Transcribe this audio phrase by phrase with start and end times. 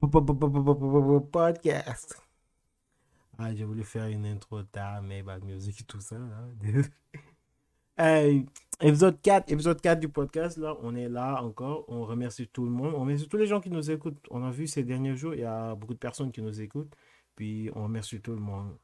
[0.00, 2.22] Podcast.
[3.38, 6.16] Ah, j'ai voulu faire une intro tard, mais back music et tout ça.
[7.98, 8.46] Hey,
[8.80, 11.84] épisode 4, épisode 4 du podcast, là, on est là encore.
[11.88, 12.94] On remercie tout le monde.
[12.94, 14.26] On remercie tous les gens qui nous écoutent.
[14.30, 16.96] On a vu ces derniers jours, il y a beaucoup de personnes qui nous écoutent.
[17.36, 18.78] Puis on remercie tout le monde.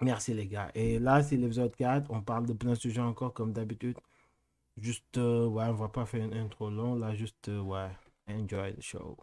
[0.00, 0.70] Merci les gars.
[0.74, 2.10] Et là, c'est l'épisode 4.
[2.10, 3.98] On parle de plein de sujets encore, comme d'habitude.
[4.78, 7.00] Juste, euh, ouais, on va pas faire une intro longue.
[7.00, 7.90] Là, juste, euh, ouais,
[8.26, 9.18] enjoy the show.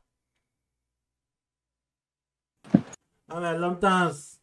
[3.30, 4.38] Ah, mais l'homme tense.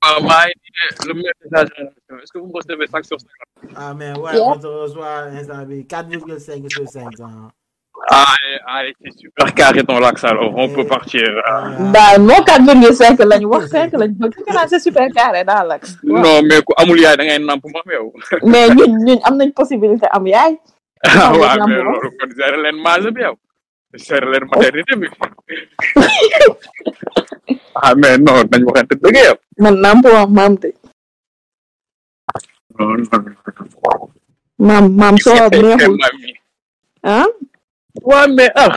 [0.00, 3.28] Ah, message est-ce que vous me recevez 5 sur 5
[3.74, 4.42] Ah, mais ouais, Yeah.
[4.54, 7.20] on te reçoit instant bi 4,5 sur 5.
[7.20, 7.48] Hein.
[8.08, 11.24] Allez, allez, c'est super carré ton lax alors, on peut partir.
[11.94, 15.82] Bah non 4,5 lañ wax 5 lañ bëgg nga naan c'est super carré daal ak.
[16.02, 17.64] Non, mais ku amul yaay da ngay namp
[17.96, 18.12] yow.
[18.50, 20.58] mais ñun ñun am nañ possibilité am yaay.
[21.06, 21.90] Ah, waaw, mais ma.
[21.92, 23.34] loolu kon gérer leen maase bi yow.
[23.94, 25.08] Gérer leen maternité bi.
[27.74, 29.40] Ah, Amen, non, nañ waxante dëgg yàlla.
[29.62, 30.68] man naam bu wax maam de.
[34.66, 35.96] maam maam soo wax neexul.
[37.02, 37.26] ah.
[38.08, 38.74] waa mais ah.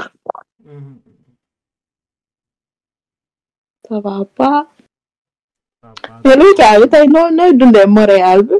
[3.88, 4.67] ça va pas.
[6.25, 8.55] mais lu caa bi tey noo nooy dundee Montréal bi.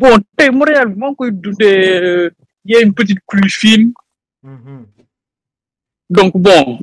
[0.00, 2.30] bon tey Montréal bi maa ngi koy dundee
[2.64, 3.92] y a une petite pluie fine.
[4.44, 4.80] Mm-hmm.
[6.16, 6.78] donc bon.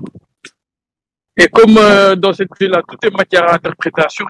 [1.38, 4.25] Et comme euh, dans cette ville-là, tout est matière à interprétation,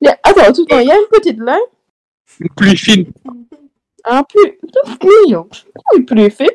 [0.00, 1.58] Ya- attends tout le temps y a une petite là.
[2.40, 3.06] une pluie fine.
[4.04, 4.58] ah plus
[5.00, 5.48] plus yow
[5.92, 6.48] muy plus fi.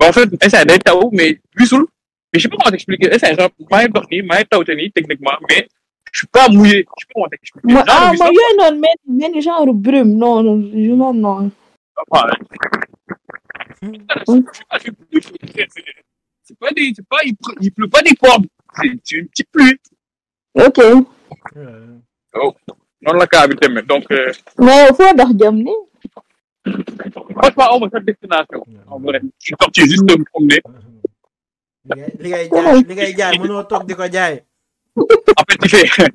[0.00, 1.86] En fait, essaye day taw, mais gisul.
[2.32, 3.10] Mais je sais pas comment t'expliquer.
[3.18, 3.50] Genre,
[3.94, 5.68] dox nii, maa ngi taw te nii, techniquement, mais
[6.12, 6.78] je suis pas mouillé.
[6.78, 7.72] Je sais pas comment t'expliquer.
[7.74, 10.92] Genre, ah gis ma nga, yooyu noonu mel mel ni genre brume non non je
[11.02, 11.50] non non.
[12.12, 12.26] ah,
[14.80, 14.92] c'est
[16.44, 18.46] c'est- pas des, c'est pas, il, pleut- il pleut pas des pommes.
[18.76, 19.78] C'est une petite pluie.
[20.54, 20.78] ok
[21.56, 21.98] Euh,
[22.34, 22.54] Oh,
[23.02, 23.82] noonu la demee.
[23.82, 25.74] Donc, euh, mais dox jëm ni.
[27.36, 28.60] franchement, on va faire destination.
[28.88, 30.60] En vrai, je suis sorti juste de me promener.
[31.84, 34.34] li ngay jaay li ngay jaay mënoo toog di ko jaay.
[34.96, 36.12] En fait, il fait,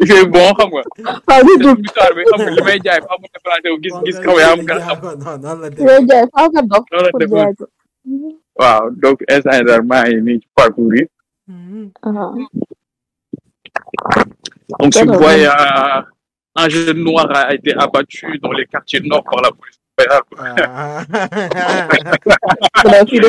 [0.00, 0.82] il fait bon, xam nga.
[1.28, 3.68] waaw di C'est dugg une histoire bi, xam nga, li may jaay, faa mu déplacé
[3.72, 4.98] wu, gis, gis kaw yaa am nga xam.
[5.24, 7.30] non non la yooyu jaay faaw nga dox Noonu la pour def.
[7.34, 7.64] jaay ko.
[8.58, 11.04] Waaw donc instant daal maa ngi nii ci parcours yi
[11.48, 11.90] Mhm.
[12.02, 12.34] ah
[14.80, 15.22] donc si vous D'accord.
[15.22, 16.02] voyez euh,
[16.56, 19.78] un jeune noir a été abattu dans les quartiers nord par la police.
[19.98, 21.02] Ah.
[23.18, 23.28] de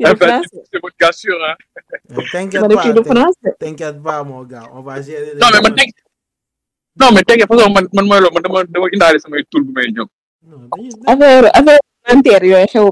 [0.00, 0.60] Eh de ben, français.
[0.70, 1.54] c'est votre gars sûr hein
[2.32, 3.00] T'inquiète pas, de
[3.60, 5.32] t'inquiète pas mon gars, on va gérer.
[5.40, 5.74] non mais man
[7.00, 8.22] non mais man man man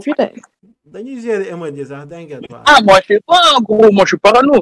[0.01, 0.31] fi de.
[0.95, 2.63] Dañuy gérer émoji sax, t'inquiète pas.
[2.67, 4.57] ah moi je sais pas gros moi je suis parano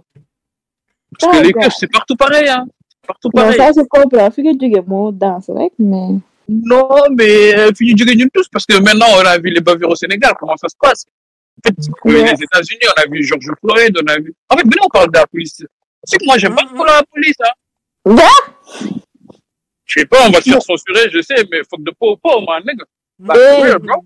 [1.19, 4.31] parce que les keufs c'est partout pareil hein C'est partout non pareil ça se comprend
[4.35, 6.09] fi nga jóge moo danse rek mais.
[6.49, 6.89] non
[7.19, 9.91] mais euh, fi ñu jógee ñun tous parce que maintenant on a vu les bavures
[9.95, 11.05] au Sénégal comment ça se passe?
[11.59, 11.77] En fait
[12.07, 12.23] Ouais.
[12.31, 15.11] les États-Unis on a vu George Floyd on a vu en fait venez on parle
[15.13, 15.59] de la police
[16.09, 17.55] c'est que moi j'aime pas trop la police hein
[18.21, 18.33] Ja?
[19.85, 22.45] Je sais pas, on va se faire censurer, je sais, mais fuck de pauvre, pauvre,
[22.49, 22.85] man, nigga.
[23.21, 24.05] Like, real, bro.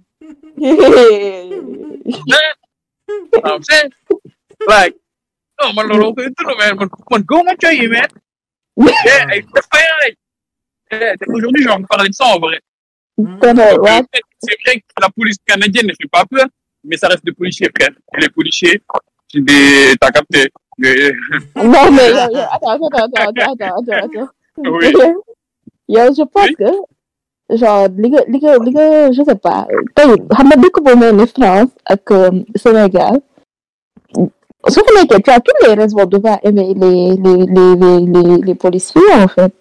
[3.45, 3.91] I'm saying?
[4.67, 4.95] Like,
[5.61, 6.77] no, man, no, no, no, man,
[7.11, 8.09] man, go, man, tell you, man.
[8.77, 10.17] Yeah, vrai.
[10.93, 12.61] Yeah, Aujourd'hui, je vais en parler de ça, en vrai.
[13.19, 16.47] C'est vrai que la police canadienne ne fait pas peur,
[16.85, 17.91] mais ça reste des policiers, frère.
[18.17, 18.81] Et les policiers,
[19.33, 20.51] c'est des, t'as capté.
[20.79, 21.11] Mais,
[21.57, 24.29] non mais attends attends attends attends attends attends.
[24.59, 24.93] Oui.
[25.89, 26.55] yow je pense Oui.
[26.55, 26.71] que
[27.51, 29.67] genre li nga li nga li nga je sais pas.
[29.95, 33.21] Tey xam nga dëkk bu mel ni France ak euh, Sénégal
[34.73, 38.01] su ko nekkee tu as tous les raisons de pas aimer les les les les
[38.15, 39.53] les les policiers en fait.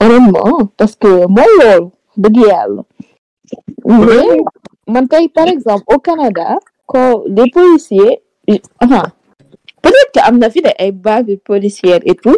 [0.00, 2.82] Honnêtement parce que mooy loolu dëgg yàlla.
[3.84, 4.40] Mais
[4.86, 8.22] man tey par exemple au Canada quand les policiers
[8.82, 9.02] enfin
[9.82, 12.36] peut-être que am na fi de ay bases policières et tout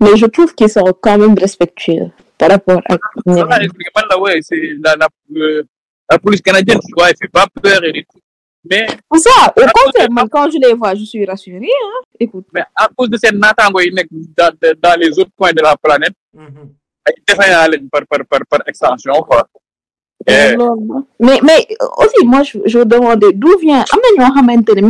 [0.00, 2.94] mais je trouve qu'ils sont quand même respectueux par rapport à
[3.34, 5.62] ça va expliquer, man, là, ouais, c'est la, la, euh,
[6.10, 8.20] la police canadienne, tu vois, elle fait pas peur et tout.
[8.70, 11.66] Mais, Pour ça, au contraire, moi, quand je les vois, je suis rassurée.
[11.66, 12.00] Hein.
[12.20, 13.80] Écoute, mais à cause de ces natango
[14.36, 14.52] dans,
[14.82, 16.14] dans les autres coins de la planète,
[17.26, 19.48] défaillant lañ par, par, par, par extension, quoi.
[20.26, 20.56] Mais
[21.42, 24.82] mais aussi moi je je me demandais d'où vient am na ñoo xamante ne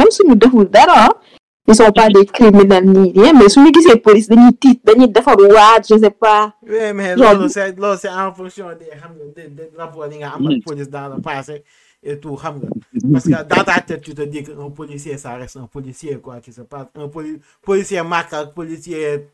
[1.69, 5.37] ils sont pas des criminels ni rien mais suñu gisee police dañuy tiit dañuy defar
[5.38, 9.12] waat je sais pas Oui, mais Genre- loolu c'est loolu c'est en fonction des xam
[9.17, 11.62] nga des des rapports yi nga am ak police dans le passé
[12.03, 12.69] et tout, xam nga.
[13.12, 16.38] Parce que dans ta tête, tu te dis qu'un policier, ça reste un policier, quoi,
[16.41, 16.87] qui se passe.
[16.94, 19.26] Un poli- policier macaque, policier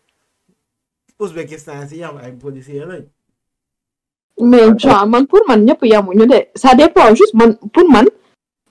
[1.20, 2.10] Ouzbékistan, c'est un
[2.40, 2.96] policier, là.
[4.40, 8.06] mais genre man pour man ñëpp yamuñu de ça dépend juste man pour man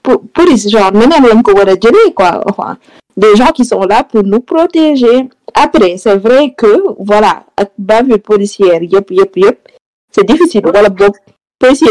[0.03, 2.77] pour police genre neneen lañ ko war a jëlee quoi enfin
[3.17, 8.19] des gens qui sont là pour nous protéger après c'est vrai que voilà ak bavure
[8.21, 9.59] policière yëpp yëpp yëpp
[10.11, 11.13] c'est difficile wala boog
[11.59, 11.87] policier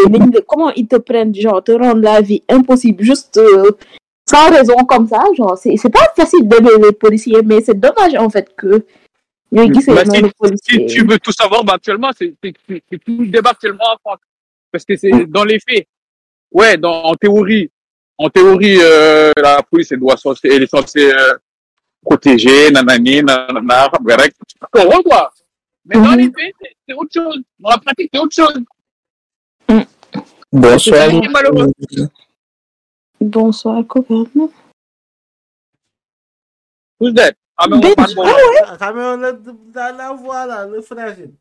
[0.47, 3.71] comment ils te prennent genre te rendre la vie impossible juste euh,
[4.29, 8.15] sans raison comme ça genre c'est c'est pas facile d'aimer les policiers mais c'est dommage
[8.17, 8.85] en fait que
[9.95, 10.23] Bah, si-
[10.71, 13.85] Si tu veux tout savoir, bah, actuellement, c'est c'est- c'est- c'est tout le débat actuellement
[13.95, 14.23] en France.
[14.73, 15.87] Parce que c'est dans les faits.
[16.51, 17.69] Ouais, dans, en théorie,
[18.25, 21.37] en théorie, euh, la police, elle doit censée, elle est censée euh,
[22.01, 24.37] protéger, nanani, nanana, correct.
[24.71, 25.33] Pour quoi.
[25.85, 26.19] Mais dans Mhm.
[26.19, 26.55] les faits,
[26.89, 27.43] c'est- autre chose.
[27.59, 28.63] Dans la pratique, c'est autre chose.
[30.53, 31.09] Bonsoir.
[31.31, 31.73] Malheureux.
[33.21, 34.25] bonsoir copain
[37.01, 37.33] Who's that?
[37.57, 38.25] Ah, mais on parle bon.
[38.79, 39.33] Quand même, la,
[39.75, 41.33] la, la voix, là, le fragile.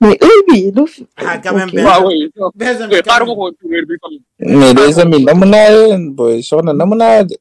[0.00, 0.84] Mais eux oui lu
[1.16, 1.74] Ah, quand même, Ok.
[1.74, 2.30] Ben- Ah oui.
[2.54, 3.36] Benjamin, Ouais, quand xaaral ma même.
[3.36, 4.18] ko ci wér bi comme.
[4.60, 7.34] mais les amis namm naa leen boy soxna namm naa de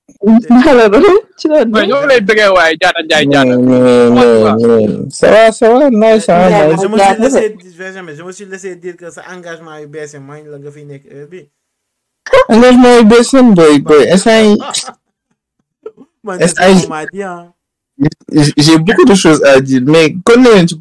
[0.49, 3.57] malheureux ci la Ouais, ñoo lay bëggee waaye jaata njaay mais jaata.
[3.57, 7.21] mais mais mais ça va ça va nice ah Ouais, nice je me Ouais, suis
[7.21, 7.49] ouais.
[7.51, 10.57] laissé Benjamin, je me suis laissé dire que sa engagement yu bees yi mooy la
[10.57, 11.41] nga fi nekk heure bi
[12.49, 14.55] engagement yi bees nañ boy boy instant yi
[16.23, 17.51] man Est-ce de que- on m'a dit hein
[18.57, 20.75] j'ai beaucoup de choses à dire mais kon ne leen ci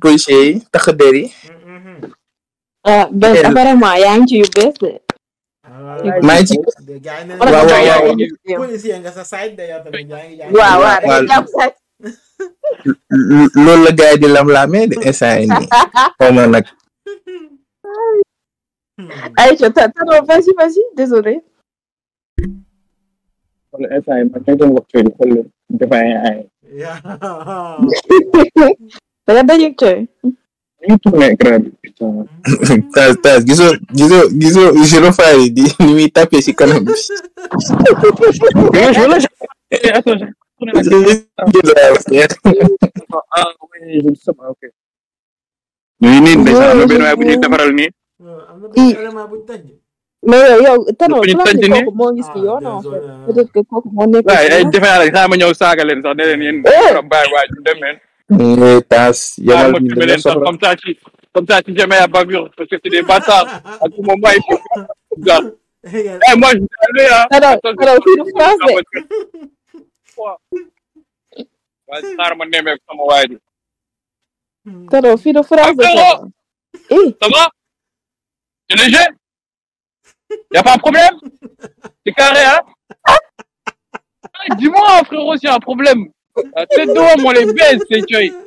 [2.85, 4.91] policiers yi tax der yi ah ben Elle- apparemment yaa ngi ci yu bees de
[6.27, 8.13] maa ngi ci de gars yi ne Wala waaw, nga waaw, jàpp waaw.
[8.13, 8.57] policier.
[8.61, 11.21] policier nga sa side de yow tamit yaa ngi yaa ngi waaw waaw da waaw.
[11.23, 11.73] ngay jàpp sax
[12.85, 15.69] L- loolu la gars yi di lam-lamee de instant yi nii
[16.21, 16.65] xaw ma nag
[19.37, 21.41] Aïcha t'as t'as non vas-y vas-y désolé
[23.73, 25.33] Wala instant yi man kay doon wax coono xool
[25.71, 26.39] dafa ay ay.
[26.75, 26.99] Yeah.
[29.27, 30.07] da nga dajeeg coy
[30.89, 32.27] ñu tourné écran bi putain.
[32.95, 36.93] tas tas gisoo gisoo gisoo gyrophare yi di ni muy tapé si kanam bi
[38.73, 39.19] Mais je veux
[39.71, 40.27] Eh, attends, j'ai
[40.59, 40.83] tourné la
[43.37, 44.63] Ah oui, je le sais pas, ok.
[46.03, 47.91] ñu ngi nii ndeysaan am na benn waay bu ñuy defaral nii.
[48.51, 49.63] am na benn élément bu tëj
[50.27, 50.79] mais yow
[58.31, 58.57] si
[58.91, 59.43] Ah, si.
[59.51, 59.69] Eh.
[59.69, 60.99] tas filmer dina leen sax soxla comme ça ci
[61.33, 63.49] comme ça si jamais y a bavure parce que c'est des bâtards.
[63.81, 64.61] à tout moment il faut
[65.27, 65.41] ça.
[65.85, 67.27] Eh moi je suis allé hein.
[72.51, 73.39] Nemmeeku sama waay ji.
[74.91, 76.19] tano fii du France de Frérot.
[76.19, 76.33] tano
[76.91, 77.51] eh Ça va
[78.71, 79.07] C'est léger
[80.53, 81.17] Y a pas de problème
[82.07, 82.61] C'est carré, hein
[83.05, 83.19] Ah,
[84.59, 85.55] Dis-moi, frérot, s'il y a?
[85.57, 86.11] Un problème.
[86.57, 88.33] La tête d'eau, moi, les baisse, les cueils.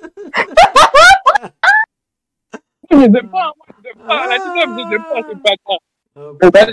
[2.90, 4.28] Je aime pas, moi, je aime pas.
[4.28, 5.76] La tête je aime pas, c'est pas ça.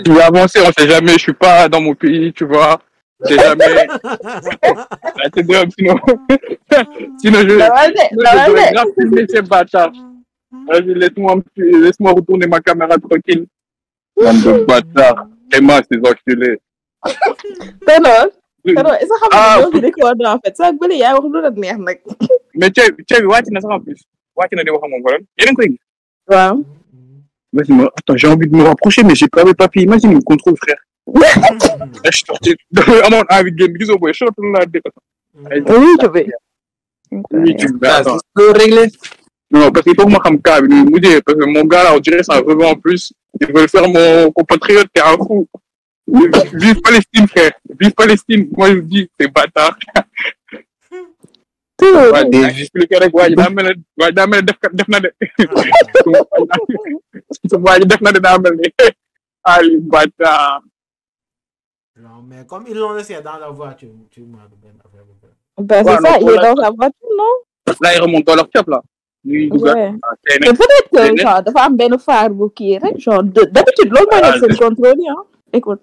[0.05, 2.79] Je vais avancer, on sait jamais, je suis pas dans mon pays, tu vois.
[3.21, 3.87] Je sais jamais.
[4.03, 5.95] La tête d'eau, sinon.
[7.19, 7.57] sinon, je.
[7.57, 9.91] dawal de sinon, je dawal devrais de grave filmer ces bâtards.
[10.67, 13.45] Vas-y, laisse-moi, retourner ma caméra tranquille.
[14.15, 15.27] Bande de bâtards.
[15.51, 16.59] Vraiment, ces enculés.
[18.71, 21.49] Est-ce que xam nga ñoo fi record en fait sax bële yaa wax lu la
[21.51, 21.99] neex nag
[22.55, 24.01] Mais tu tu bi wàcc na sax en plus.
[24.35, 25.17] wàcc na di wax ak moom wala.
[25.39, 25.79] Yéen a ngi koy gis.
[26.29, 26.63] waaw
[27.55, 29.83] Vas-y, moi, attends, j'ai envie de me rapprocher, mais j'ai pas mes papiers.
[29.83, 30.75] Imagine, il me contrôle, frère.
[32.03, 32.53] Je suis sorti.
[33.05, 34.81] Amoon envie de génn gisoo booy short la dégg.
[35.33, 36.27] oui je vais
[37.31, 38.17] Oui, tu tas attends.
[38.35, 38.87] loolu réglé
[39.51, 41.83] Non, parce qu'il faut que moi, comme cas, il me dit, parce que mon gars,
[41.85, 43.13] là, on dirait, c'est un revend en plus.
[43.39, 45.47] Ils veulent faire mon compatriote, t'es un fou.
[46.07, 47.51] Vive Palestine, frère.
[47.79, 48.47] Vive Palestine.
[48.55, 49.77] Moi, je me dis, c'est bâtard.
[51.85, 54.57] waaye di expliqué rek waa ji daa mel ne waa ji daa mel ne def
[54.73, 55.09] def na de.
[57.65, 58.69] Waa ji def na de daa mel ni
[59.43, 60.61] Ali Bata
[61.99, 65.05] Non, mais comme ils l'ont laissé dans la voiture, tu m'as donné affaire.
[65.05, 67.33] de- ben c'est Ouais, ça non, il est dans sa voiture non?
[67.81, 68.81] Là il remonte dans leur cap là.
[69.25, 69.91] Ñuy dugal ouais.
[70.03, 74.07] Ah mais peut-être que dafa am benn phare bu kii rek genre de- d'habitude loolu
[74.11, 75.81] mooy nekk seen contrôle yi ah écoute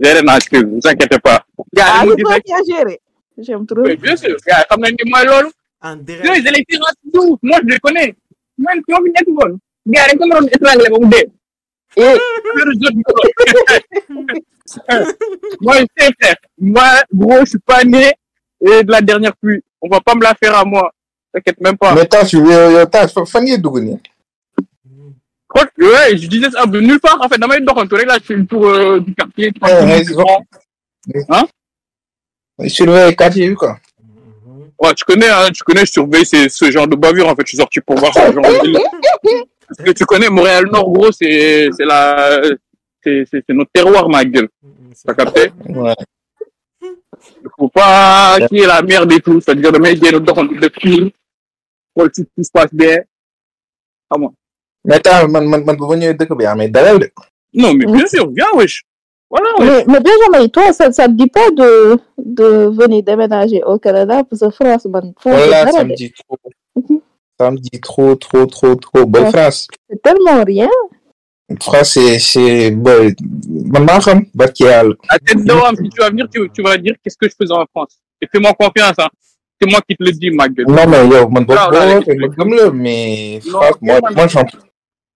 [0.00, 1.44] géré naa kër vous inquiétez pas.
[1.72, 3.00] Gars ah yi mu gis rek géré.
[3.38, 3.82] J'aime trop.
[3.84, 5.50] Oui, bien sûr gars yi xam nañ ni mooy loolu.
[5.82, 6.24] En direct.
[6.38, 7.38] ils allaient tirer de ouf.
[7.42, 8.14] Moi je les connais.
[8.58, 11.30] Man ñoo fi nekk woon gars yi dañ ko naroon étranglé ba mu dee.
[15.60, 16.36] Moi je sais frère.
[16.58, 16.82] Moi
[17.12, 18.12] gros je suis pas né
[18.60, 19.60] et de la dernière pluie.
[19.80, 20.90] On va pas me la faire à moi.
[21.32, 21.94] T'inquiète même pas.
[21.94, 23.98] Mais tas yow yow tas fa- fan ngeen dugg nii
[25.54, 28.46] ouais, je disais ça, nulle part, en fait, damay doxantu rek là, je fais le
[28.46, 29.52] tour euh, du quartier.
[29.62, 30.24] Ouais, ouais, c'est bon.
[31.28, 31.46] Hein?
[32.68, 33.78] Surveiller quartier quoi.
[34.80, 37.42] Ouais, tu connais, hein, tu connais, je surveille ces- ce genre de bavure, en fait,
[37.42, 38.78] je suis sorti pour voir ce genre de ville.
[39.66, 42.40] Parce que tu connais, Montréal-Nord, gros, c'est, c'est la,
[43.02, 44.48] c'est, c'est, c'est notre terroir, ma gueule.
[45.06, 45.52] T'as capté?
[45.68, 45.94] Ouais.
[46.82, 49.40] Il faut pas qu'il y ait la merde et tout.
[49.40, 51.10] C'est-à-dire, le mec, il y a doxantu de fil.
[51.96, 52.98] Xool si tout se passe bien.
[54.10, 54.32] Ah, moi.
[54.84, 57.10] Mais attends man man man bu ma ñëwee dëkk bi amee dalal de.
[57.56, 58.82] Non, mais bien sûr, viens, wesh.
[59.30, 59.68] Voilà, wesh.
[59.68, 64.24] Mais, mais Benjamin, toi, ça ne te dit pas de, de venir déménager au Canada
[64.28, 66.36] parce que France, man, voilà ça me dit trop.
[66.76, 67.00] Mhm.
[67.38, 69.30] ça me dit trop trop trop trop Ouais.
[69.30, 69.68] France.
[69.88, 70.68] c'est tellement rien.
[71.60, 73.14] France c'est c'est boy
[73.72, 74.94] man maa xam barki yàlla.
[75.08, 75.44] À tête si
[75.90, 77.94] tu vas venir, tu, tu vas dire qu'est-ce que je faisais en France?
[78.20, 79.08] Et fais-moi confiance, hein.
[79.60, 80.66] C'est moi qui te le dis, ma gueule.
[80.66, 84.44] non mais yow man boo Non, boo gëm la mais Non, France moi moi j'en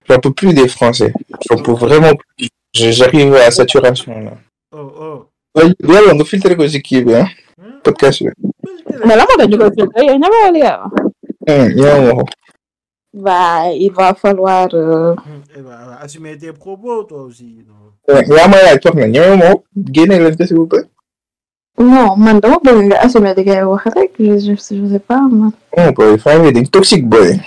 [0.09, 1.13] j'en peux plus des Français.
[1.51, 2.49] j'en peux vraiment plus.
[2.75, 4.33] J'arrive à saturation là.
[4.73, 5.63] Oh, oh.
[5.89, 7.27] yàlla nga filtré ko si kii bi ah
[7.83, 8.31] podcast bi.
[9.07, 10.83] Mais là, moi, je vais dire, il y a un gars.
[11.49, 12.25] hum ma ko.
[13.15, 14.69] Bah, il va falloir.
[14.75, 15.43] euh, Mhm.
[15.57, 17.65] Eh va assumer tes propos, toi aussi.
[18.09, 20.85] yaa ma laaj toog na ma ko génne leen ko s'il vous plaît.
[21.79, 24.11] Non, man, dama bëgg nga assumer li ngay wax rek.
[24.19, 25.53] Je, je, sais pas, man.
[25.77, 27.41] non boy famille dañ toxique boy.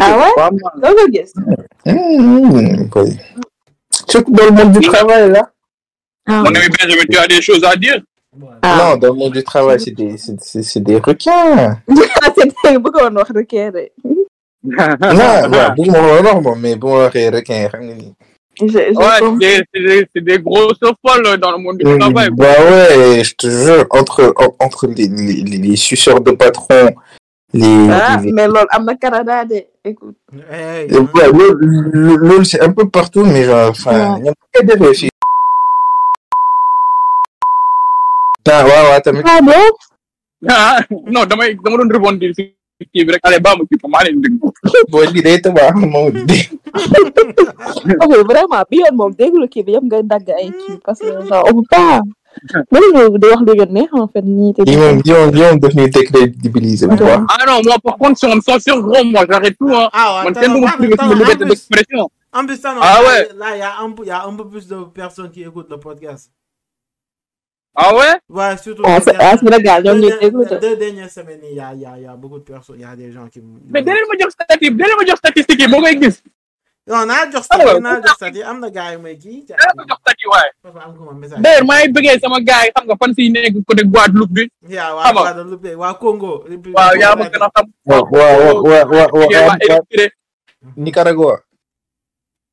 [0.00, 0.50] Ah ouais?
[0.80, 1.32] Nga gis.
[1.86, 3.16] Hum, boy.
[4.08, 5.50] surtout dans le monde du travail là?
[6.26, 8.00] Ah, Mon ami Benjamin, tu as des choses à dire?
[8.62, 8.78] Ah.
[8.92, 11.78] Non, dans le monde du travail, c'est des, c'est, c'est, c'est des requins.
[11.88, 13.90] Bëggoon wax rek de.
[14.64, 18.14] non, non, bu ma wax moom, mais bu ma waxee requin, xam nga ni.
[18.60, 21.84] Je, je Ouais, c'est des, c'est des, c'est des grosses folles dans le monde du
[21.98, 22.28] travail.
[22.32, 26.94] Bah ouais, je te jure, entre, en- entre les, les, les, les suceurs de patrons,
[27.52, 27.88] les.
[27.90, 29.66] Ah, mais loolu am na Canada de.
[29.84, 30.16] Écoute.
[30.32, 35.10] Ouais, loolu- c'est un peu partout, mais genre, enfin, ñoom koy defee fii.
[38.50, 39.22] ah waaw waaw tamit.
[39.26, 39.40] Ah?
[40.48, 42.50] Ah, non, damay, dama doon rebondir si
[42.92, 43.22] kii bi rek.
[43.22, 44.42] Allez, baa ma kii maa leen dégg.
[44.90, 46.40] boo lii day tabax moom di.
[48.02, 51.10] ok vraiment bi yoon moom déglu kii bi yëpp ngay dagg ay kii parce que
[51.14, 52.00] on peut pas.
[52.70, 52.82] Même
[53.18, 54.22] de War de Gunner, en fait.
[54.22, 56.84] Ni ils vont, ils vont, ils.
[57.28, 59.68] Ah non, moi par contre, si on me censure, gros, moi j'arrête tout.
[59.68, 59.88] Hein.
[59.92, 62.10] Ah ouais, attends, moi, plus me liberté d'expression.
[62.32, 63.28] En plus, ça, non, ah ouais.
[63.36, 66.32] là, il y, a un peu plus de personnes qui écoutent le podcast.
[67.74, 68.18] Ah ouais?
[68.28, 68.82] Ouais, surtout.
[68.86, 69.12] Ah, c'est
[69.42, 69.94] la dernière.
[69.94, 72.82] Deux, deux dernières semaines, il y a, y, a, y a beaucoup de personnes, il
[72.82, 73.42] y a des gens qui.
[73.68, 76.24] Mais donnez-moi dire statistique, donnez-moi dire statistique, bon, existe.
[76.82, 79.46] Non, naa jox sa stati, naa jox stati, am na gars yu may kii.
[79.78, 80.50] Ma jox waaye.
[81.38, 84.44] D'ailleurs, maa ngi bëggee sama gars yi, xam nga, fan si nekk côté Guadeloupe bi.
[84.68, 85.12] yaa waa.
[85.14, 86.42] Guadeloupe waa Congo.
[86.74, 87.66] Waaw, yaa ma gën a xam.
[87.86, 88.34] waaw waaw
[88.66, 90.10] waaw waaw waaw Kii waa waaw Érythrée,
[90.76, 91.38] Nicaragua.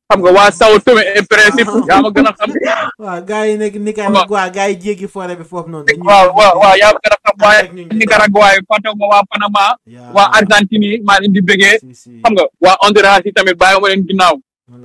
[0.09, 2.49] Xam nga waa Sao Tomé et Principe, yaa ma gën a xam.
[2.97, 5.85] waaw gars yi nekk Nicaragua gars yi jéggi forêt bi foofu noonu.
[6.01, 7.61] waaw waaw waaw yaa ma gën a xam waaye
[7.93, 11.77] Nicaragua yi fàttewu ma waa Panama Yaa- waa Argentine yi maa leen di bëggee.
[11.93, 12.09] Si.
[12.25, 14.35] xam nga waa Honduras yi tamit bàyyi ma leen ginnaaw.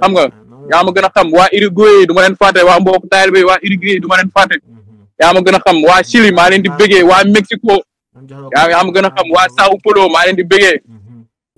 [0.01, 1.27] Xam nga, Noonu yaa ma gën a xam.
[1.33, 2.61] Waa Uruguay yi du ma leen fàtte.
[2.63, 4.61] Waa mbokk taal bi waa Uruguay yi du ma leen fàtte.
[4.61, 5.09] Mhm.
[5.21, 5.77] yaa ma gën a xam.
[5.89, 7.01] Waa Chili maa leen di bëggee.
[7.03, 7.81] Waa Mexico
[8.55, 9.27] yaa yaa ma gën a xam.
[9.33, 10.81] Waa Sao Paulo maa leen di bëggee.
[10.85, 11.01] Mhm.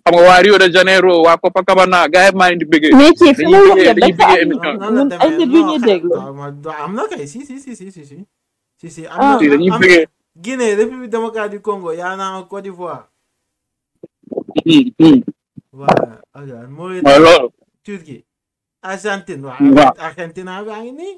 [0.06, 3.12] Xam nga waa Rio de Janeiro waa Copacabana gars yi maa leen di bëggee mais
[3.18, 6.14] kii fi waxee dañuy dafa am ñun ay nit yu ñuy déglu.
[6.84, 8.18] am na kay si si si si si si.
[8.80, 10.06] Si si am na dañuy bëggee
[10.38, 11.92] Guinée République démocratique du Congo.
[11.92, 13.08] Yaa naa Côte d'Ivoire.
[15.72, 17.48] Voilà ok mooy mooy loolu
[17.82, 18.24] Turquie
[18.82, 19.92] Argentine waaw.
[19.98, 21.14] Argentine baa ngi nii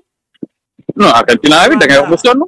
[0.97, 2.41] non Argentina bi da ngay wax ba sonn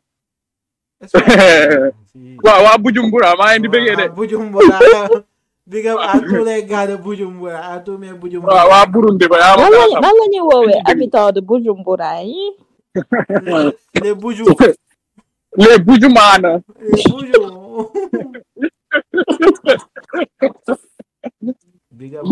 [2.44, 4.78] waaw waa Bujumbura maa leen di bëggee de Bujumbura
[5.66, 8.62] Diga ah, atule gada Bujumbura, atume Bujumbura.
[8.62, 9.56] Ah, Wa Burundi ba ya.
[10.00, 12.52] Nalo ni wowe abita de Bujumbura yi.
[14.02, 14.74] Le Bujumbura.
[15.56, 16.62] Le Bujumana.
[16.78, 17.60] Le Bujum.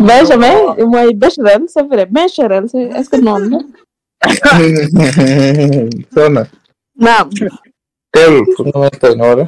[0.07, 3.59] Benjamin, mooy Becherel, c'est vrai, Becherel, est-ce que noonu la.
[6.13, 6.43] soxna.
[6.95, 7.29] naam.
[8.11, 9.45] teelul pour nga mën a toj wala.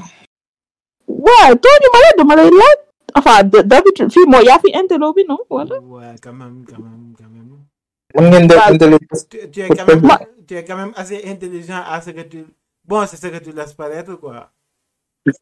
[1.07, 2.75] não tooñu ma la dama lay.
[3.15, 5.39] Enfin d'habitude fii moo yaa fi intello bi non?
[5.49, 5.75] Wala.
[5.79, 9.21] ouais quand même quand même quand même ngeen def intelligence.
[9.29, 12.21] tu, tu es quand même Ma- tu es quand même assez intelligent à ce que
[12.31, 12.45] tu
[12.85, 14.49] bon c'est ce que tu laisses paraître quoi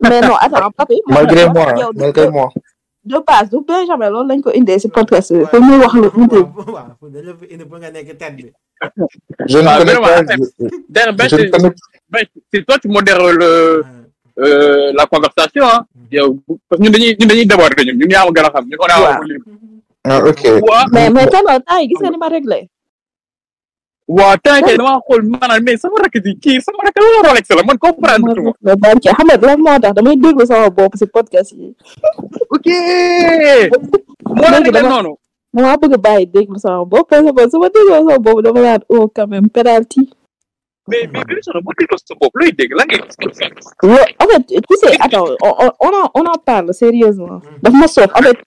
[0.01, 1.01] mais non attends papi.
[1.07, 2.49] Malgré moi, malgré moi.
[3.05, 6.27] de base du Benjamin loolu lañ ko indee si podcast bi pour wax lu mu
[6.27, 6.47] dégg.
[9.47, 10.21] Je ne Ah, connais pas.
[10.89, 11.71] D'ailleurs, Ben, Je ne c'est connais
[12.09, 12.23] ben,
[12.53, 13.83] c'est toi qui modères le,
[14.97, 15.81] la conversation, hein.
[16.11, 18.65] Yow, parce que ñun dañuy ñun dañuy déborder ñun ñun yaa ma gën a xam
[18.65, 19.21] ñun on est Waaw.
[19.21, 19.45] en libre.
[20.05, 22.59] ah ok waa mais mais tellement temps yi gis nga ni ma réglé.
[24.07, 27.45] waa temps kay damaa xool maanaam mais sama rakk ji kii sama rakk la Rolex
[27.57, 30.95] la man comprendre tuma mais barke xam nga lan moo tax damay déglu sama bopp
[30.97, 31.75] si podcast yi.
[32.55, 32.67] ok
[34.35, 35.13] moo la nekkal noonu
[35.53, 38.59] maa bëgg a bàyyi déglu sama bopp parce que su ma dégloo sama bopp dama
[38.61, 40.09] naan oh quand même penalty.
[40.89, 43.01] Mais mais bi sono boo dégloo sa bopp looy dégg la ngay
[43.83, 47.39] Ouais, en fait, tu sais, attends, on, on, on en, on en parle sérieusement.
[47.61, 48.37] Daf ma soof, en fait,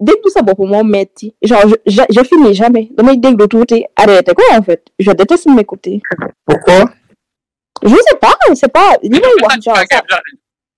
[0.00, 1.34] déglu sa bopp moo metti.
[1.42, 2.88] Genre, je, je, je finis jamais.
[2.92, 4.82] damay déglu tuuti arrêté quoi en fait?
[4.98, 6.00] Je déteste m'écouter.
[6.46, 6.90] pourquoi?
[7.82, 10.02] Je sais pas, c'est pas li may wax genre ça,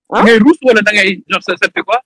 [0.09, 0.23] Hein?
[0.23, 1.99] mais rousse ngay genre ça ça fait quoi?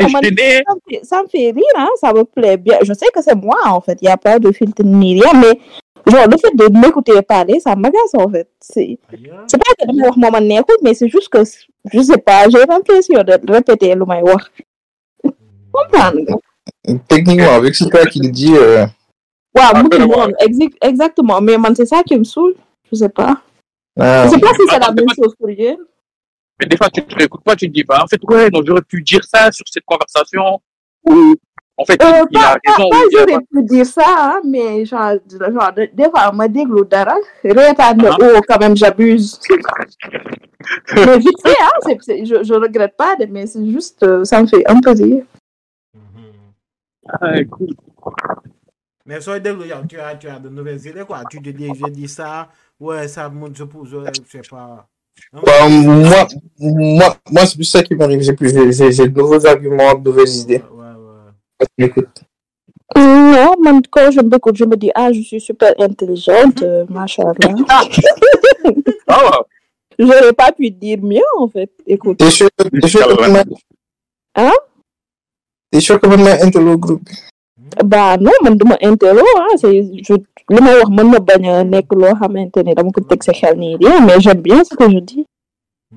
[0.00, 2.76] Non, man, gêné ça, me fait, ça me fait rire, hein, ça me plaît bien.
[2.82, 5.32] Je sais que c'est moi en fait, il y a pas de filtre ni rien,
[5.40, 5.58] mais
[6.06, 8.48] genre le fait de m'écouter parler, ça m'agace en fait.
[8.60, 8.98] C'est
[9.48, 11.40] c'est pas que damay wax moo ma neexul, mais c'est juste que
[11.92, 14.50] je sais pas, j'ai l'impression de répéter lu may wax.
[15.72, 16.36] Comprendre nga.
[17.08, 18.86] techniquement avec ce cas qu'il dit euh,
[19.54, 20.16] waaw mu ngi Absolument.
[20.18, 22.54] noonu exi- exactement mais man c'est ça qui me saoule
[22.90, 23.42] je sais pas
[23.98, 25.76] ah, je sais pas si c'est la même chose pour yéen
[26.58, 28.64] mais des fois tu te réécoutes pas tu te dis bah en fait ouais donc
[28.66, 30.60] j'aurais pu dire ça sur cette conversation
[31.08, 31.34] ou
[31.78, 34.40] en fait euh, il a pas pas raison il a j'aurais pu dire ça hein,
[34.44, 38.16] mais genre genre de- des fois ma déglu dara reetaan ne Ah.
[38.20, 39.38] oh quand même j'abuse
[40.94, 44.40] mais vite fait hein c'est c'est- je je regrette pas mais c'est juste euh, ça
[44.42, 44.80] me fait un
[45.94, 46.32] Mhm.
[47.08, 47.68] Ah, cool.
[49.04, 49.20] Mais
[49.66, 52.48] yow tu as tu as de nouvelles idées quoi tu te dis je dis ça
[52.80, 53.98] ouais ça monte je pousse je
[54.32, 54.86] sais pas.
[55.32, 56.26] bah, moi
[56.58, 58.20] moi moi c'est plus ça qui m'arrive
[58.92, 60.62] j'ai de nouveaux arguments de nouvelles idées
[61.58, 62.22] Que, écoute,
[62.94, 67.32] non man quand je m'écoute je me dis ah je suis super intelligente euh, machallah.
[69.08, 69.30] Ah.
[69.30, 69.38] Ouais.
[69.98, 71.70] j'aurais pas pu dire mieux en fait.
[71.86, 72.18] Écoute.
[72.18, 73.44] T'es sûr t'es sûr que man
[74.34, 74.52] Hein?
[75.70, 77.02] t'es sûr que man may intello groupe?
[77.84, 80.14] Bah non man duma intello ah c'est je
[80.50, 83.32] li may wax mën na bañ a nekk loo xamante ne dama ko teg sa
[83.32, 85.24] xel rien mais j'aime bien ce que je dis.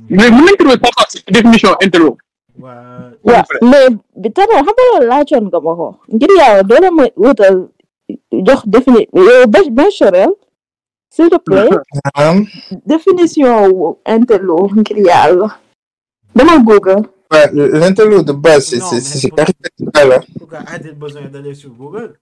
[0.10, 2.12] Mais trouver quoi c'est définition intello.
[2.12, 2.29] Ouais.
[2.60, 3.90] Waaw mais
[4.22, 7.58] bi tamit xam nga loolu laajoon nga ma ko ngir yàlla doo la ma wutal
[8.46, 9.08] jox défini
[9.78, 10.32] Bechamel
[11.10, 11.70] s'il te plaît
[12.86, 15.48] définition wu intello ngir yàlla
[16.36, 20.22] dama Google ouais, l'intello de base c'est c'est caricatural hein.
[20.38, 22.14] Pourquoi a-t-il besoin d'aller sur Google?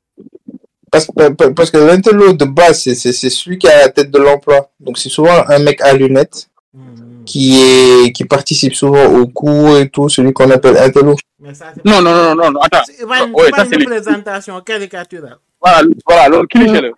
[0.92, 4.10] Parce, que- parce que l'intello de base, c'est- c'est c'est celui qui à la tête
[4.10, 4.70] de l'emploi.
[4.80, 7.07] Donc c'est souvent un mec à lunettes Mhm.
[7.28, 11.16] Qui est qui participe souvent au cours et tout, celui qu'on appelle intello.
[11.40, 12.86] Mais ça c'est non non non non non attends.
[12.86, 15.38] C'est pas une, Ouais, c'est pas ça, une c'est représentation caricaturale.
[15.62, 16.92] voilà voilà loolu cliché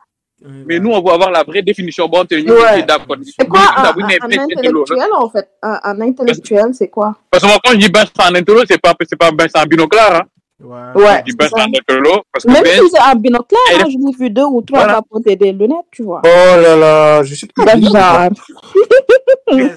[0.68, 2.42] mais nous on veut avoir la vraie définition bon Ouais.
[2.42, 5.48] ngi d'accord c'est quoi un, un, un intellectuel en fait?
[5.62, 7.10] Un, un intellectuel c'est quoi?
[7.30, 10.16] Parce que moi quand je dis Vincent en intello c'est pas c'est pas Vincent binoclard
[10.16, 10.24] hein
[10.62, 10.78] Ouais.
[10.96, 14.30] ouais c'est intello parce que même Ben si c'est un Elle- hein, je l'ai vu
[14.30, 14.94] deux ou trois Voilà.
[14.96, 17.90] fois porter des lunettes tu vois Oh là là, je suis pas bien.
[17.90, 18.30] genre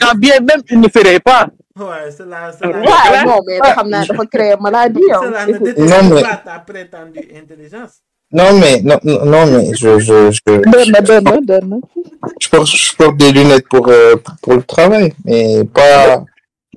[0.01, 1.47] quand bien même il ne ferait pas
[1.79, 2.87] Ouais, cela, cela, Ouais.
[3.13, 5.21] ouais non mais xam naa dafa créer maladie hein.
[5.23, 7.95] cela ne déteste Non, mais- pas ta prétendue intelligence.
[8.33, 10.41] Non mais non non mais je je je,
[12.41, 16.25] je porte je porte des lunettes pour euh, pour le travail, mais pas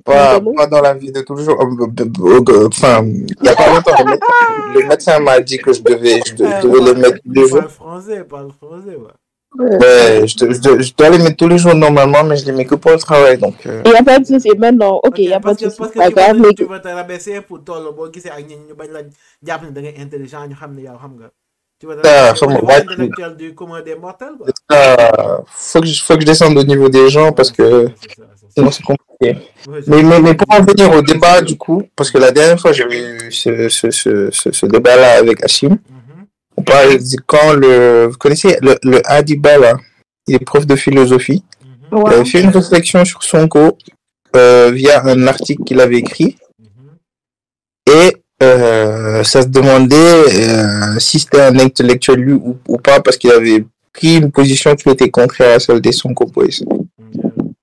[0.06, 1.60] pas pas dans la vie de tous les jours.
[1.60, 1.66] Euh,
[2.00, 4.34] euh, euh, Enfin, il y a pas longtemps, le médecin,
[4.74, 7.48] le médecin m'a dit que je devais je de- je devais les mettre tous les
[7.48, 7.58] jours.
[7.58, 9.16] Parle français, parle français, ouais.
[9.58, 12.44] Ouais, je, te- je, te- je dois les mettre tous les jours normalement, mais je
[12.46, 13.38] les mets que pour le travail.
[13.38, 15.60] Donc, euh, il y a pas de souci maintenant ok il y a pas de
[15.60, 17.60] que souci parce que tu vas, tu vas te rabaisser pour
[18.96, 19.02] la
[19.46, 20.48] jàpp ne da ngay intelligent.
[21.78, 24.46] Tu vas te Ah, wàcc- intellectuel du commun des mortels, quoi.
[24.72, 28.35] euh, faut que je, descende au niveau des gens parce que C'est c'est ça.
[28.54, 29.40] Sinon c'est compliqué.
[29.68, 32.60] Ouais, Mais, mais, mais pour en venir au débat, du coup, parce que la dernière
[32.60, 36.26] fois j'avais eu ce, ce, ce, ce, ce débat-là avec Hachim, Mhm.
[36.56, 39.74] on parlait de quand le, vous connaissez le, le Adiba là,
[40.26, 41.42] il est prof de philosophie,
[41.92, 42.02] Mhm.
[42.06, 43.76] il avait fait une réflexion sur Sonko
[44.34, 47.94] euh, via un article qu'il avait écrit Mhm.
[47.94, 53.16] et euh, ça se demandait euh, si c'était un intellectuel lui ou, ou pas parce
[53.16, 56.60] qu'il avait pris une position qui était contraire à celle des Sonko Boys.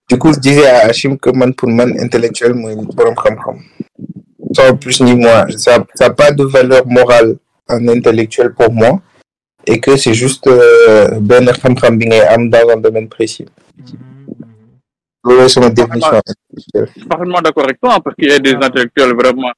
[0.10, 3.58] Du coup, je disais à Hachim que man pour man intellectuel, moi, borom xam-xam.
[4.56, 5.46] Sans plus ni moins.
[5.58, 7.38] Ça n'a pas de valeur morale,
[7.70, 9.02] un intellectuel pour moi.
[9.66, 13.46] Et que c'est juste euh, ben xam-xam bi ngay am dans un domaine précis.
[13.78, 13.86] Mhm.
[13.88, 14.46] Mhm.
[15.24, 16.20] Loolu c'est ma définition.
[16.76, 19.52] Je suis parfaitement d'accord avec toi, hein, parce qu'il y a des intellectuels vraiment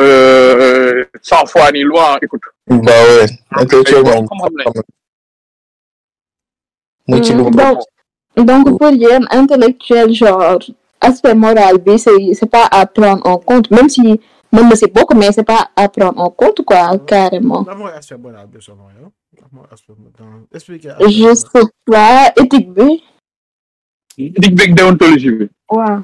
[0.00, 2.18] euh, sans foi ni loi.
[2.22, 2.76] Écoute, Bah
[3.08, 3.26] ouais,
[3.62, 4.82] intellectuel moom xam-xam lañ.
[7.08, 7.50] muy ci lu Mm,
[8.36, 10.58] donc pour yéen intellectuel genre
[11.00, 14.20] aspect moral bi c'est c'est pas à prendre en compte même si
[14.52, 18.18] na si bokk mais c'est pas à prendre en compte quoi carrément lan mooy aspect
[18.18, 19.08] moral bi selon yow
[19.40, 23.02] lan mooy aspect dans expliquer je sais pas éthique bi
[24.18, 25.48] éthique beeg déontologie bi.
[25.68, 26.02] waaw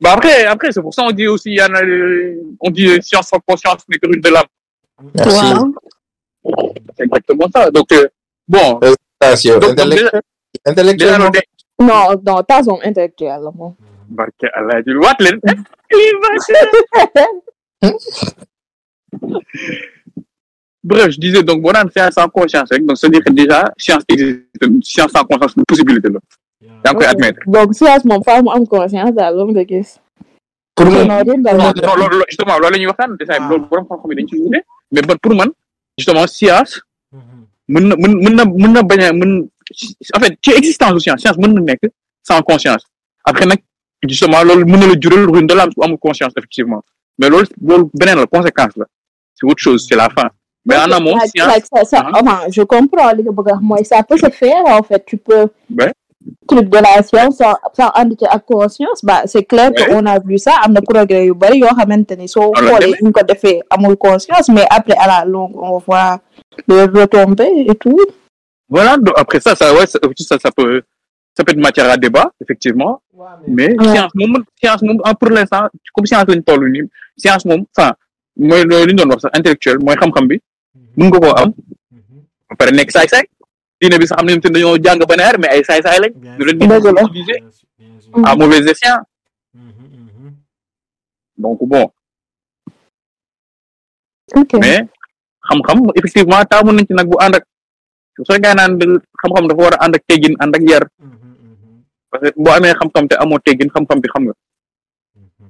[0.00, 2.70] Bah après, après c'est pour ça on dit aussi, il y en a, euh, on
[2.70, 4.44] dit euh, science sans conscience n'est que rue de l'âme.
[5.14, 5.46] Merci.
[6.96, 7.70] C'est exactement ça.
[7.70, 8.06] Donc, euh,
[8.46, 8.78] bon.
[8.78, 8.94] Donc,
[10.66, 11.30] intellectuellement,
[11.80, 12.20] non?
[12.26, 13.74] non pas son intellectuel la moom
[14.08, 15.38] barke Allah ji waat leen.
[20.84, 24.02] Bref, je disais donc, bon, on science sans conscience, rek, donc c'est-à-dire que déjà, science
[24.08, 24.40] existe,
[24.82, 26.20] science sans conscience, c'est une possibilité là.
[26.84, 27.40] yaa ngi koy admettre.
[27.54, 29.90] donc science moom faa mu am conscience daal loolu nga gis
[30.74, 31.20] pour non
[32.00, 34.60] loolu justement loolu la ñuy waxtaan déjà loolu borom xam-xam yi dañ ci wuute
[34.92, 35.50] mais pour man
[35.98, 36.72] justement science
[37.68, 39.32] mën na mën mën na mën na bañ a mën
[40.16, 41.82] en fait ci existence u science science mën na nekk
[42.22, 42.82] sans conscience.
[43.24, 43.58] Après nag
[44.08, 46.82] justement loolu mën na la jural ruine de l'âme amul conscience effectivement.
[47.18, 48.84] Mais loolu loolu beneen la conséquence la.
[49.34, 50.28] C'est autre chose c'est la fin.
[50.66, 53.62] Mais en amont science like ça, ça, enfin, je comprends li nga bëgg a wax
[53.62, 55.02] mooy ça peut se faire en fait.
[55.06, 55.46] Tu peux
[55.78, 55.92] Ouais.
[56.48, 59.94] truc de la science sans sans ànd ci ak conscience bah c'est clair que Ouais.
[59.98, 63.12] on a vu ça am na progrès yu bari yoo xamante ni soo xoolee ñu
[63.12, 66.20] ko defee amul conscience mais après à la longue on voit
[66.66, 67.96] les retombées et tout
[68.68, 70.82] voilà donc après ça ça ouais ça, ça ça peut
[71.36, 73.00] ça peut être matière à débat effectivement.
[73.46, 74.12] Mais science
[74.60, 76.82] science moom en pour l'instant comme science nii
[77.16, 77.92] science moom enfin
[79.38, 80.36] intellectuel xam-xam bi
[80.96, 81.50] mën nga koo am.
[82.48, 83.24] Ba pare nekk saay-saay.
[83.80, 86.12] Diine bi sax am nañu te dañoo jàng ba neer mais ay saay-saay lañ.
[86.38, 87.38] Ñu leen di utiliser
[88.24, 88.98] à mauvais escient.
[91.38, 91.86] Donc bon.
[94.62, 94.80] Mais
[95.48, 97.44] xam-xam effectivement taamu nañ ci nag bu ànd ak
[98.26, 98.78] soo gaa naan
[99.20, 100.84] xam-xam dafa war a ànd ak teggin ànd ak yar.
[102.10, 104.34] Parce que boo amee xam-xam te amoo teggin xam-xam bi xam nga.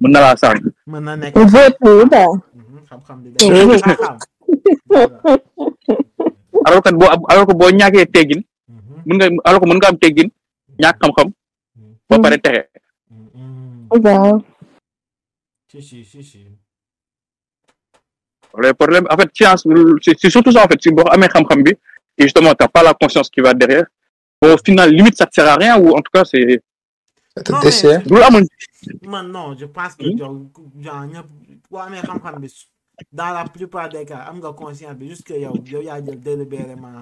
[0.00, 0.62] Mën na laa sànq.
[0.86, 1.34] Mën na nekk.
[1.34, 2.32] Daal
[2.88, 3.68] xam-xam Mhm.
[3.88, 4.00] def
[6.66, 8.40] alors que boo alors que boo ñàkkee teggin
[9.06, 10.28] mën nga alors que mën nga am teggin
[10.80, 11.28] ñàkk xam-xam
[12.08, 12.62] ba pare texe.
[13.90, 14.40] Waaw
[15.70, 16.40] si si si si.
[18.56, 19.62] Le problème en fait science
[20.02, 20.80] c'est c'est surtout ça en fait.
[20.82, 21.72] Si boo amee xam-xam bi
[22.18, 23.86] et justement t'as pas la conscience qui va derrière.
[24.42, 26.60] Bon, au final limite ça te sert à rien ou en tout cas c'est
[27.36, 30.48] ça Non, mais- man non je pense que Hmm?
[33.12, 36.18] dans la plupart des cas am nga conscience bi juste que yow yow yaa jël
[36.18, 36.92] délibérément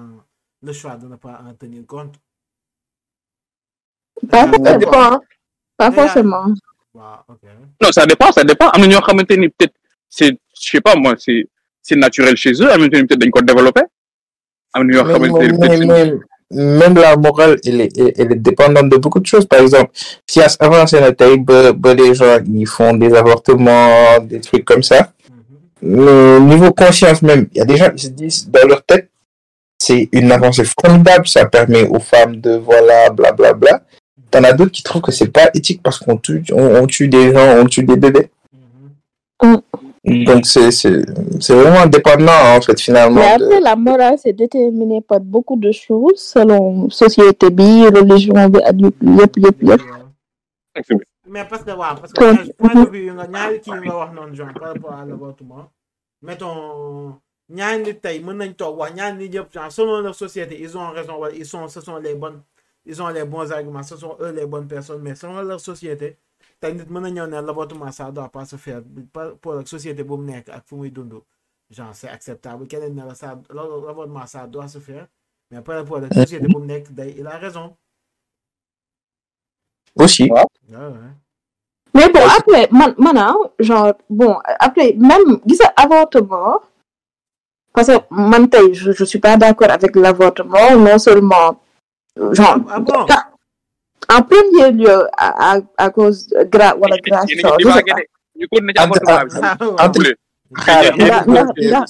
[0.61, 2.15] le choix de ne pas en tenir compte.
[4.29, 5.19] Pas Ah, forcément.
[5.77, 6.45] pas forcément.
[6.93, 7.43] Waaw ok.
[7.81, 8.69] Non ça dépend ça dépend.
[8.69, 9.73] Am na ñoo xamante ni peut-être
[10.09, 11.47] c'est je sais pas moi c'est
[11.81, 12.71] c'est naturel chez eux.
[12.71, 13.81] Am na ñoo peut-être dañ ko développé
[14.73, 16.19] am na xamante
[16.51, 19.45] même la morale, elle est, elle est dépendante de beaucoup de choses.
[19.45, 19.91] Par exemple,
[20.25, 24.83] si à avancé taille, bah, bah, les gens, ils font des avortements, des trucs comme
[24.83, 25.11] ça.
[25.81, 25.95] Mhm.
[25.95, 29.09] Mais niveau conscience même, il y a des gens qui se disent dans leur tête,
[29.79, 33.53] c'est une avancée formidable, ça permet aux femmes de voilà, blablabla.
[33.53, 33.81] Bla, bla.
[34.29, 37.07] T'en as d'autres qui trouvent que c'est pas éthique parce qu'on tue, on, on tue
[37.07, 38.29] des gens, on tue des bébés.
[40.03, 40.23] Mhm.
[40.25, 41.01] Donc c'est c'est
[41.39, 43.19] c'est vraiment dépendant en fait finalement.
[43.19, 48.95] Mais de- après, la morale, c'est déterminé par beaucoup de choses, selon société, religion, yëpp,
[49.01, 49.81] yëpp, yëpp, yëpp.
[51.29, 54.13] mais parce que waaw parce que point de vue nga ñaari kii yu nga wax
[54.13, 55.65] noonu genre par rapport à l'avortement
[56.21, 57.15] mettons
[57.49, 60.77] ñaari nit tey mën nañ toog wax ñaari nit yëpp genre selon leur société ils
[60.77, 62.41] ont raison wala ils sont ce sont les bonnes
[62.85, 66.15] ils ont les bons arguments ce sont eux les bonnes personnes mais selon leur société
[66.59, 68.81] tey nit mën na ñëw ne l'avortement ça doit pas se faire
[69.13, 71.13] par pour ak société bu mu nekk ak fu muy dund
[71.69, 75.07] genre c'est acceptable keneen ne la ça l'avortement ça doit se faire
[75.51, 77.75] mais par rapport ak société bu mu nekk day il a raison
[79.99, 80.29] Aussi.
[80.31, 81.13] ouais, ouais.
[81.93, 83.17] Mais bon, après, man, man,
[83.59, 86.61] genre, bon, après, même, dis avortement,
[87.73, 91.59] parce que, man, tay, je, je suis pas d'accord avec l'avortement, non seulement,
[92.15, 93.05] genre, Ah bon?
[94.09, 97.25] En premier lieu, à, à, à cause de gra, voilà, grâce,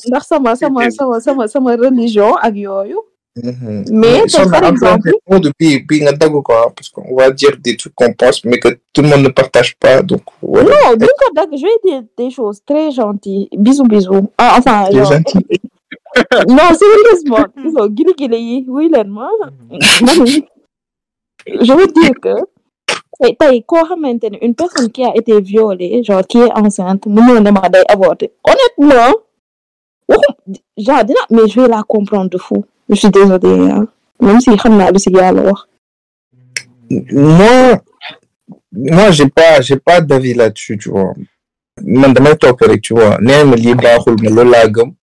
[0.08, 3.00] ndax sama sama sama sama sama religion ak yooyu.
[3.38, 3.86] Mhm.
[3.92, 5.12] mais tey par exemple
[5.60, 8.70] puis, puis, nga dagg quoi, parce qu'on va dire des trucs qu'on pense, mais que
[8.92, 10.02] tout le monde ne partage pas.
[10.02, 10.70] Donc, voilà.
[10.70, 13.48] non duñ ko dagg je vais dire des choses très gentilles.
[13.56, 14.28] Bisous bisous.
[14.40, 15.14] Ah, enfin genre
[16.50, 19.30] non sérieusement gisoo gili gili yi wuy leen ma.
[20.02, 20.26] Man
[21.62, 22.36] je veux dire que
[24.30, 29.14] ne une personne qui a été violée genre qui est enceinte ma day avorter honnêtement
[30.78, 32.66] genre mais je vais la comprendre de fou.
[32.90, 33.88] Je suis désolée hein.
[34.22, 34.50] même si
[35.00, 35.68] si yàlla wax.
[37.12, 37.82] Moi,
[38.72, 41.14] moi, j'ai pas, j'ai pas d'avis là-dessus, tu vois.
[41.84, 42.14] man
[42.62, 43.18] rek tu vois.
[43.76, 44.94] Baaxul ma loolu laa gëm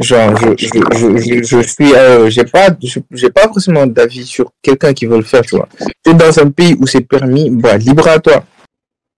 [0.00, 0.66] genre je je
[0.98, 2.68] je je, je suis euh, j'ai pas
[3.12, 5.68] j'ai pas forcément d'avis sur quelqu'un qui veut le faire tu vois
[6.04, 8.44] tu es dans un pays où c'est permis bah libre à toi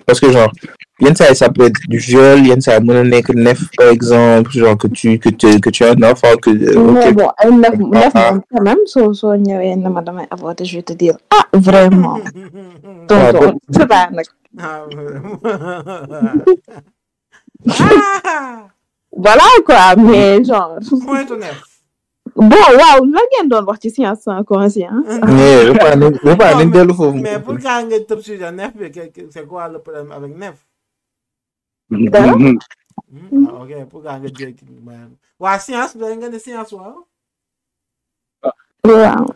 [0.07, 0.53] parce que genre
[1.01, 2.41] yi ça peut être du viol
[2.85, 6.35] na nekk nef par exemple genre que tu que tu que tu as un enfant
[6.43, 8.33] que euh, mais ok, bon ay nef nef Ah.
[8.51, 12.19] quand même soo soo ñëwee ne ma damay avorter je vais te dire ah vraiment
[13.09, 13.59] Ah, tonton bon.
[13.71, 14.09] c'est pas
[14.59, 15.39] Ah, vraiment.
[17.69, 18.69] ah
[19.17, 19.97] voilà quoi?
[19.97, 21.59] Mais genre moytu nef.
[22.37, 26.59] bon waaw lan ngeen doon wax ci science sans conscience mais repas nañ repas Non,
[26.59, 29.79] nañ dellu foofu Mais pourquoi nga tëb sur nef bi que- que- c'est quoi le
[29.79, 30.33] problème avec?
[31.91, 32.33] Dara.
[32.35, 32.59] Hmm?
[33.49, 37.07] Ah, ok pourquoi nga jël man waa science da nga ne science waaw.
[38.85, 39.27] waaw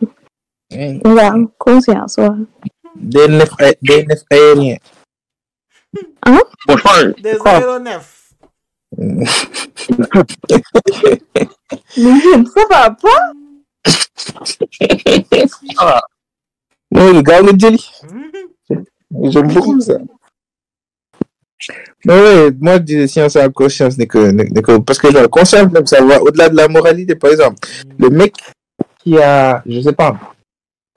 [1.17, 2.35] waaw conscience waaw
[2.95, 4.77] des nef ay des
[6.25, 6.39] Bon,
[6.69, 7.59] je pense, des Quoi?
[11.97, 13.31] mais ça va pas
[16.91, 18.31] non gaaw nga jëli Hmm?
[19.29, 19.97] J'aime beaucoup ça.
[22.05, 25.29] Mais ouais, moi, je disais science à conscience, n'est que, n'est que, parce que genre,
[25.29, 27.59] conscience, même, ça va au-delà de la moralité, par exemple.
[27.99, 28.35] Le mec
[29.03, 30.17] qui a, je sais pas,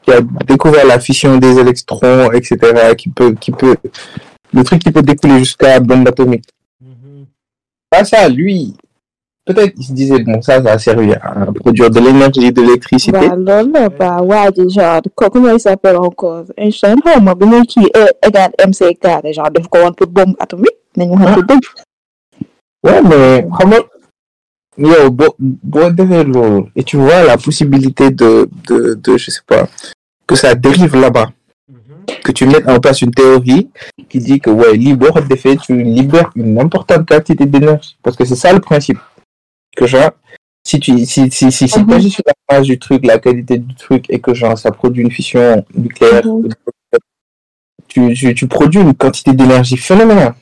[0.03, 3.77] qui a découvert la fission des électrons, etc., qui peut, qui peut,
[4.53, 6.49] le truc qui peut découler jusqu'à la bombe atomique.
[7.95, 8.75] Pas ça, lui,
[9.47, 13.29] peut-être il se disait, bon, ça, ça va servir à produire de l'énergie, de l'électricité.
[13.97, 14.21] bah
[15.31, 16.43] comment il s'appelle encore?
[16.57, 16.97] Einstein?
[16.97, 18.99] Mc
[19.33, 19.51] genre
[20.09, 20.75] bombe atomique
[22.83, 23.77] Ouais, mais comment
[24.77, 24.89] Yo,
[25.63, 29.69] loolu, et tu vois la possibilité de, de, de, je sais pas,
[30.27, 31.29] que ça dérive là-bas.
[32.25, 33.69] Que tu mettes en place une théorie
[34.09, 37.97] qui dit que, ouais, libre de fait, tu libères une importante quantité d'énergie.
[38.03, 38.99] Parce que c'est ça le principe.
[39.77, 40.11] Que genre,
[40.67, 41.87] si tu, si, si, si, si Mhm.
[41.89, 45.03] t'agis sur la base du truc, la qualité du truc, et que genre, ça produit
[45.03, 46.49] une fission nucléaire, Mhm.
[47.89, 50.35] tu, tu, tu produis une quantité d'énergie phénoménale.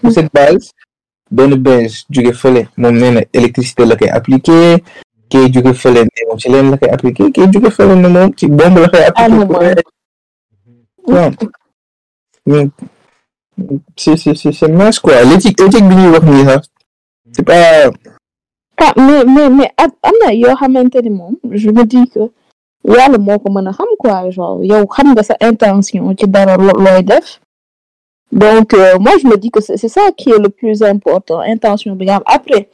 [0.00, 0.70] Pour cette base,
[1.30, 4.78] benn jóge fële moom nee na électricité la koy appliqué
[5.28, 8.30] kii jóge fële ne moom ci leen la koy appliqué kii jóge fële ne moom
[8.38, 9.44] ci bombe koy Ah, non,
[13.96, 15.22] c'est mince quoi.
[15.24, 16.68] L'éthique sax
[17.32, 17.90] c'est pas
[18.78, 19.72] ah mais mais mais
[21.02, 22.20] ni moom je me dis que
[22.84, 24.30] yàlla moo ko mën a xam quoi.
[24.30, 26.26] Genre yow xam nga sa intention ci
[28.32, 31.94] donc euh, moi je me dis que c'est ça qui est le plus important intention
[31.94, 32.68] bi après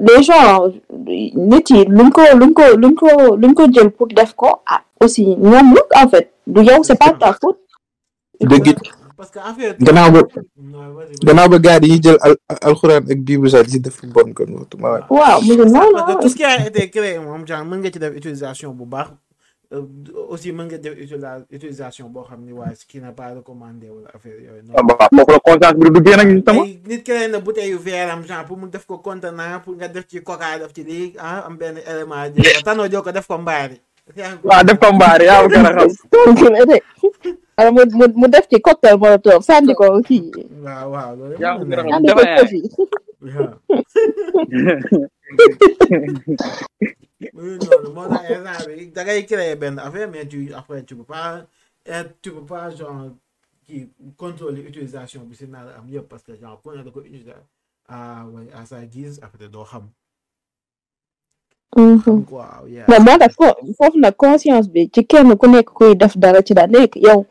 [0.00, 2.52] les gens nit yi luñ ko luñ
[2.94, 3.54] ko luñ
[4.66, 7.58] ah en fait du c'est pas ta faute
[8.40, 8.76] dëgg
[9.56, 9.76] fait.
[9.80, 10.20] gannaaw ba
[11.24, 14.50] gannaaw ba gars yi jël al alxuraan ak bible sax di si def bon kon
[14.60, 17.46] waxtuma waay waaw mu ngi non Parce que tout ce qui a été créé moom
[17.46, 19.08] genre mën nga ci def utilisation bu baax
[19.72, 19.82] euh,
[20.28, 20.94] aussi mën nga def
[21.50, 24.98] utilisation boo xam ni waaye qui n'est pas recommandé wala affaire yooyu ah noonu.
[24.98, 26.64] bah, foofu la conscience bi du duggee nag justement.
[26.64, 29.88] nit créé na bouteille yu verre am genre pour mu def ko contenant pour nga
[29.88, 33.12] def ci coca def ci lii ah am benn élément jël ko tanoo jël ko
[33.12, 33.80] def ko mbaari.
[34.44, 37.36] waaw def ko mbaare yaa ma gën a xam.
[37.56, 40.30] alors mu mu mu def ci cocktail molotov sànni ko kii
[40.64, 41.36] waaw waaw loolu
[47.94, 51.42] moo tax instant bi da ngay créer benn affaire mais tu après tu peux pas
[51.86, 53.10] être tu peux pas genre
[53.66, 57.00] kii contrôler utilisation bi si naa am yëpp parce que genre ku ne da ko
[57.00, 57.32] utiliser
[57.88, 58.24] à
[58.66, 59.88] sa guise après doo xam.
[61.76, 62.84] xam quoi yeah.
[62.88, 66.42] mais moo tax fo- foofu nag conscience bi ci kenn ku nekk kuy def dara
[66.42, 67.26] ci la nekk yow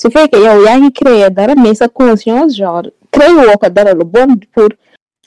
[0.00, 3.92] su fekkee yow yaa ngi créer dara mais sa conscience genre créer woo ko dara
[3.94, 4.68] lu bon pour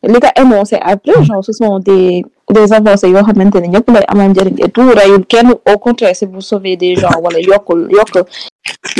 [0.03, 4.05] li nga énoncé après genre ce sont des des avancées yoo xamante ne ñëpp lay
[4.07, 5.51] amal njëriñ et tout rayul kenn.
[5.71, 8.15] Au contraire c'est pour sauver des gens wala yokkul yokk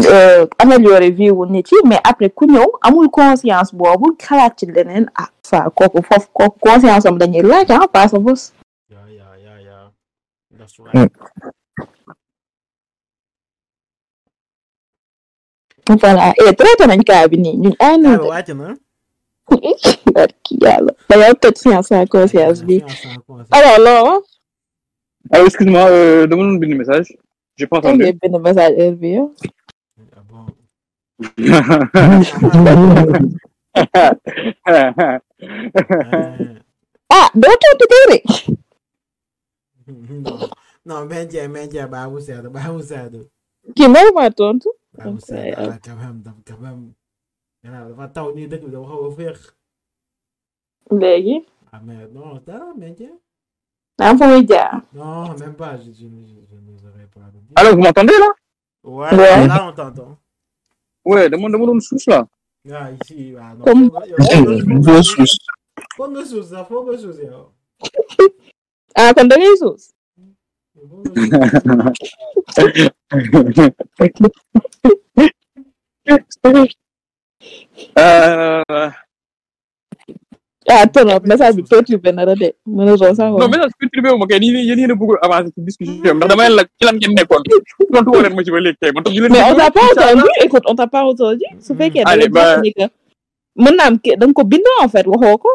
[0.06, 1.78] euh, améliorer vie wu nit yi.
[1.86, 6.60] Mais après ku ñëw amul conscience boobu xalaat ci leneen ah ça kooku foofu kooku
[6.60, 8.54] conscience am dañuy laaj ah pas sa bos
[15.92, 16.34] Yeah, yeah, yeah, yeah.
[16.36, 16.36] That's right.
[16.40, 18.76] voilà et traité nañ cas bi nii ñun ay Ah, nañ wàcc na.
[20.16, 23.50] barki yàlla dañoo toj science sans conscience bi Science sans conscience.
[23.52, 24.24] alors loolu
[25.32, 27.08] alors excuse-moi euh, dama doon bind message.
[27.58, 28.04] j'ai pas entendu.
[28.04, 29.34] ngay benn message heure bi yow
[30.18, 30.46] Ah bon.
[34.66, 35.20] Ah,
[37.12, 38.24] ah doo tontu kay rek
[40.24, 40.50] non
[40.86, 43.14] non maintien maintien baa mu sedd baa mu sedd
[43.76, 44.10] kii mooy
[45.20, 46.82] sedd Okay, ah quand même quand même
[47.64, 49.40] gannaaw dafa taw nii dëkk bi dafa xaw a féex
[50.92, 53.18] léegi Ah, mais non, dara, mais tiens.
[54.00, 57.54] am fa muy jaar Non, même pas, je, je, je, je n'oserais pas le dire.
[57.56, 58.30] Alors, vous m'entendez là?
[58.84, 59.48] Ouais, Ouais.
[59.48, 60.18] là, on t'entend.
[61.06, 62.28] Ouais, demande, demande une souche là.
[62.74, 63.64] Ah, ici, ah, non.
[63.64, 63.90] Comme-
[65.04, 65.26] sous.
[65.96, 67.22] Faut que sous ça, faut que sous ça.
[68.96, 69.94] ah kon da ngay suus
[77.98, 78.90] Euh,
[80.70, 84.10] ah tonop message bi perturbé na la de mënatoo sax non wax mais nag perturbé
[84.14, 86.16] wu ma kay nii yéen yéen a bëgg avancer ci discussion.
[86.16, 87.44] Ndax dama leen la ci lan ngeen nekkoon
[87.94, 89.62] tontu woo leen ma ci ba léegi tey man tam ñu leen mais on déglu.
[89.62, 92.62] t'a pas entendu écoute on t'a pas entendu su fekkee da Allez, nga jàpp bah.
[92.62, 92.86] ni que
[93.64, 95.50] mën naa am ke da nga ko bind en fait waxoo ko.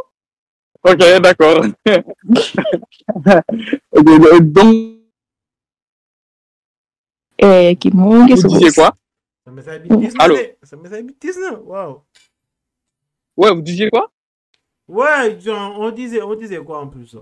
[0.84, 1.64] Ok d'accord.
[3.96, 4.08] Ok
[4.56, 4.95] donc
[7.38, 8.90] eh kii moo ngi vous disiez quoi
[9.46, 9.52] Ça.
[10.00, 10.36] Tiis na Allô?
[10.64, 12.02] Ça bi tiis na, waaw.
[13.36, 14.10] ouais vous disiez quoi?
[14.88, 17.18] Ouais, genre, on disait, on disait quoi en plus ça?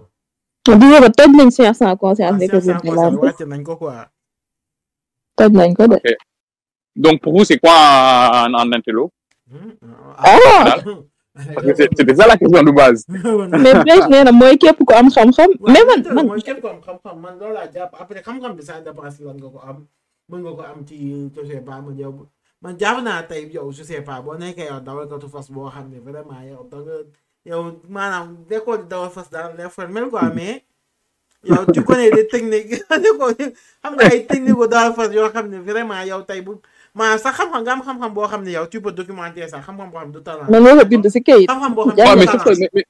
[0.69, 1.11] on disait que
[2.23, 4.09] Ah, nekk c'est quoi, ça, wàcce nañ ko quoi.
[5.39, 6.01] de
[6.97, 9.11] donc pour vous c'est quoi en, en intello?
[10.19, 10.77] Ah.
[11.35, 13.05] Parce que c'est- c'était ça la question de base.
[13.09, 16.27] Mais Blaise nee na mooy képp ko am xam-xam mais man man.
[16.29, 18.55] mooy képp ko am xam-xam man mën
[20.33, 20.97] nga ko am ci
[21.35, 22.27] je sais pas man yow
[22.63, 25.91] man jàpp naa tey yow je sais pas boo nekkee yow dawalkatu fas boo xam
[25.91, 26.95] ne vraiment yow da nga
[27.45, 30.65] yow maanaam nekkoo di dawal fas daal les formel quoi mais
[31.45, 35.59] yow tu connais des techniques xam nga ay techniques yu dawal fas yoo xam ne
[35.61, 36.53] vraiment yow tey bu
[36.95, 39.91] maanaam sax xam-xam nga am xam-xam boo xam ne yow tu peux documenter sax xam-xam
[39.93, 42.27] boo xam ne du talent man nga ko bind si kayit xam-xam boo xam mais
[42.33, 42.85] c'est ça mais, mais...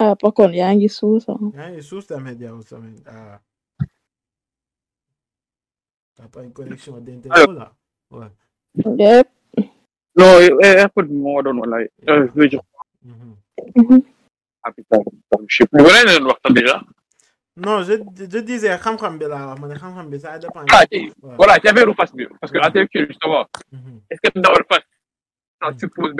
[0.00, 0.06] Hmm.
[0.06, 0.14] ah.
[0.54, 3.02] Yaa ngi suus yaa ngi suus tamit yow tamit.
[6.16, 7.72] T'as pas une connexion d'internet là?
[8.10, 8.26] Ouais.
[8.98, 9.28] yëpp
[10.16, 12.58] non eh, airpod bi moo doon wala euh, je
[13.04, 14.02] Mhm.
[15.84, 16.04] wala
[18.38, 18.78] disais
[19.48, 20.64] wax ma ne xam-xam bi ça dépend.
[20.72, 21.34] ah ci Ouais.
[21.38, 22.58] voilà ci affaire fas bi parce que
[23.08, 23.46] justement
[24.10, 24.40] est-ce que
[25.60, 26.12] ça suppose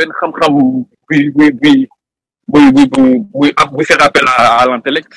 [1.52, 1.88] buy
[2.48, 2.87] buy buy
[3.34, 5.12] buy am buy faire appel à, à l'intellect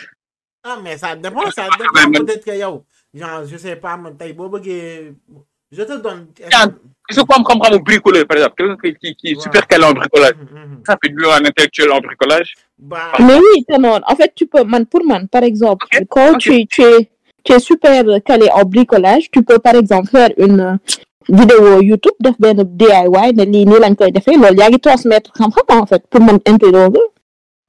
[0.64, 5.14] Ah, mais ça dépend, ça Ouais, dépend peut-être que yow, genre, je sais pas, bëggee,
[5.72, 6.28] je te donne.
[6.36, 9.42] Que ku am xam-xamu bricoleur par exemple quelqu'un qui qui, qui est Ouais.
[9.46, 10.84] super calé en bricolage Mhm, mhm.
[10.88, 14.00] ça fait de lui un intellectuel en bricolage Bah, Mais oui, c'est non.
[14.12, 16.38] En fait, tu peux, man, pour man, par exemple, quand.
[16.38, 17.10] Tu, tu, es,
[17.44, 20.80] tu es super calé en bricolage, tu peux, par exemple, faire une
[21.28, 25.32] vidéo YouTube, def ben DIY, ne li ni lañ koy defee, loolu yaa ngi transmettre
[25.38, 26.90] xam-xam, en fait, pour man intello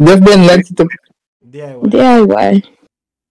[0.05, 0.89] def benn ci tam
[1.43, 1.89] DIY.
[1.93, 2.63] DIY.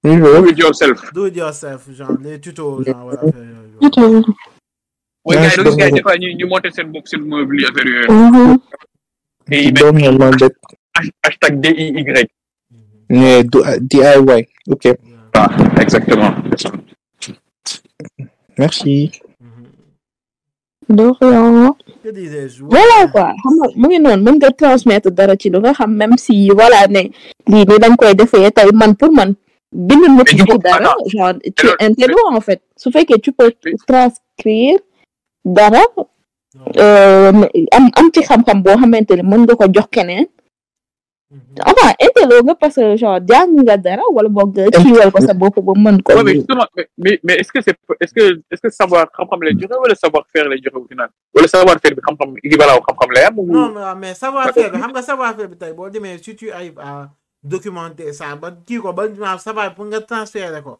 [0.03, 3.13] oui do it yourself Do it yourself, genre, les tutos, genre,
[3.81, 4.23] yooyu.
[5.23, 7.63] Mooy Ouais, gars yi gars yi des fois ñu ñu monter seen bopp seen meuble
[7.65, 8.57] affaire yooyu
[9.49, 10.33] mettent doom man
[11.23, 11.91] hashtag DIY
[12.71, 13.09] Mhm.
[13.09, 14.97] mais du DIY ok Yeah.
[15.33, 15.49] ah
[15.81, 16.33] exactement
[18.57, 20.95] merci Mhm.
[20.97, 21.75] De rien.
[22.03, 22.09] Que?
[22.63, 23.29] Voilà quoi.
[23.41, 26.49] Xam nga mu ngi noonu mën nga transmettre dara ci lu nga xam même si
[26.49, 27.01] voilà ne
[27.51, 29.35] lii nii dañ koy defee tey man pour man.
[29.71, 32.61] Bind nit ci dara genre tu Alors, es intello en fait.
[32.75, 33.51] Su fekkee tu peux
[33.87, 34.79] transcrire
[35.45, 35.83] dara
[37.71, 40.25] am am ci xam-xam boo xamante ne mën nga ko jox keneen
[41.63, 45.33] Enfin intello nga parce que genre jàng nga dara wala boog nga kiiwal ko sa
[45.33, 46.67] bopp ba mën ko mais justement,
[46.97, 50.23] mais, mais, est-ce que c'est, est-ce que, est-ce que savoir xam-xam lay joxe wala savoir
[50.27, 51.09] faire lay joxe au final?
[51.33, 53.45] Wala savoir faire bi xam-xam équivalent au xam-xam lay am ou?
[53.47, 56.79] Non, mais, mais savoir-faire, bi, xam nga savoir-faire bi tey boo demee si tu arrives
[56.79, 57.09] à
[57.41, 60.79] documenter ça ba kii ko ba maanaam savoir pour nga transférer ko.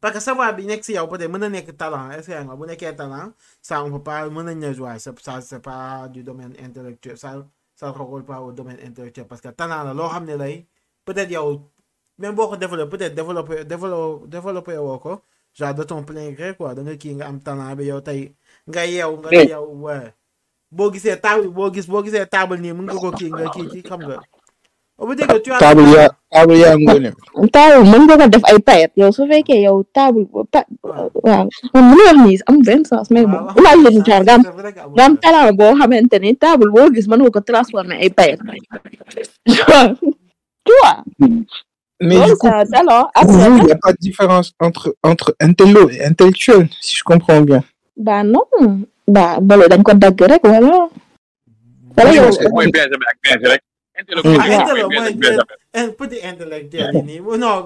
[0.00, 2.66] Parce que savoir bi nekk si yow peut-être mën na nekk talent est-ce que bu
[2.68, 6.22] nekkee talent ça on peut pas mën nañ ne jouer ça ça c'est pas du
[6.22, 7.34] domaine intellectuel ça
[7.80, 9.26] ça ne recolle pas au domaine intellectuel.
[9.26, 10.66] Parce que talent la loo xam ne lay
[11.06, 11.70] peut-être yow
[12.18, 13.64] même boo ko développé peut-être développé
[14.34, 15.22] développé woo ko
[15.54, 18.36] genre de ton plein gré quoi da nga kii nga am talent bi yow tey
[18.68, 20.12] nga yeew nga yow ouais.
[20.70, 23.68] Boo gisee table boo gis boo gisee table nii mën nga ko kii nga kii
[23.72, 24.18] ci xam nga
[25.60, 27.10] table yaa table yaa ngoone
[27.52, 30.64] table mën nga ko def ay payet yow su fekkee yow table pa
[31.24, 34.52] waaw man mënu wax nii am benn sens mais bon imagine genre nga am c'est
[34.60, 35.20] vrai que amul nga am sens.
[35.24, 38.10] talent boo xamante ni table boo gis mën nga ko transformer ay
[40.66, 40.98] tu vois
[42.00, 46.04] mais du coup talent après il n'y a pas de différence entre entre intello et
[46.04, 47.62] intellectuel si je comprends bien
[47.96, 48.44] bah non
[49.08, 50.88] bah bale dañ ko dagg rek wala
[51.96, 53.62] wala Oui, yow parce que mooy Benjamin ak Benjamin rek
[55.98, 57.62] Petit intellectuel nii non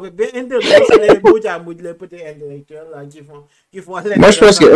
[1.23, 4.67] bouja les petits intellectuels là qui font qui font Moi, je pense que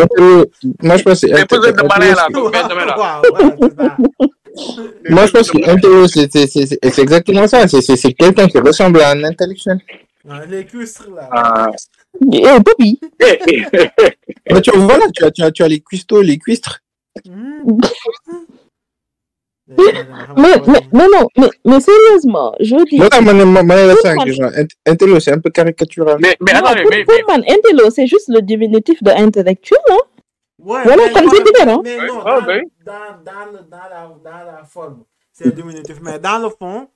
[0.83, 2.29] moi, je pense que voilà,
[5.11, 7.67] moi, je pense que intello, c'est, exactement ça.
[7.69, 9.81] C'est, quelqu'un qui ressemble à un intellectuel.
[10.49, 11.71] Les cuistres là.
[12.33, 13.01] Eh, Bobby.
[14.51, 16.81] Mais tu vois, là, tu as, tu as, tu as les cuistots, les cuistres.
[19.71, 22.97] Mais, mais, mais non, mais, mais sérieusement, je dis.
[22.97, 23.09] Le
[24.25, 26.17] que genre, int- intello, c'est un peu caricatural.
[26.21, 29.97] Mais, mais non, attendez, mais, mais- intello, c'est juste le diminutif de intellectuel, hein.
[30.61, 31.81] Ouais, Voilà, mais ça me non, fait différent.
[31.85, 32.63] Mais non, dans, ouais.
[32.85, 32.93] dans,
[33.25, 35.97] dans, le- dans, la, dans la forme, c'est diminutif.
[36.03, 36.89] Mais dans le fond,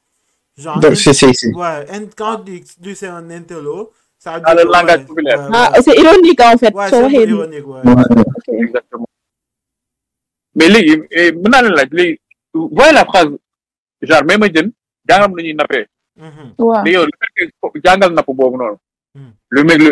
[0.57, 1.55] genre, Donc, c'est, c'est, c'est.
[1.55, 5.47] ouais, un- quand tu dis c'est un intello, ça veut le langage populaire.
[5.53, 5.83] Ah, ouais.
[5.83, 6.75] c'est ironique, en fait.
[6.75, 7.81] Ouais, c'est ironique, ouais.
[8.65, 9.07] Exactement.
[10.55, 11.53] Mais léegi eh, mën
[12.55, 13.29] voyez la phrase
[14.03, 14.71] genre même jën
[15.09, 15.87] jàngam nappee
[16.17, 16.55] Mhm.
[16.59, 16.83] waaw.
[16.85, 18.77] mais yow le fait que jàngal napp boobu noonu
[19.15, 19.31] Hmm.
[19.51, 19.91] le mec le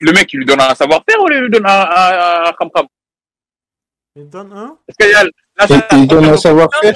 [0.00, 2.86] le mec il lui donne un savoir-faire ou il lui donne un un un xam-xam?
[4.16, 4.76] Il donne un?
[4.88, 6.94] Est-ce que y a la Il- donne un savoir-faire.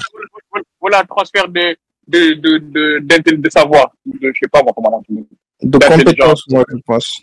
[0.80, 1.76] voilà transfert de
[2.08, 5.26] de de de savoir de je sais pas moi comment on dit
[5.62, 7.20] De compétences, moi, je pense.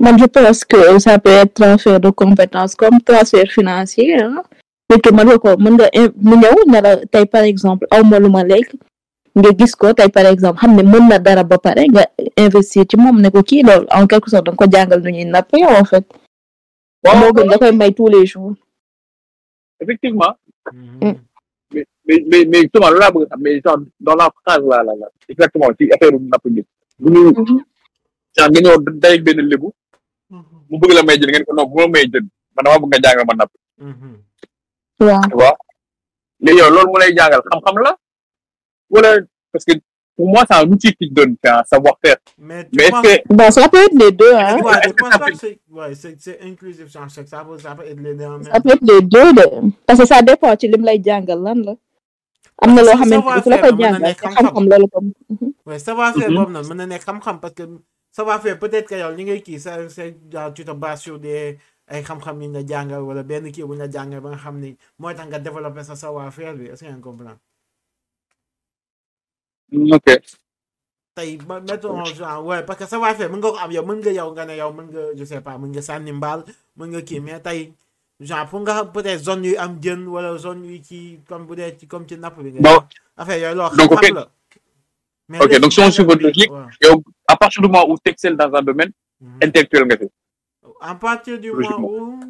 [0.00, 4.20] Man, je pense que ça peut être transfert de compétences comme transfert financier.
[4.22, 4.42] Hein?
[4.88, 8.04] Mais que man, ko mën nga in- mu ñëw ne la tey par exemple aw
[8.04, 8.70] ma lu ma lekk
[9.34, 12.04] nga gis ko tey par exemple xam ne mën na dara ba pare nga
[12.36, 15.10] investir ci moom ne ko kii loolu en quelque sorte da nga ko jàngal nu
[15.10, 16.06] ñuy nappee en fait.
[17.04, 18.54] moo gën nga koy may tous les jours.
[19.80, 20.34] effectivement
[20.72, 21.14] Mhm.
[21.74, 24.64] mais mais mais mais justement loolu laa bëgg a xam mais genre dans la phrase
[24.70, 26.62] là là là exactement ci affaire napp bi
[27.00, 29.68] bu ñu genre nga ñëw day benn lébu
[30.30, 30.58] Mhm.
[30.70, 32.22] mu bëgg la may jën ngeen ko non bu ma may jën
[32.54, 33.52] man dama bëgg nga jàngal ma napp.
[35.00, 35.20] Waaw.
[35.30, 35.56] tu vois?
[36.40, 37.96] Léegi yow loolu mu lay jàngal xam-xam la?
[38.90, 39.16] Wala
[39.52, 39.72] parce que
[40.16, 42.90] pour moi c'est un outil qui te donne c'est un savoir-faire Mais tu mais est-ce
[42.92, 44.34] penses- que Bon, ça peut être les deux.
[44.34, 44.58] Hein?
[44.62, 48.60] Ouais, est-ce je que pense ça ouais, c'est- c'est inclusif, peut, être les deux ça
[48.60, 49.44] peut être les deux de
[49.86, 51.74] parce que ça dépend ci lim lay jàngal lan la.
[52.62, 54.20] am na loo Parce que xamante ni su la savoir-faire koy mën na jàngal nekk
[54.20, 54.44] te xam-xam.
[54.46, 55.12] xam-xam loolu comme.
[55.66, 56.36] Ouais, savoir-faire Mhm.
[56.36, 57.62] boobu noonu mën na nekk xam-xam parce que
[58.12, 61.58] savoir-faire peut-être que yow li ngay kii ça c'est genre tu te bases sur des
[61.88, 64.38] ay xam-xam yi ñu la jàngal wala benn kii bu ñu la jàngal ba nga
[64.38, 67.38] xam ni mooy tax nga développer sa savoir-faire bi est-ce que comprendre?
[69.72, 70.08] Ok.
[71.16, 74.12] Tey ba mettons genre ouais parce que savoir-faire mën nga ko am yow mën nga
[74.12, 76.44] yow nga ne yow mën nga je sais pas mën nga sànni mbaal
[76.76, 77.72] mën nga kii mais tey
[78.20, 81.56] genre pour nga xam peut-être zone yu am jën wala zone yu kii comme bu
[81.56, 83.74] dee ci comme ci napp bi nga affaire yooyu ok.
[83.76, 84.28] xam-xam la.
[85.28, 86.52] Mais Ok, donc si on suit votre logique,
[86.84, 89.38] yow à partir du moment où tu excelles dans un domaine Mhm.
[89.42, 90.06] intellectuel nga fi
[90.80, 92.20] À partir du moment où.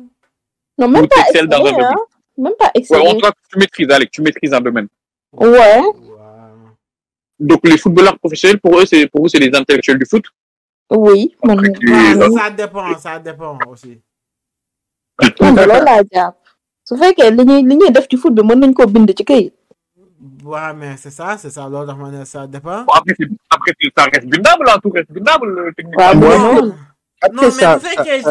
[0.79, 1.95] non même pas t'excelles dans un hein.
[2.39, 2.83] même pas ouais,
[3.15, 4.89] tout cas tu maîtrises Alex tu maîtrises un domaine
[5.33, 5.81] Ouais.
[7.39, 10.25] Donc les footballeurs professionnels pour eux c'est pour vous c'est les intellectuels du foot?
[10.91, 11.69] Oui Après,
[12.17, 14.01] donc- ça dépend, ça dépend aussi.
[15.41, 16.37] loolu laa jàpp
[16.89, 19.25] su fekkee li ñuy li ñuy def ci foot bi mën nañ koo bind ci
[19.25, 19.53] këyit.
[20.45, 21.69] Ouais, mais c'est ça, c'est ça.
[21.69, 22.85] L'autre manière, ça dépend.
[22.93, 23.15] Après
[23.97, 26.73] ça reste bindable tout reste bindable techniquement waaw
[27.33, 28.23] non, mais bu fekkee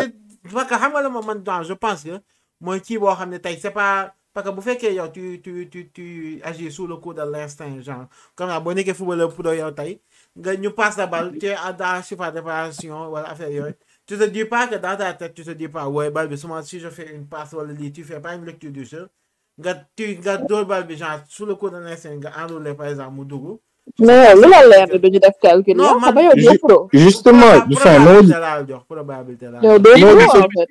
[0.53, 2.19] parce que xam nga la ma man genre, je pense que
[2.61, 5.67] mooy kii boo xam ne tey c'est pas parce que bu fekkee yow tu tu
[5.69, 8.05] tu tu agis sous le coup de l'instinct genre
[8.35, 9.99] comme ça boo nekkee footballeur pour yow tey
[10.37, 13.49] nga ñu passe la balle tu es à- dans la surface de réparation wala affaire
[13.49, 13.73] yooyu
[14.05, 16.37] tu te dis pas que dans ta tête tu te dis pas ouais balle bi
[16.37, 19.09] souvent si je fais une passe wala lii tu fais pas une lecture du jeu
[19.57, 22.87] nga tu nga dóor balle bi genre sous le coup de l'instinct nga enroulé par
[22.87, 23.57] exemple mu dugg.
[23.99, 25.75] Mais lu la leer duñu def calcul.
[25.75, 26.89] Non, yow xam nga man- yow doo pro.
[26.93, 27.99] justement, enfin,
[28.39, 30.69] laa yow Oui, pro en fait.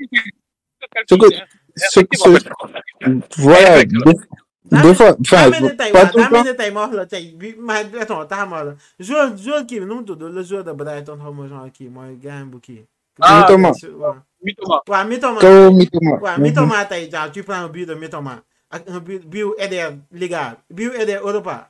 [1.08, 1.30] Ce que-
[1.76, 5.50] ce- ce- voilà, des, fois, enfin,
[5.92, 6.54] pas tout le temps.
[6.56, 8.74] tey ma wax la tey bi ma attends ma wax la
[9.06, 11.88] joueur joueur kii bi nu mu tudd le joueur de Brighton xaw ma genre kii
[11.88, 12.84] mooy gars bu kii.
[13.20, 13.70] Ah, Mitoma.
[13.98, 15.40] waaw Mitoma waaw Mitoma.
[15.40, 16.18] Kao Mitoma.
[16.20, 19.92] waaw Mitoma tey genre tu prends un but de Mitoma ak un but but Eder
[20.12, 21.68] Liga but Eder Europa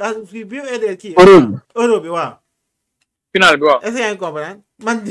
[0.00, 1.14] ah but Eder kii.
[1.18, 1.58] Euro.
[1.76, 2.32] Euro bi waaw.
[3.34, 4.62] final bi waaw est-ce que yaa ngi comprendre?
[4.84, 5.02] Man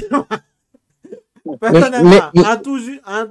[1.61, 3.25] personnellement en tout ju en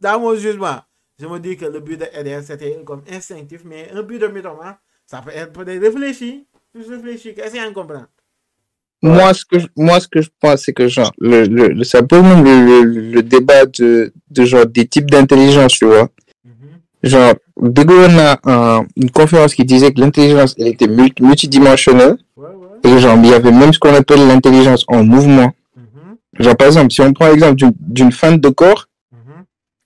[0.00, 0.80] dans mon jugement
[1.20, 4.26] je me dis que le but de Eder c'était comme instinctif mais un but de
[4.28, 8.06] Mitoma ça peut être peut-être réfléchi plus réfléchi est-ce que yaa ngi comprendre?
[9.04, 11.82] Moi, ce que je, moi, ce que je pense, c'est que genre, le, le, le-
[11.82, 16.08] ça pose même le, le, le débat de, de genre des types d'intelligence, tu vois.
[17.02, 17.68] Genre, on
[18.18, 22.16] a un- une conférence qui disait que l'intelligence, elle était multi- multidimensionnelle.
[22.36, 25.50] ouais ouais Et genre, il y avait même ce qu'on appelle l'intelligence en mouvement.
[25.76, 29.18] Mhm, Genre, par exemple, si on prend l'exemple d'une- d'une fin de corps, mhm.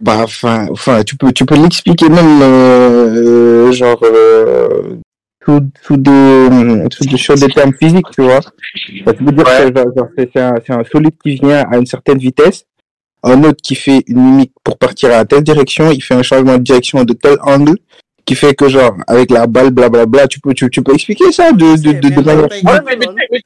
[0.01, 4.97] bah, enfin, enfin, tu peux, tu peux l'expliquer même, euh, genre, euh,
[5.45, 8.41] sous, sous des, euh, sous des, sur des termes physiques, tu vois.
[8.43, 9.71] Ça veut dire Ouais.
[9.73, 12.64] que genre, genre, c'est c'est un, c'est un solide qui vient à une certaine vitesse,
[13.27, 16.57] un autre qui fait une mimique pour partir à telle direction, il fait un changement
[16.59, 17.77] de direction de tel angle,
[18.24, 21.53] qui fait que genre, avec la balle, blablabla, tu peux, tu, tu peux expliquer ça
[21.53, 22.49] de, de, de, de manière...
[22.49, 23.43] tey Ouais, jii mais, mais, loolu- mais-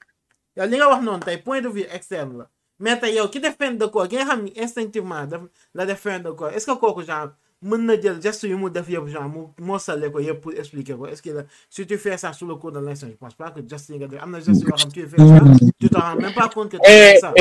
[0.57, 2.47] yow li nga wax noonu tey point de vue externe la.
[2.79, 5.43] Mais tey yow ki def fin de corps ki nga xam ni instinctivement daf
[5.75, 7.31] la def fin de corps est-ce que kooku genre
[7.63, 10.95] mën na jël geste yu mu def yëpp genre mu moosale ko yëpp pour expliquer
[10.95, 11.07] ko?
[11.07, 13.51] Est-ce que la si tu fais ça sous le cours de l'instant je pense pas
[13.51, 15.41] que geste yi nga def am na geste yoo xam tu fais ça
[15.79, 17.33] tu t'en rends même pas compte que tu fais et, ça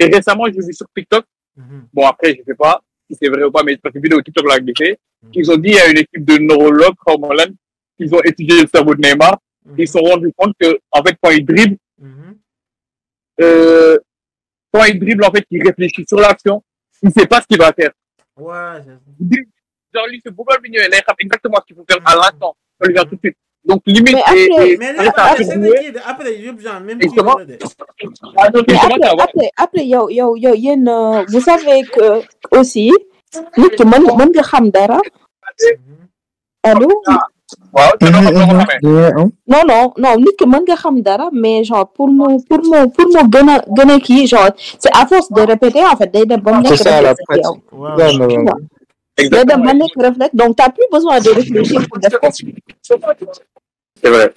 [0.00, 1.24] et, récemment, j'ai vu sur TikTok,
[1.56, 1.88] Mhm.
[1.92, 2.80] bon après, je sais pas
[3.10, 4.98] si c'est vrai ou pas, mais parce que vidéo TikTok l'a glissé,
[5.34, 7.54] ils ont dit à une équipe de neurologues, comme Holland,
[7.98, 9.74] ils ont étudié le cerveau de Neymar, Mhm.
[9.78, 12.38] ils se sont rendus compte que, en fait, quand il dribble, Mhm.
[13.42, 13.98] euh,
[14.72, 16.62] quand il dribble, en fait, il réfléchit sur l'action,
[17.02, 17.90] il sait pas ce qu'il va faire.
[18.36, 18.82] ouais.
[19.92, 22.86] Genre, lui, c'est beaucoup mieux, il sait exactement ce qu'il faut faire à l'instant, ça
[22.86, 23.36] lui vient tout de suite.
[23.64, 25.44] Donc, limite, Mais après- et, mais a après
[26.10, 26.98] après même
[28.36, 32.22] Ah, commence après, après, yow, yow, yow, yéen, euh, vous savez que
[32.58, 32.90] aussi,
[33.58, 34.98] nit ki mën mën nga xam dara.
[35.60, 36.86] Mhm.
[37.72, 37.92] Waaw
[39.18, 39.28] hein.
[39.46, 42.88] Non, non, non, nit ki mën nga xam dara, mais genre, pour mu, pour mu,
[42.94, 46.10] pour mu gën a, gën a kii, genre, c'est à force de répéter, en fait,
[46.10, 47.62] day dem ba mu C'est ça, la pratique.
[49.16, 49.72] Tu Exactement.
[50.32, 51.98] donc t'as plus besoin de réfléchir pour.
[54.02, 54.32] C'est vrai.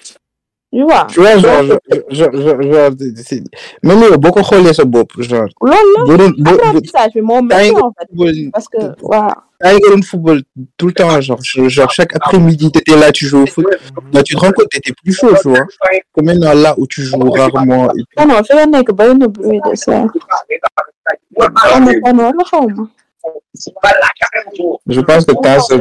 [0.74, 1.06] Tu vois?
[1.08, 1.64] Tu vois, genre,
[2.10, 2.90] genre, genre, genre,
[3.84, 5.68] même boo ko xoolee sa bopp, genre, en
[7.92, 9.36] fait, football, parce que, voilà.
[9.64, 10.42] yaa ngi doon football
[10.76, 13.68] tout le temps, genre, genre, chaque après-midi, t'étais là, tu joues au foot.
[14.14, 15.68] Là, tu te rends compte, t'étais plus chaud, tu vois.
[16.18, 17.90] Maintenant, là où tu joues rarement.
[18.18, 18.82] Non, non, na
[19.28, 20.06] bruit de ça.
[21.38, 21.52] Ma.
[24.96, 25.34] Je pense que
[25.68, 25.76] ce,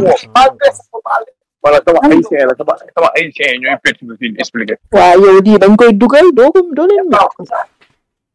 [1.62, 4.74] Voilà, sama haïtien la, sama sama haïtien ñooy fecc bi fii expliqué.
[4.93, 7.18] waaw yow di dañ koy dugal doo ko doo leen mën.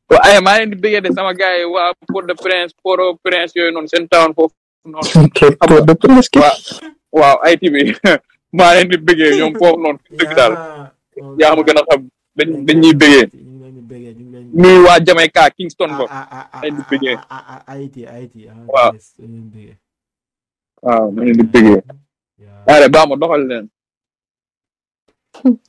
[0.10, 3.00] waaw ay maa leen di bëggee de sama gars yi waa Port de Prince Port
[3.04, 4.56] au Prince yooyu noonu seen town foofu
[4.86, 5.28] noonu.
[5.90, 6.56] de Prince waaw
[7.20, 7.92] waaw Haïti bi
[8.58, 10.54] maa leen di bëggee ñoom foofu noonu dëgg daal
[11.40, 12.02] yaa ma gën a xam
[12.38, 12.50] dañ
[13.00, 13.28] bëggee
[13.90, 16.06] bëggee ñu ngi leen nuyu waa Jamaica Kingston ba
[16.62, 17.18] leen di bëggee.
[17.68, 18.94] Haïti Haïti Waaw.
[18.94, 19.78] yes, ñu di bëggee.
[20.82, 21.82] waaw ma leen di bëggee
[22.40, 22.64] Yeah.
[22.68, 23.68] allez baa ma doxal leen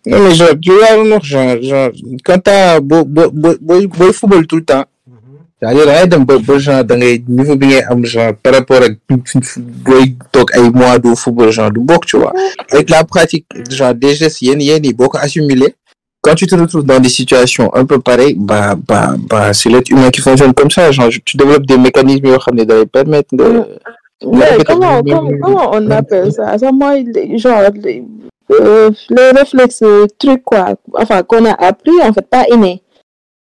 [0.07, 1.91] Non, mais genre, tu vois, non, genre, genre,
[2.25, 5.39] quand t'as, beau, beau, beau, beau, beau football tout le temps, Mhm.
[5.61, 8.55] c'est-à-dire, da ngay dem ba, ba genre, da ngay, niveau bi ngay am, genre, par
[8.55, 8.97] rapport ak,
[9.85, 12.33] booy toog ay mois de football, genre, du bokk, tu vois.
[12.71, 15.75] Avec la pratique, genre, des gestes, yenn, yenn, yi, boo ko assimiler,
[16.29, 19.91] quand tu te retrouves dans des situations un peu pareilles, bah, bah, bah, c'est l'être
[19.91, 22.29] humain qui fonctionne comme ça, genre, tu développes des mécanismes
[22.65, 23.65] da lay permettre de,
[24.25, 26.59] Mais comment, comment, comment on appelle ça?
[26.59, 26.95] Ça, moi,
[27.37, 28.05] genre, les,
[28.53, 28.91] euh,
[29.35, 30.75] réflexes, euh, trucs, quoi.
[30.95, 32.83] Enfin, qu'on a appris, en fait, pas inné.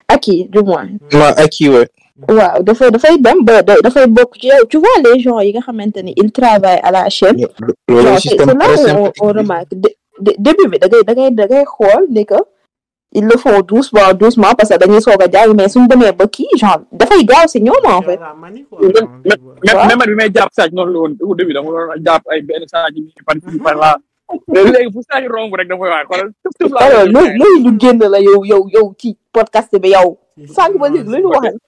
[0.08, 0.86] Acquis, du moins.
[1.12, 1.88] ma acquis, ouais.
[2.28, 5.50] waaw dafay dafay dem ba da- dafay bokk ci yow tu vois les gens yi
[5.52, 7.40] nga xamante ni ils travaillent à la chaîne
[7.88, 11.30] Loolu c'est système c'est là on, remarque dé- dé- début bi da ngay da ngay
[11.40, 12.38] da ngay xool ni que
[13.16, 16.26] ils le font doucement doucement parce que dañuy soog a jàng mais suñ demee ba
[16.26, 18.18] kii genre dafay gaaw si ñoom en fait.
[19.62, 22.42] La même bi may jàpp saaj noonu la woon au début dama doon jàpp ay
[22.42, 23.96] benn saaj yi par fii par là.
[24.48, 27.98] Léegi fu saaj romb rek dafay waay xoolal tëf tëf laa alors loolu lu génn
[28.14, 30.18] la yow yow yow ci podcast bi yow
[30.56, 31.58] sànq ba léegi lu ñu waxee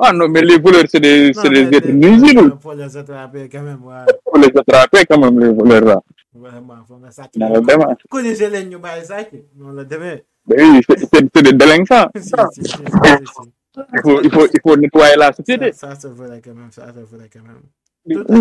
[0.00, 2.56] ah non mais les voleurs c'est des c'est des êtres nuisibles.
[2.62, 4.04] faut les attraper quand même ouais.
[4.24, 5.98] faut les attraper quand même les voleurs là.
[6.34, 7.96] Vraiment faut nga sàcc non vraiment.
[8.08, 12.22] Corriger leen ñu bàyyi sàcc noonu la demee oui c'est c'est c'est des délinquants si
[12.22, 13.48] si si si si.
[13.94, 16.70] il faut il faut il faut nettoyer la société ça ça c'est vrai quand même
[16.72, 17.62] ça c'est vrai quand même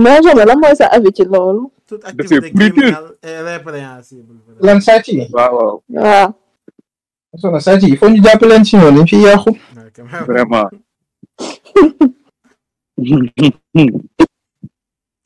[0.04, 2.74] mais jamais la mooy sa avis ci loolu toute c'est activité plus dur.
[2.74, 4.74] criminelle est répréhensible vraiment.
[4.74, 6.30] lan sàcc yi waaw waaw waaw
[7.42, 10.04] soxna sàcc yi il faut ñu jàpp leen si noonu dañ fi yàqu Ouais, quand
[10.12, 10.70] même vraiment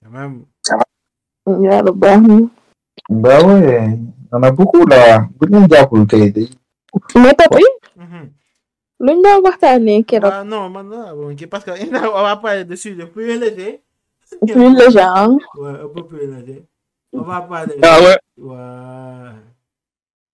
[0.03, 0.43] quand même
[1.63, 2.39] yàlla baax na
[3.09, 3.99] bah ouais
[4.31, 6.49] on a beaucoup là bu ñu jàppul tey day
[7.15, 7.33] mais
[8.99, 10.31] luñ doon waxtaanee keroog?
[10.33, 11.73] Ah non, bon, ok, parce qu'on
[12.23, 13.81] va parler de plus légers.
[14.45, 16.63] plus le genre Ouais, un peu plus léger.
[17.13, 17.75] On va parler.
[17.81, 19.31] ah ouais Ouais.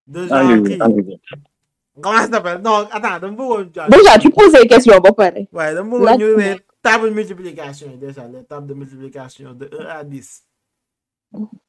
[0.07, 1.19] De ah oui qui- ah oui
[2.01, 2.61] Comment ça s'appelle?
[2.61, 6.17] Non, attends, dama bëggoon déjà tu poses des questions ba pare Ouais, dama bëggoon Laaj
[6.19, 6.41] ñu ko.
[6.41, 10.43] ne table multiplication yi déjà, les tables de multiplication de 1 à 10.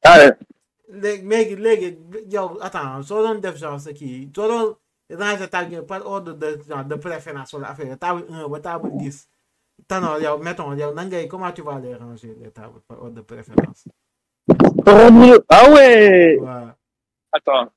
[0.04, 0.32] ah ouais
[0.88, 1.98] léegi léegi léegi
[2.30, 4.76] yow attends soo doon def genre sa kii soo doon
[5.10, 9.28] ranger table par ordre de genre de préférence wala affaire table 1 ba table 10
[9.86, 13.16] tanoor yow mettons yow nan ngay comment tu vas les ranger les tables par ordre
[13.16, 13.84] de préférence?
[14.86, 16.68] Ah ouais waaw
[17.32, 17.68] Attends.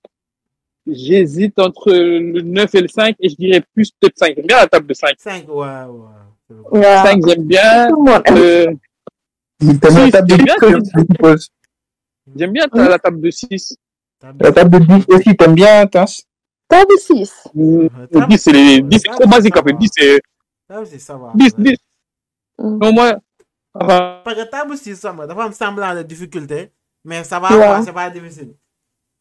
[0.88, 4.34] J'hésite entre le 9 et le 5 et je dirais plus peut-être 5.
[4.36, 5.14] J'aime bien la table de 5.
[5.18, 6.55] 5, ouais, ouais.
[6.72, 6.82] Ouais.
[6.82, 7.89] 5, j'aime bien.
[8.32, 8.74] Euh,
[9.62, 10.55] Si, table de j'aime 10 bien,
[11.18, 11.49] propose.
[12.36, 13.76] J'aime bien ta- la table de 6.
[14.20, 16.06] Table- La table de 10 aussi, t'aimes bien, Tins
[16.68, 17.34] Table 6.
[17.56, 19.72] Le table- 10, c'est les ouais, 10, c'est trop basique en fait.
[19.74, 19.78] va.
[19.80, 20.22] 10, c'est
[20.68, 21.32] Table, c'est ça va.
[21.36, 21.64] 10, ouais.
[21.64, 21.78] 10.
[22.60, 22.78] Mm.
[22.82, 23.16] Non, moi,
[23.74, 25.26] enfin, Parce que table 6, ça va.
[25.28, 26.72] Dafa am semblant de difficulté,
[27.04, 27.84] mais ça va, Ouais.
[27.86, 28.54] c'est pas difficile.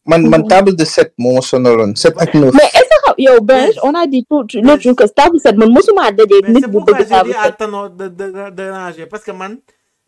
[0.07, 0.49] Man, man Mhm.
[0.49, 4.07] table de 7 moo sonaloon 7 ak 9 Mais est-ce que yow Benj on a
[4.07, 6.95] dit tout l'autre jour que table 7 man mosuma dajeeg Mais nit c'est bu pourquoi
[6.95, 7.43] bëgg j'ai table dit 7.
[7.45, 9.07] à Tano de, de, de, de ranger.
[9.07, 9.59] Parce que man,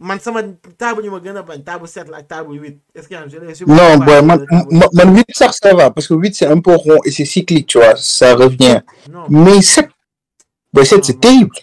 [0.03, 0.43] man, sama
[0.77, 2.79] table, ñu ma gën a bañ, table 7 la ak table 8.
[2.95, 5.75] Est-ce que je l'ai su- Non, boy, man, de table man, man, 8, ça, ça
[5.75, 8.81] va, parce que 8, c'est un peu rond et c'est cyclique, tu vois, ça revient.
[9.11, 9.25] Non.
[9.29, 9.89] Mais 7,
[10.73, 11.21] boy, 7, c'est Non.
[11.21, 11.57] terrible.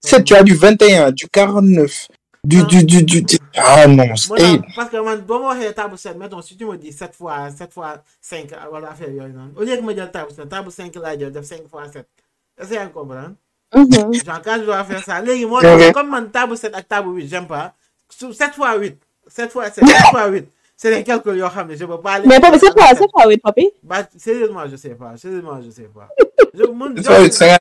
[0.00, 2.08] 7, tu as du 21, du 49,
[2.44, 2.64] du, Non.
[2.64, 4.66] du, du, du, du- Ah non, c'est terrible.
[4.76, 7.50] parce que man, boo ma waxee table 7, mettons, si tu me dis 7 fois,
[7.50, 9.52] 7 fois 5, wala affaire yooyu noonu.
[9.56, 12.06] Au lieu que ma jël table 7, table 5 laa jël, def 5 fois 7.
[12.60, 13.30] Est-ce que yaa ngi comprendre?
[13.74, 14.12] Mhm.
[14.24, 15.58] Genre, quand je dois faire ça, léegi moo
[15.94, 17.72] comme man table 7 ak table 8, j'aime pas.
[18.08, 18.96] Su- 7 fois 8,
[19.26, 22.40] 7 fois 7, 7 fois 8, c'est des calculs ne je peux pas les Mais
[22.40, 22.96] papi c'est sept.
[22.98, 23.70] c'est pas oui papi.
[23.82, 25.16] Bah, sérieusement, je sais pas.
[25.16, 26.08] Sérieusement, je sais pas.
[26.56, 27.58] Je, Ça être 50,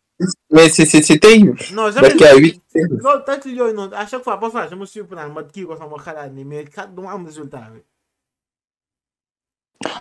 [0.52, 1.58] Mais c'est terrible.
[1.74, 2.10] non, jamais.
[2.10, 4.86] Parce qu'il y a 8, loolu tacte yooyu noonu à chaque fois parfois je me
[4.86, 7.82] surprends ma kii ko sama xalaat ni mais kat du ma am résultat bi.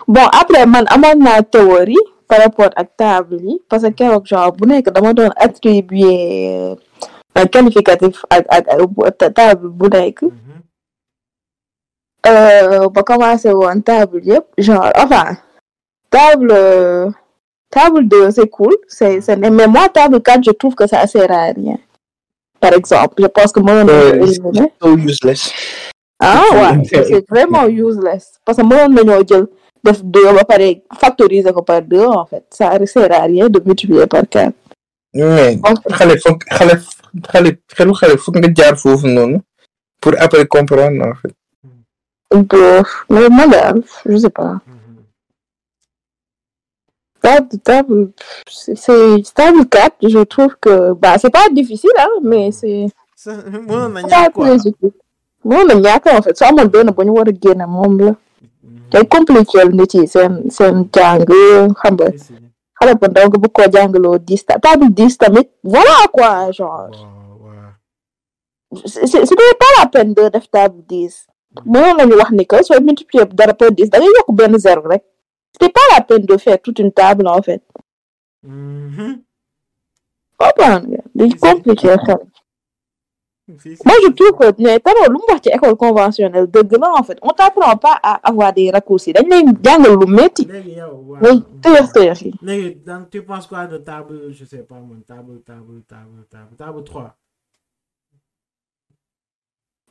[0.07, 1.97] Bon après man amoon naa théorie
[2.29, 6.77] par rapport ak table yi parce que keroog genre bu nekk dama doon attribuer
[7.35, 8.25] un qualificatif
[9.35, 10.25] table bu nekk.
[12.27, 15.37] Euh, ba commencé woon table yëpp genre enfin
[16.11, 16.55] table
[17.69, 21.33] table 2 c'est cool c'est c'est mais moi table 4 je trouve que ça sert
[21.33, 21.79] à rien
[22.61, 25.53] par exemple je pense que mënoon nañu so useless.
[26.21, 28.39] ah ouais c'est vraiment useless.
[28.45, 29.47] Parce que mënoon nañoo jël
[29.83, 30.69] def 2 ba pare
[31.01, 32.45] factoriser ko par 2 en fait.
[32.51, 34.53] Ça sert à rien de multiplier par 4
[35.15, 35.59] Mais,
[35.99, 36.79] xale foog xale
[37.33, 39.39] xale xelu xale foog nga jaar foofu noonu
[40.01, 41.35] pour après comprendre en fait.
[42.51, 43.75] Bof, mais moi là,
[44.07, 44.59] je sais pas.
[47.23, 48.11] Table table
[48.51, 52.87] c'est c'est- table 4 je trouve que bah c'est pas difficile hein mais c'est
[54.35, 54.49] quoi?
[56.19, 58.13] en fait soo amoon benn bu ñu war a génne moom la.
[58.91, 61.25] Day compliqué nit yi seen seen jàng
[61.81, 62.09] xam nga
[62.83, 66.91] xale bu ndaw nga bëgg koo jàngaloo dix ta- table dix tamit voilà quoi genre.
[68.87, 71.27] C'était pas la peine de def table dix
[71.67, 74.83] mënoon nañu wax ni que sooy multiplier dara par dix da ngay yokk benn zéro
[74.89, 75.05] rek.
[75.53, 77.63] C'était pas la peine de faire toute une table en fait.
[78.43, 79.23] Mhm.
[80.39, 81.03] comprendre nga?
[81.15, 82.19] Day compliqué xel
[83.49, 86.73] Si, si, moi je trouve que mais Taro lu mu wax ci école conventionnelle dëgg
[86.81, 90.45] la en fait on t'apprend pas à avoir des raccourcis dañ lay jàngal lu métti
[90.47, 91.21] léegi yow waaw.
[91.21, 94.77] ngay tëyëx tëyëx yi léegi donc tu penses quoi de table je sais pas
[95.07, 97.17] table table table table table 3.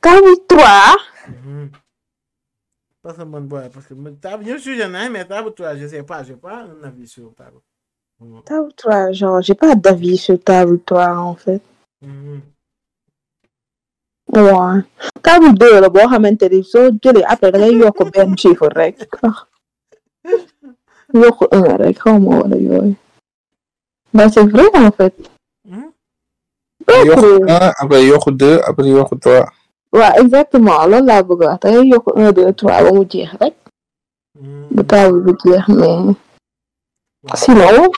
[0.00, 0.96] table trois
[1.28, 1.70] Mhm.
[3.02, 5.76] Parce que man boy parce que man table je suis jeune hein, mais table 3
[5.76, 7.58] je sais pas j'ai pas un avis sur table.
[8.46, 11.60] Table trois genre j'ai pas d'avis sur table trois en fait
[12.00, 12.40] Mhm.
[14.32, 14.80] Waaw
[15.22, 18.96] table deux la boo xamante ni soo jëlee après da ngay yokk benn chiffre rek
[21.14, 22.94] yokk un rek xaw ma wala yooyu
[24.14, 25.14] ba c'est vrai en fait
[26.88, 29.46] yokk un après yokk deux après yokk trois.
[29.92, 33.04] waaw exactement loolu laa bëgg a wax da ngay yokk un deux trois ba mu
[33.10, 33.54] jeex rek
[34.74, 36.16] ba table bi jeex mais
[37.36, 37.90] sinon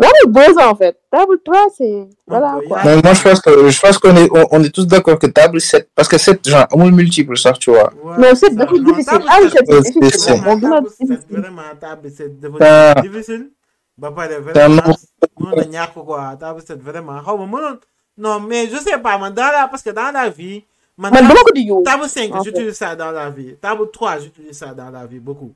[0.00, 0.96] table deux en fait.
[1.10, 2.80] Table trois c'est voilà quoi.
[2.84, 5.26] Mais moi, je pense que je pense qu'on est on, on est tous d'accord que
[5.26, 7.92] table 7 parce que 7 genre amul multiple sax tu vois.
[8.02, 8.54] Ouais, non c'est ça.
[8.54, 9.24] dafa Non, difficile.
[9.28, 10.20] Ah sept, c'est difficile.
[10.20, 11.36] c'est- moo gën a table sept, difficile.
[11.40, 12.94] vraiment table c'est devenu Ah.
[13.02, 13.50] difficile?
[13.98, 14.94] Ba pare C'est un vraiment nom.
[15.40, 16.36] mënoon na ñàkk quoi.
[16.40, 17.78] Table sept vraiment xaw ma mënoon
[18.18, 20.64] non mais je sais pas man dans la parce que dans la vie
[20.98, 23.54] man man table, dama ko di yow table 5 en j'utilise ça dans la vie.
[23.60, 25.52] Table 3 j'utilise ça dans la vie beaucoup.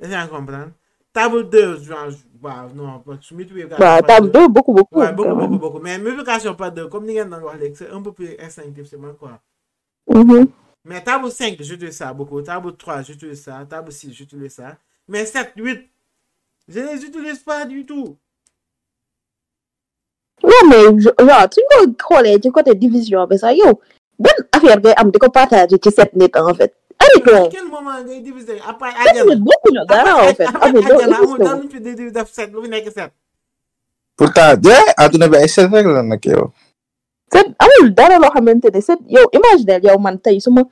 [0.00, 0.68] Est-ce que
[1.12, 2.10] table 2 genre
[2.42, 3.02] waaw non
[3.32, 5.58] multiplication waaw par table deux- deux beaucoup beaucoup ouais, beaucoup quand beaucoup même.
[5.60, 8.86] beaucoup mais multiplication par deux comme ni doon wax léegi c'est un peu plus instinctif
[8.88, 9.38] c'est moi quoi
[10.08, 10.48] Mhm.
[10.84, 12.42] mais table 5, j'utilise ça beaucoup.
[12.42, 13.64] Table 3, j'utilise ça.
[13.70, 14.76] Table 6, j'utilise ça.
[15.06, 15.78] Mais 7, 8,
[16.66, 18.16] je ne les utilise pas du tout.
[20.42, 23.80] non mais je- genre suñ ko xoolee ci côté division bi sax yow
[24.18, 27.98] benn affaire ngay am di ko partager ci sept nit en fait Arrêtons quel moment
[28.04, 29.34] ngay diviser À part sept Adjana.
[29.34, 32.52] nit bokkuñu dara en fait amul Adjana, amul dara lu ñu fi di def 7,
[32.52, 33.10] lu fi nekk 7.
[34.16, 36.52] Pourtant yeah àdduna bi ay 7 rek la nag yow.
[37.32, 40.62] sept amul dara loo xamante ne sept yow imaginel yow man tey su ma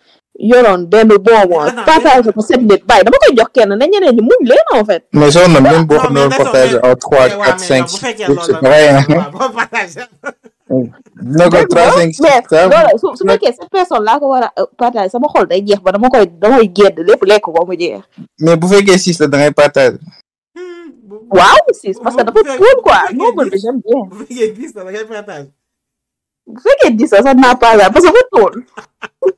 [0.41, 4.23] yoroon benn bonbon partage ko sept nit bàyyi dama koy jox kenn ne ñeneen ñi
[4.23, 7.61] muñ leen en fait mais na même boo xam ne en 3 mais waa, 4
[7.61, 10.01] mais 5 bu fekkee 6 loolu c'est la pareil hein waaw, boo partagé.
[10.71, 14.29] non ko 3 5 6 mais ça loolu su su fekkee cette personne laa ko
[14.33, 17.67] war a partage sama xol day jeex ba dama koy damay gedd lépp lekk ko
[17.67, 18.01] mu jeex
[18.41, 19.53] mais bu fekkee 6 la da ngay
[20.57, 20.91] Hmm,
[21.31, 23.01] waaw si parce que bu dafa fekkee- cool quoi.
[23.15, 24.03] nombre bi dix- j'aime bien.
[24.11, 25.49] Bu fekkee dix la da ngay partage.
[26.55, 28.65] Bu fekkee dix la sax naa partage parce que dafa cool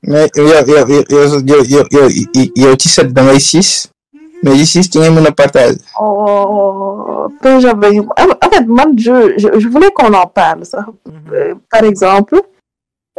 [0.02, 3.90] mais yow yow yow yow yow yow yow ci 7 da ngay 6
[4.42, 7.98] mais ci 6 ci ngay mën a partage Oh, peu j'avais.
[8.00, 10.84] En fait, moi, je, je, je voulais qu'on en parle, ça.
[11.32, 12.40] Euh, par exemple,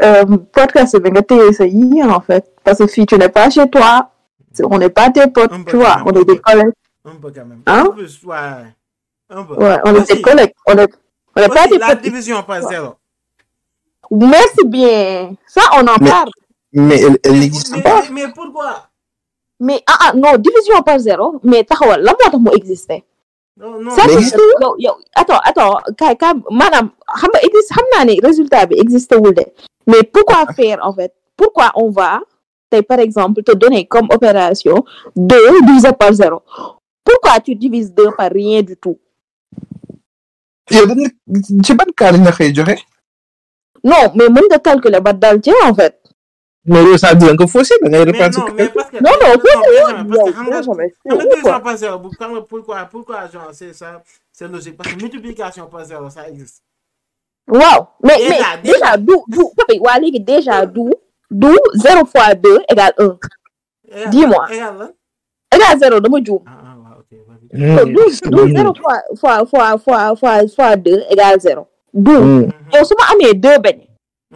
[0.04, 1.22] euh, podcast, c'est bien
[1.54, 2.46] ça y en fait.
[2.64, 4.10] Parce que si tu n'es pas chez toi,
[4.70, 6.74] on n'est pas tes potes, tu vois, on est des collègues.
[7.06, 7.62] Un peu quand même.
[7.66, 7.84] Hein?
[7.88, 8.36] Un peu, ouais.
[9.30, 9.54] Un peu.
[9.56, 10.54] Ouais, on est des collègues.
[10.68, 10.94] On est,
[11.36, 12.02] on n'est pas aussi, des la potes.
[12.02, 12.96] division par zéro.
[14.12, 15.36] Merci bien.
[15.48, 16.30] Ça, on en Mais- parle.
[16.74, 18.90] mais elle, elle Mais, n'existe mais- pas mais pourquoi?
[19.60, 21.40] Mais, ah, ah, non, division par zéro.
[21.44, 23.04] Mais, taxawal, la moo tax mu existait.
[23.58, 23.92] Non, non.
[23.96, 26.90] Ça, existe yow, yow, attends, attends, kaay, kaay, maanaam,
[27.20, 29.46] xam nga existe, xam naa ne résultat bi existe wul de.
[29.88, 31.14] Mais pourquoi faire, en fait?
[31.38, 32.20] Pourquoi on va,
[32.70, 34.84] tey, par exemple, te donner comme opération
[35.16, 36.42] 2 divisé par 0?
[37.06, 39.00] Pourquoi tu divises 2 par rien du tout?
[40.72, 41.08] yow dañ
[41.64, 42.82] ci ban cas lañ la koy joxe?
[43.84, 46.00] Non, mais mën nga calculer ba dal ci, en fait.
[46.66, 48.98] mais ça veut dire que faussé da ngay Mais reprendre non, mais parce que.
[49.04, 49.10] Non,
[51.60, 54.78] par zéro, bu- xam nga pourquoi, pourquoi, genre, c'est ça, c'est logique.
[54.78, 56.64] Parce que multiplication par zéro, ça existe.
[57.48, 58.74] Waaw, mais, Déjà, mais, déjà.
[58.80, 60.86] déjà, du, du, papi, waa léegi, déjà, du,
[61.30, 63.18] du 0 fois 2 égale 1.
[63.86, 64.46] Égal- Dis-moi.
[65.54, 66.40] Égale 0, dama juum.
[66.48, 66.80] Ah, ah.
[67.54, 71.68] Donc, 12, 12, 0 fois, fois, fois, fois, fois, fois 2 égale 0.
[71.94, 72.24] 12.
[72.24, 72.50] Hmm.
[72.74, 73.88] yow su ma amee deux beignes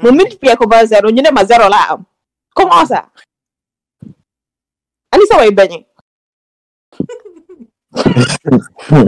[0.02, 2.04] ma multiplier ko ba zéro ñu ne ma zéro laa am.
[2.58, 3.06] Comment ça
[5.12, 5.86] ani samay beignes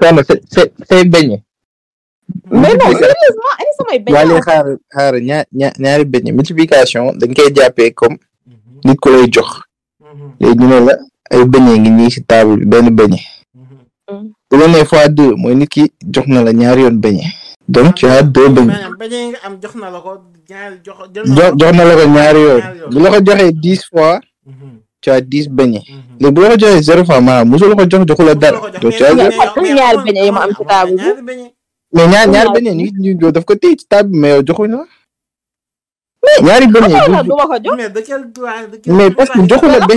[0.00, 1.42] Tanda c'est c'est c'est beñe
[2.50, 4.40] mais non sérieusement ani samay beignes fait.
[4.40, 8.16] xaar xaar ñaar ñaar ñaari beñe multiplication dañ koy jàppee comme
[8.84, 9.48] nit ko lay jox.
[10.00, 10.94] Mhm, léegi ñu ne la
[11.30, 13.20] ay beñe ngi nii si table benn beñe
[13.54, 14.32] mhm.
[14.50, 17.24] Bu la nee fois deux mooy nit ki jox na la ñaari yoon beñe
[17.68, 18.72] donc tu as deux beñe
[19.30, 20.12] nga am jox na la ko
[20.48, 20.96] ñaari jox
[21.58, 22.62] jox na la ko ñaari yoon.
[22.90, 26.16] Bu la ko joxee dix fois Mhm, tu as dix beñe mhm.
[26.20, 28.58] léegi bu la ko joxee zéro fois maanaam musu la ko jox joxu la dara.
[28.80, 30.64] donc tu as ñaari beñe yi ma am ci
[30.96, 31.22] bi.
[31.28, 31.52] beñe.
[31.92, 34.84] mais ñaar ñaari beñe ñu ñu daf ko téye ci bi mais yow joxuñ la.
[36.42, 36.96] Ñaari beñe
[38.86, 39.96] mais parce que joxu la koy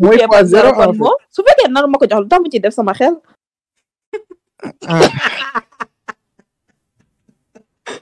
[0.00, 0.70] mooy fois zéro
[1.34, 3.14] su fekkee naru ma ko jox lu tax mu ci def sama xel?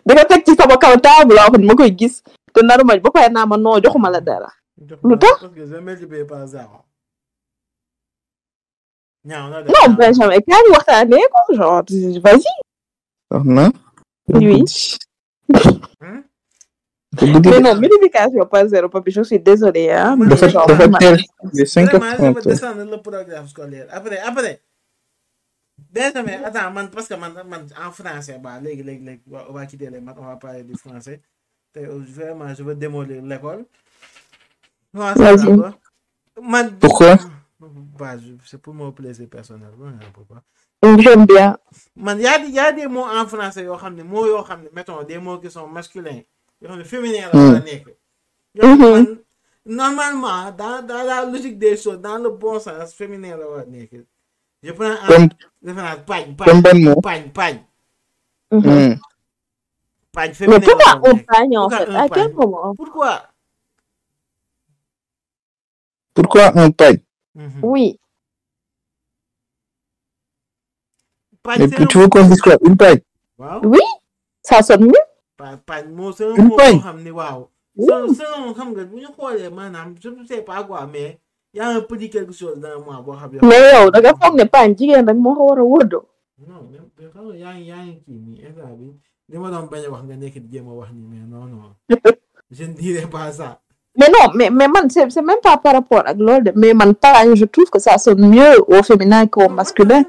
[0.06, 2.84] Di nga teg ci sama kaw table loo xam ne ma koy gis te naru
[2.84, 4.50] ma ba pare naa ma non joxuma la dara
[5.02, 5.42] lu tax?
[9.24, 11.82] non Benjamin kaa ñu waxtaanee ko genre
[12.24, 12.52] vas-y.
[13.30, 13.64] Wax na
[14.28, 14.62] Oui.
[17.22, 21.16] Mais non multiplication par zéro papi je suis désolée hein Moi, dafa dafa teel
[21.52, 23.86] les cinq heures Vraiment, je vais trente descendre le programme scolaire.
[23.90, 24.60] Après, après.
[25.90, 29.66] Benjamin, attends, man, parce que man, man, en français, bah, lég, lég, lég, on va
[29.66, 31.20] quitter les maths, on va parler du français.
[31.74, 33.64] Vraiment, je veux démolir l'école.
[34.94, 35.14] Ouais.
[36.40, 37.16] Man, Pourquoi?
[37.60, 39.70] bah, C'est pour mon plaisir personnel.
[40.12, 40.42] pourquoi.
[40.82, 41.56] j'aime bien
[41.96, 44.44] Man, il y a, des- y a des mots en français, yo, xamné, mots, yo,
[44.72, 46.22] mettons, des mots qui sont masculins.
[46.60, 47.60] Yo, féminins, Hmm.
[48.54, 48.78] Mhm.
[48.78, 49.18] man,
[49.64, 53.36] normalement, dans, dans la logique des choses, dans le bon sens, féminin,
[53.68, 54.04] nekk.
[54.62, 55.28] Je prends un, comme
[55.64, 57.60] référence, pagne, comme pagne, ban mot pagne, pagne,
[58.50, 58.60] Mhm.
[58.60, 58.94] Hmm.
[60.12, 60.58] pagne, féminin.
[60.58, 61.26] mais pourquoi la war a on nekk.
[61.26, 63.22] pagne en Pourquoi fait un à quel pagne moment Pourquoi
[66.14, 66.98] pourquoi un pagne
[67.34, 67.60] Mhm.
[67.62, 68.00] oui
[71.42, 73.00] Pagne, mais c'est puis un tu veux qu'on dise quoi une pagne
[73.38, 73.60] Waaw.
[73.64, 73.80] oui
[74.42, 74.92] ça sonne mieux
[75.36, 76.76] Pa- pagne moo c'est un Une mot pagne.
[76.76, 77.50] boo xam ne waaw.
[77.78, 81.20] selon selon xam nga bu ñu xoolee maanaam je ne sais pas quoi mais
[81.58, 83.38] y a un petit quelque chose dans moi boo xam ne.
[83.48, 86.00] mais yow da nga foog ne pagne jigéen rek moo ko war a wóodo
[86.48, 88.86] non mais mais xam nga yaa ngi yaa ngi kii nii instant bi
[89.30, 91.44] li ma doon bañ a wax nga nekk di jéem a wax nii mais non
[91.52, 91.70] non
[92.56, 93.48] je ne dirais pas ça.
[93.98, 96.74] mais non mais mais man c'est c'est même pas par rapport ak loolu de mais
[96.74, 96.92] man
[97.40, 100.02] je trouve que ça sonne mieux au féminin qu'au masculin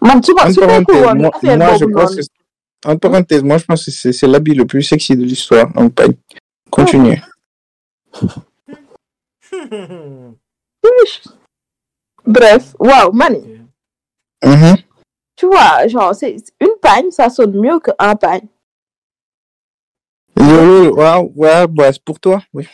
[0.00, 2.26] man su ma En su parenthèse, woon moi, affaire je boobu pense noonu
[2.82, 5.88] que, en parenthèse, moi, je pense que c'est l'habit le plus sexy de l'histoire, en
[5.90, 6.14] pagne.
[6.70, 7.20] Continue.
[12.26, 13.40] bref waaw mani
[14.44, 14.76] Mhm.
[15.36, 18.46] tu vois genre c'est une pagne ça sonne mieux que un pagne
[20.36, 22.40] Yo, yo, Waouh, ouais, bah, c'est pour toi.
[22.54, 22.68] Oui.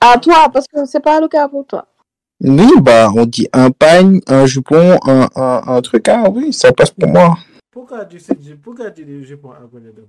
[0.00, 1.86] À toi, parce que c'est pas le cas pour toi.
[2.40, 6.72] Oui, bah, on dit un pagne, un jupon, un, un, un truc, ah oui, ça
[6.72, 7.36] passe pour moi.
[7.70, 10.06] Pourquoi tu sais, pourquoi tu dis je prends à côté de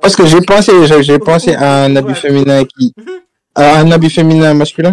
[0.00, 0.72] Parce que j'ai pensé,
[1.02, 2.94] j'ai pensé à un habit féminin qui,
[3.56, 4.92] à un habit féminin masculin.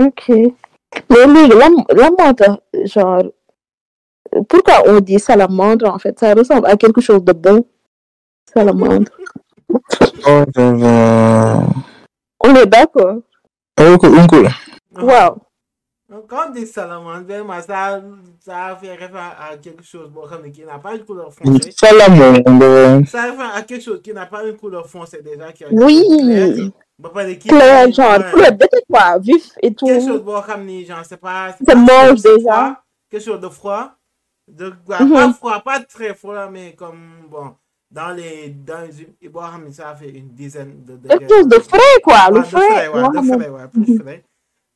[0.00, 0.28] Ok.
[0.28, 2.42] Mais lui, la, la menthe,
[2.86, 3.22] genre,
[4.48, 6.18] pourquoi on dit salamandre en fait?
[6.18, 7.64] Ça ressemble à quelque chose de bon.
[8.52, 9.10] Salamandre.
[10.26, 11.62] Oh, là là.
[12.40, 13.18] On est d'accord.
[13.80, 14.48] Oh, que- uncle.
[14.96, 15.36] Wow.
[16.28, 18.02] Quand on dit salamandre, vraiment, ça,
[18.40, 21.70] ça fait référence à quelque chose bon, comme qui n'a pas une couleur foncée.
[21.70, 23.06] Salamandre.
[23.06, 25.52] Ça réfère à quelque chose qui n'a pas une couleur foncée déjà.
[25.52, 26.72] Qui a Oui.
[27.92, 29.86] Genre, couleur de quoi Vif et tout.
[29.86, 31.54] Quelque chose bon, comme ni, genre, c'est pas.
[31.58, 32.50] C'est pas moche trop déjà.
[32.52, 32.76] froid,
[33.10, 33.90] Quelque chose de froid.
[34.48, 35.12] De, quoi, Mhm.
[35.12, 37.54] Pas froid, pas très froid, mais comme, bon,
[37.90, 38.48] dans les.
[38.50, 40.96] Dans les comme ça fait une dizaine de.
[41.08, 42.30] Quelque chose de frais, quoi.
[42.30, 42.86] Ouais, Le frais.
[42.86, 44.24] de frais, ouais, plus frais.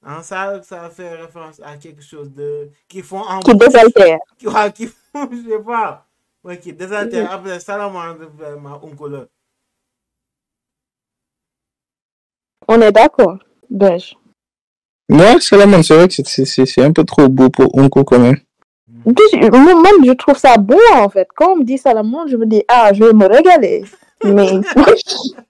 [0.06, 2.70] Hein, ça, ça fait référence à quelque chose de.
[2.88, 4.18] qui font en Qui désaltère.
[4.38, 6.06] qui, ouais, qui font, je sais pas.
[6.44, 7.32] Ouais, qui désaltère.
[7.32, 9.26] Après, salamandre, vraiment, un couleur.
[12.68, 13.38] On est d'accord.
[13.70, 14.16] Beige.
[15.08, 18.04] Moi, salamandre, c'est vrai que c'est- c'est c'est- c'est un peu trop beau pour uncle
[18.04, 18.38] quand même.
[19.04, 21.28] Puis, moi, même, je trouve ça bon, en fait.
[21.36, 23.84] Quand on me dit salamandre, je me dis, ah, je vais me régaler.
[24.24, 24.48] Mais.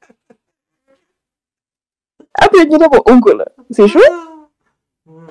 [2.35, 4.01] Après, tu dis, bon, oncle, c'est chaud.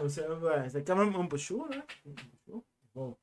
[0.08, 1.78] C'est ouais, c'est quand même un peu chaud, là.
[2.96, 3.16] Bon.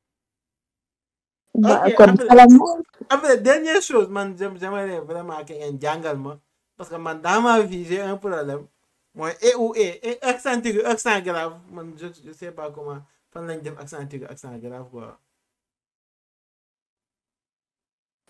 [1.55, 2.77] Bah, comme après- salamandre.
[3.09, 6.39] Après, dernière chose, man, j'aime- j'aimerais vraiment qu'il y ait un jungle, moi.
[6.81, 8.65] Parce que man, dans ma vie, j'ai un problème.
[9.13, 12.97] Moi, et ou et, et accent aigu, accent grave, man, je, je sais pas comment.
[13.29, 15.19] Fan lañ def accent aigu, accent grave, quoi.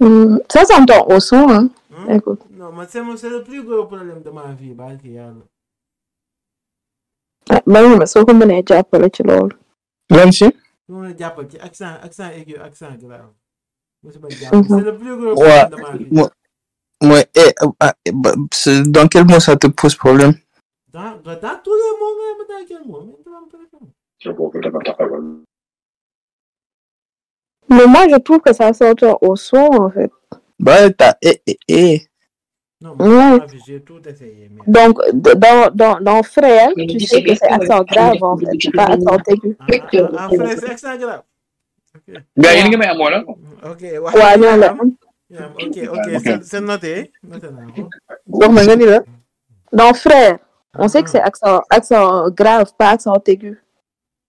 [0.02, 1.70] Hmm, Ça s'entend au son, hein.
[2.10, 2.42] Écoute.
[2.50, 5.46] Non, man, c'est c'est le plus gros problème de ma vie, barke yàlla.
[7.66, 9.56] Même, mais soo ko mënee jàppale ci loolu.
[10.10, 10.52] Lan si?
[10.86, 13.32] Su ma la jàppal ci accent, accent aigu, accent grave.
[14.04, 14.12] Mhm.
[14.12, 16.41] C'est le plus gros problème de ma vie.
[17.02, 20.34] Moi, moi, eh, ah, eh, bah, c'est- dans quel mot ça te pose problème?
[20.94, 23.18] Dans, dans, tous les mots, mais dans quel mot?
[27.70, 30.12] Mais moi, je trouve que ça s'entend au son, en fait.
[30.60, 32.02] Bah, t'as eh, eh, eh.
[32.82, 33.08] Non, Ouais.
[33.38, 34.50] moi, vie, j'ai tout essayé.
[34.52, 34.62] Mais...
[34.68, 38.38] Donc, dans, dans, dans frère, Mais tu dis, sais que c'est accent mais- grave, en
[38.38, 38.46] fait.
[38.60, 39.56] C'est pas accent aigu.
[39.60, 39.66] Ah,
[40.30, 41.24] frère, c'est accent grave.
[43.64, 43.82] Ok.
[43.82, 44.76] Ouais, non, là.
[44.76, 44.76] Yeah,
[45.40, 47.12] ok, ok, c'est- noté.
[48.28, 49.02] Donc, mais nga ni la.
[49.72, 50.38] Dans frère,
[50.78, 53.62] on sait que c'est accent, accent grave, pas accent aigu.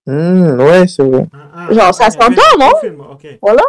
[0.07, 1.27] Hmm, ouais, c'est vrai.
[1.33, 2.73] Ah, ah, Genre, ça s'entend, non?
[3.41, 3.63] Voilà.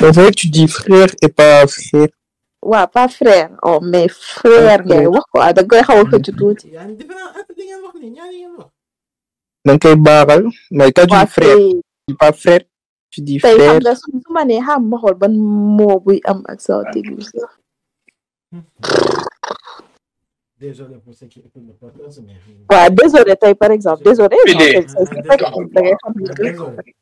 [0.00, 2.08] C'est vrai que tu dis frère et pas frère?
[2.62, 3.50] Ouais, pas frère.
[3.62, 5.52] Oh, mais frère, ngay wax quoi.
[5.52, 6.68] Da nga koy xaw a xëcc tuuti.
[6.74, 8.68] wax.
[9.64, 10.44] Donc, koy baaral.
[10.70, 12.60] Mais quand tu dis frère, tey tu dis pas frère,
[13.14, 13.80] tu dis tey xam frère.
[13.80, 15.34] nga su su ma nee xam ma xool ban
[15.76, 17.16] mot buy am accent aigu.
[20.60, 22.36] Désolé pour ceux qui écoutent le podcast, mais.
[22.70, 24.02] Ouais, désolé tey par exemple.
[24.04, 24.36] Désolé.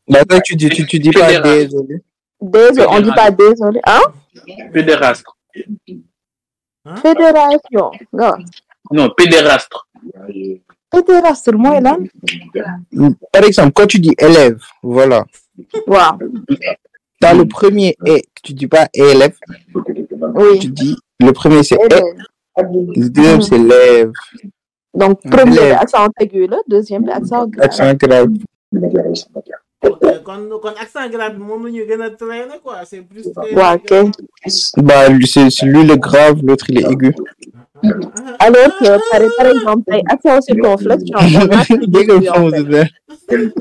[0.08, 2.02] Bah, toi, tu dis, tu, tu dis pas désolé.
[2.40, 3.80] Désolé, on dit pas désolé.
[3.84, 4.02] Hein?
[4.72, 5.36] pédérastre
[7.02, 7.90] Fédération.
[8.12, 8.44] Nga wax.
[8.90, 9.86] non pédérastre
[10.92, 11.98] Fédération mooy lan?
[13.32, 15.24] Par exemple, quand tu dis élève, voilà.
[15.86, 16.18] Waaw.
[17.20, 19.36] T'as le premier et, tu dis pas élève,
[20.34, 20.58] Oui.
[20.58, 22.02] tu dis, le premier c'est Élève.
[22.58, 24.10] et, le deuxième c'est lève.
[24.94, 27.64] Donc, premier accent aigu la, deuxième accent grave.
[27.66, 28.28] Accent grave.
[30.24, 33.26] Kon kon accent grave bi moom la ñu gën a traîner quoi, c'est plus.
[33.26, 34.10] Ouais, ok.
[34.78, 37.12] Bah, c'est lui le grave, l'autre il est aigu.
[38.38, 41.04] Alors que, par, par exemple, accent circonflexe,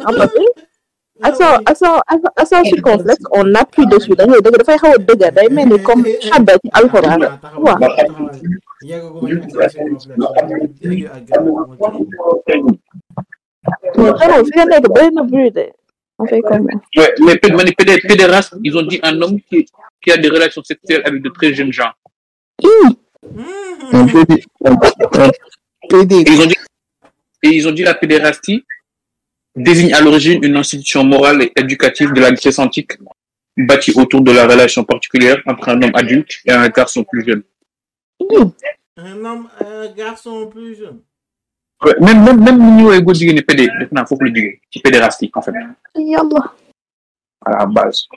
[0.05, 0.19] on
[1.23, 4.15] En fait, accent, accent, accent, accent circonflexe, on appuie dessus.
[4.15, 7.21] Da ngay dëgg dafay xaw a dëgg day mel ni comme xadda ci alxuraan.
[7.65, 7.77] waaw.
[13.97, 15.65] Mais xanaa fi nga nekk bëri na bruit de.
[16.19, 16.79] On fait comment?
[16.97, 19.65] ouais mais péd- ma ne pédé pédéraste ils ont dit un homme qui
[20.01, 21.91] qui a des relations sexuelles avec de très jeunes gens.
[22.63, 22.67] Et
[26.31, 26.55] ils ont dit
[27.43, 28.63] et ils ont dit la pédérastie
[29.55, 32.93] désigne à l'origine une institution morale et éducative de la Grèce antique
[33.57, 37.43] bâtie autour de la relation particulière entre un homme adulte et un garçon plus jeune.
[38.97, 40.99] Un homme, un garçon plus jeune.
[41.83, 44.29] Ouais, même même même ni ñu woowee góor jigéen ñi pédé def naa foofu la
[44.35, 45.51] jógee ci pédérastie en fait
[45.95, 46.53] Yàlla.
[47.43, 48.07] à la base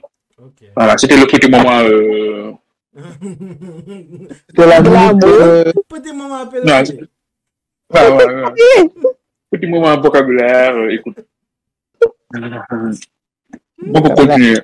[0.77, 2.53] voilà c'était le petit moment euh,
[4.53, 6.85] De la euh, Petit moment appelle Non, là.
[6.85, 7.01] c'est-
[7.95, 8.91] Ouais, ouais, ouais.
[9.55, 11.17] Petit moment vocabulaire, euh, écoute.
[12.35, 14.59] On peut continuer.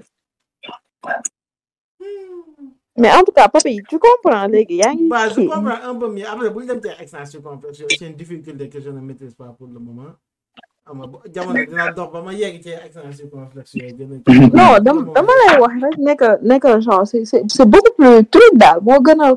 [2.98, 4.92] Mais en tout cas, papi, tu comprends, les gars.
[5.08, 6.26] Bah, je comprends un peu mieux.
[6.26, 10.10] Après, yooyu, c'est une difficulté que je ne maîtrise pas pour le moment.
[10.84, 14.16] xam nga bo- jamono dina dox ba ma yegg ci accent circonflexe yooyu gën a.
[14.58, 17.94] Non, dama dama lay wax rek ne que ne que genre c'est c'est c'est beaucoup
[17.98, 19.28] plus truc daal moo gën a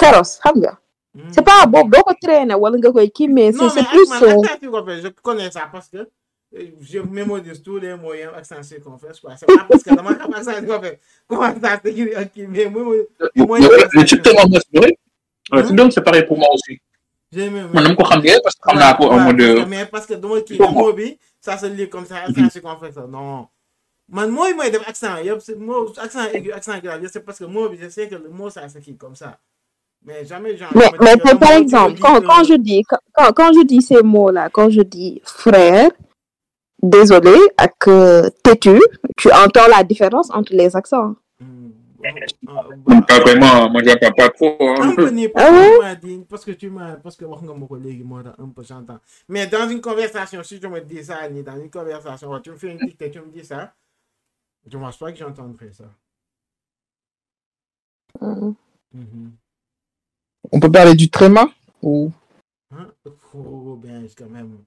[0.00, 0.72] féroce xam nga?
[1.14, 1.30] Hmm.
[1.30, 3.88] C'est pas boobu doo ko traîner wala nga koy kii mais c'est Non, mais c'est
[3.88, 4.10] plus.
[4.10, 8.00] euh, accent circonflexe, je connais ça parce que euh, je mémorise tous les am
[8.36, 9.36] accent circonflexe quoi.
[9.36, 10.98] C'est pas parce que dama xam accent circonflexe
[11.28, 12.82] comment ça s'écrit ak kii mais moi,
[13.36, 14.98] moi, Le le type de moment, c'est vrai.
[15.52, 16.80] Ouais, donc c'est pareil pour moi aussi.
[17.32, 17.70] j'ai même.
[17.72, 19.68] Man dama ko xam ne parce que xam naa ko en mode.
[19.68, 23.46] Mais parce que dama kii mot bi ça se lit comme ça accent circonflexe non
[24.08, 27.44] man mooy mooy def accent yëpp c'est mot accent aigu accent grave c'est parce que
[27.44, 29.38] mot bi je sais que le mot ça s'écrit comme ça
[30.04, 30.70] mais jamais genre.
[30.74, 34.02] Mais, mais par, tu exemple, quand, que- quand je dis quand, quand- je dis ces
[34.02, 35.90] mots-là, quand je dis frère,
[36.82, 38.78] désolé, avec euh, têtu,
[39.16, 41.14] tu entends la différence entre les accents.
[41.40, 41.70] Hmm,
[42.48, 44.56] ah, Pas vraiment, moi j'entends pas trop.
[44.60, 44.94] hein.
[45.34, 46.24] Ah ouais?
[46.28, 49.68] parce que tu m'as parce que tu léegi moo tax un peu j'entends mais dans
[49.68, 52.78] une conversation si je me dis ça nii dans une conversation tu me fais une
[52.78, 53.72] dictée tu me dis ça
[54.70, 55.84] je pense pas que j'entendrai ça.
[58.20, 58.54] Mhm.
[58.92, 59.32] Mhm.
[60.52, 61.48] On peut parler du tréma
[61.82, 62.12] ou?
[62.72, 62.86] Hein?
[63.34, 64.58] Oh, bien quand même.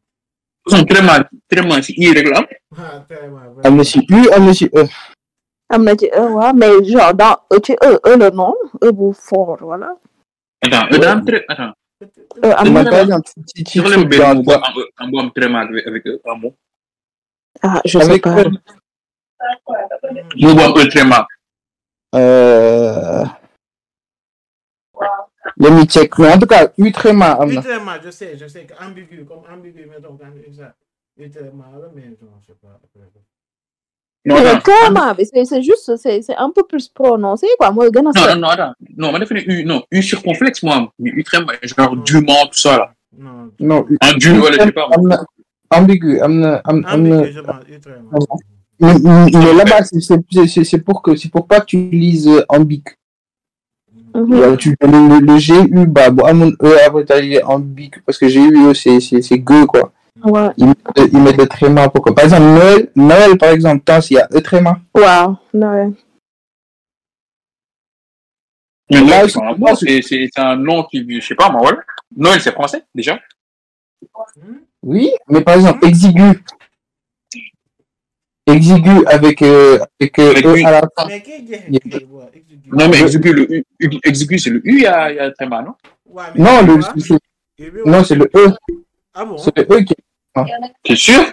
[0.67, 2.45] Son tellement si irrégulier.
[2.77, 3.77] Ah, am vraiment.
[3.77, 4.87] na si U am na si E.
[5.69, 7.59] am na ci E waaw mais genre dans E E
[8.05, 8.53] E le nom
[8.83, 9.95] E bu fort voilà.
[10.61, 11.73] Attends, eux, dans attends.
[12.01, 12.05] E
[12.41, 12.57] dans-
[14.43, 16.53] mots, en en bon très mal avec eux, un mot.
[17.61, 18.41] ah je sais avec pas.
[18.41, 18.49] E.
[20.35, 21.25] Mot bon, eux, très mal.
[22.15, 23.23] Euh...
[25.59, 26.17] Let me check.
[26.19, 27.55] Mais en tout cas, U tréma am na.
[27.61, 29.89] Ultraitement, je sais, je sais ambigu, comme ambigu,
[30.55, 30.73] ça.
[31.17, 32.79] Ultraitement, là, mais je ne sais pas.
[34.25, 38.11] Non, Mais mais c'est juste c'est c'est un peu plus prononcé quoi mooy gën a
[38.11, 38.73] Non, non, non, attends.
[38.97, 40.91] Non, moi, défini U, non, U circonflexe, moi.
[40.99, 42.93] Mais U très mal, genre dûment, tout ça, là.
[43.17, 44.89] Non, Non, U En dû, voilà, je sais pas.
[44.91, 45.23] am na
[45.71, 47.15] ambigu am na am am na.
[47.19, 48.19] ambigu, je pense, ultraitement.
[48.79, 48.93] Mais,
[49.33, 52.43] mais là-bas, c'est- c'est c'est- c'est pour que c'est pour pas que tu lises euh,
[52.49, 52.96] ambigu.
[54.17, 54.57] Mhm.
[54.57, 58.17] Tu le, le, le GU, bah, bon, à mon E, après, t'as les ambigu, parce
[58.17, 59.91] que GU, c'est, c'est, c'est gueux, quoi.
[60.23, 60.49] Ouais.
[60.57, 64.01] Ils mettent, ils mettent le tréma pour que, par exemple, Noël, Noël, par exemple, tant
[64.01, 64.79] s'il y a E tréma.
[64.95, 65.93] waaw Noël.
[68.89, 71.79] Mais je c'est un c'est nom qui, je sais pas, moi, voilà.
[72.15, 73.19] Noël, c'est français, déjà.
[74.81, 76.41] Oui, mais par exemple, exigu.
[78.47, 81.07] Exigu avec, euh, avec, euh, Avec E à la fin.
[82.67, 82.77] Est est-.
[82.77, 83.63] Non, mais exécu, le
[84.03, 85.75] exécu, c'est le U, il y a, il y a très mal, non?
[86.05, 86.75] Ouais, Non, le,
[87.85, 88.55] non, c'est le E.
[89.13, 89.37] Ah bon?
[89.37, 89.93] C'est le E qui
[90.83, 91.23] T'es sûr?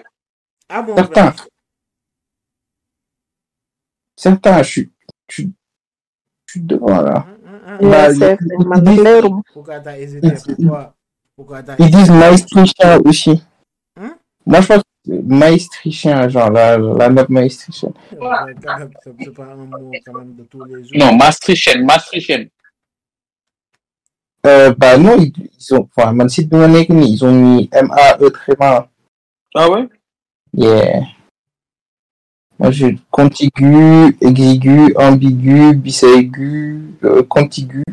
[0.69, 0.95] Ah bon?
[0.95, 1.25] certain.
[1.25, 1.33] ben,
[4.17, 4.91] Certain, je suis,
[5.27, 5.43] je
[6.47, 7.27] suis, devant, là.
[7.81, 7.87] ils-
[11.91, 13.43] disent maestrichien aussi.
[13.97, 14.17] Hein?
[14.45, 17.89] Moi, je pense maestrichien, genre la, la note maestrichien.
[18.11, 20.91] Ouais, quand même, c'est c'est pas un mot quand même de tous les jours.
[20.95, 22.49] Non, Maastrichtienne, Maastrichtienne.
[24.45, 28.87] Euh, bah non, ils, ils ont, enfin, man monnaie, ils ont mis M-A-E tréma.
[29.55, 29.87] Ah ouais?
[30.53, 31.03] Yeah.
[32.59, 37.83] Moi, j'ai contigu, exigu, ambigu, bisaigu, euh, contigu.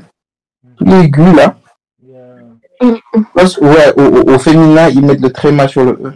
[0.77, 1.57] Tous les aigus, là.
[2.07, 2.99] Yeah.
[3.35, 6.13] Pense, ouais, au, au, au féminin, ils mettent le tréma sur le E.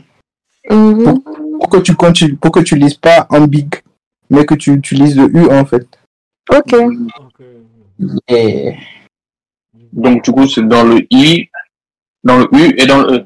[0.71, 1.23] Mhm.
[1.61, 3.83] Pour que tu continues, pour que tu lises pas ambigu,
[4.31, 5.87] mais que tu, tu lises le U, en fait.
[6.51, 6.75] ok.
[8.29, 8.77] Yeah.
[9.93, 11.49] Donc, du coup, c'est dans le I,
[12.23, 13.25] dans le U et dans le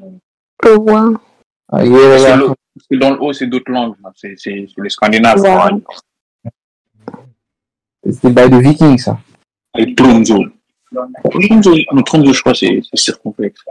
[0.65, 0.75] E.
[0.77, 1.11] vois.
[1.69, 2.35] Ah, yeah, C'est yeah.
[2.37, 3.95] le- parce que dans le O, c'est d'autres langues.
[4.15, 5.41] C'est c'est- c'est les Scandinaves.
[5.41, 6.51] Ouais.
[8.11, 9.19] C'était by the Vikings, ça.
[9.73, 10.43] Avec Tromso.
[11.29, 13.61] Tromso, non, Tromso, je crois, c'est c'est circonflexe.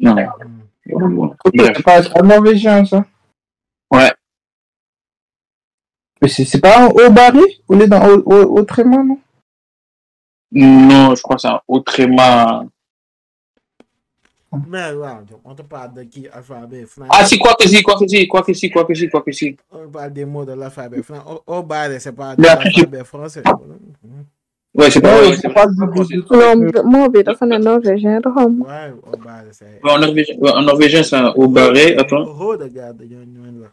[0.00, 0.14] Non.
[0.14, 0.61] Hmm.
[0.84, 3.04] C'est pas un norvégien, ça.
[3.90, 4.12] Ouais.
[6.20, 9.18] Mais c'est c'est pas un haut barré On est dans au, au, au tréma, non?
[10.52, 12.64] Non, je crois que c'est un haut tréma.
[14.68, 17.08] Mais ouais, donc, on te parle de qui alphabet français.
[17.10, 19.22] Ah, si, quoi que si, quoi que si, quoi que si, quoi que si, quoi
[19.22, 19.56] que si.
[19.70, 21.22] On parle des mots de l'alphabet français.
[21.64, 23.42] Bas, c'est pas de l'alphabet français.
[24.74, 25.74] Ouais, c'est pas Ouais, ouais, c'est c'est pas vrai.
[25.74, 29.80] du- du- du- non moo bi dafa ne norvégien Ouais, au bas, c'est.
[29.84, 31.94] Ouais, en norvégien, en norvégien, c'est un haut barré.
[31.96, 32.24] Attends.
[32.26, 33.68] Oh, regarde, il y a une là.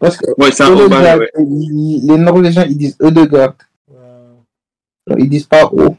[0.00, 1.30] Parce que Ouais, c'est un haut barré, Ødegaard, ouais.
[1.38, 2.96] ils- les Norvégiens, ils disent.
[3.00, 3.18] Wow.
[5.18, 5.96] Ils disent pas O.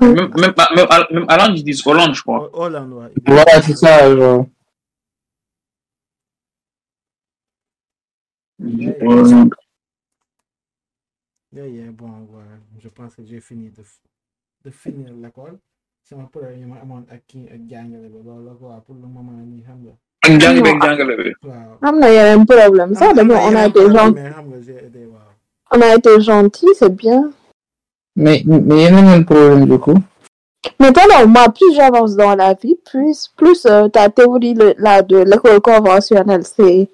[0.00, 2.50] Même, même, même, à- même à Hollande, ils disent Hollande, je crois.
[2.52, 3.08] Ho- Hollande, ouais.
[3.26, 4.14] Voilà, c'est ça.
[4.16, 4.46] Genre.
[11.52, 12.44] Yeah, bon, ouais.
[12.78, 13.82] Je pense que j'ai fini de,
[14.64, 15.58] de finir l'école.
[16.08, 19.06] Sama problème yi ma amoon ak kii ak jàngale bi loolu la quoi pour le
[19.06, 19.92] moment nii xam nga.
[20.24, 21.30] ak njàng beeg jàngale bi.
[21.44, 21.78] waaw.
[21.82, 25.08] am na yeneen problème am dañoo na on a yeneen été problème, gentil mais
[25.72, 27.30] on a été gentil c'est bien
[28.16, 29.94] Mais, mais il y a un problème du coup.
[30.78, 35.18] Maintenant, moi, plus j'avance dans la vie, plus, plus euh, ta théorie le- là, de
[35.18, 36.90] l'école conventionnelle, c'est,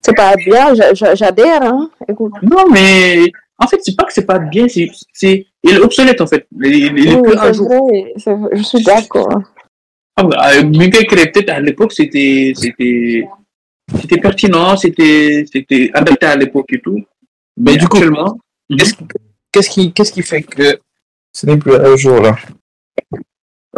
[0.00, 1.90] c'est pas bien, j'adhère, hein.
[2.08, 2.32] Écoute.
[2.42, 6.20] Non, mais en fait, c'est pas que c'est pas bien, c'est, c'est, il est obsolète
[6.20, 6.46] en fait.
[6.60, 7.68] Il, il- il est Oui, plus un c'est jour.
[7.68, 8.12] vrai,
[8.56, 9.42] je suis d'accord.
[10.16, 13.24] Ah, bah, euh, créé peut-être à l'époque, c'était, c'était,
[14.00, 17.00] c'était pertinent, c'était, c'était adapté à l'époque et tout.
[17.56, 18.38] Mais du coup, actuellement,
[18.76, 19.04] Qu'est-ce qui,
[19.52, 20.78] qu'est-ce qui, qu'est-ce qui fait que
[21.32, 22.36] ce n'est plus un jour là?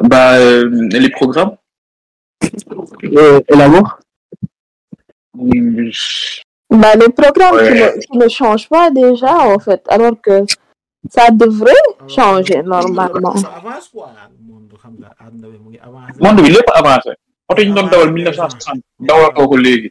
[0.02, 1.56] Bah, euh, les programmes,
[3.04, 4.00] euh, Et l'amour?
[6.70, 10.44] Bah, les programmes qui, ne, qui ne changent pas déjà, en fait, alors que
[11.08, 13.34] ça devrait changer normalement.
[13.36, 14.10] ça avance quoi
[14.48, 16.18] monde xam nga àdduna bi mu ngi avancé.
[16.22, 17.10] monde bi lépp avancé.
[17.48, 19.90] oto yi ñu doon dawal 1960 dawal too ko léegi.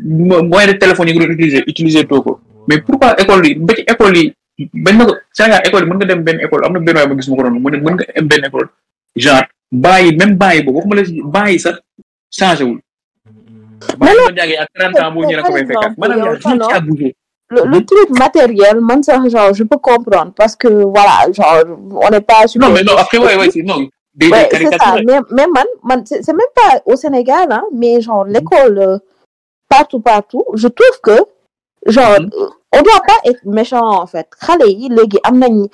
[0.00, 2.40] Mo- moyen de téléphone yi nga doon utiliser utiliser too ko.
[2.66, 4.34] mais pourquoi école yi ba ci école yi
[4.74, 7.06] bañ na ko Sénégal école yi mën nga dem benn école am na benn waay
[7.08, 8.68] ma gis ma ko doon mu ne mën nga dem benn école
[9.16, 11.76] genre bàyyi même bàyyi boobu waxuma la si bàyyi sax
[12.30, 12.80] changé wul
[14.00, 16.72] nga jàngee ak 30 ans boo ñëwee ko fay fekkaat maanaam yow, yaa rien qui
[16.74, 17.14] a bougé
[17.52, 21.64] Le, le truc matériel, man, ça, genre, je peux comprendre parce que, voilà, genre,
[22.00, 22.68] on n'est pas super.
[22.68, 24.94] non mais non après ouais ouais c'est non des Ouais, c'est ça.
[25.04, 28.98] Mais, mais man, man c'est même pas au Sénégal, hein, mais genre l'école, euh,
[29.68, 31.16] partout, partout, je trouve que,
[31.86, 32.30] genre, Mhm.
[32.38, 34.28] euh, on doit pas être méchant en fait.
[34.40, 35.66] Xale yi léegi am nañ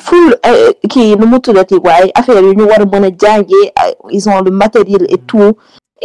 [0.00, 5.52] full euh, kii nu mu tuddati waaye affaire ay- ils ont le matériel et tout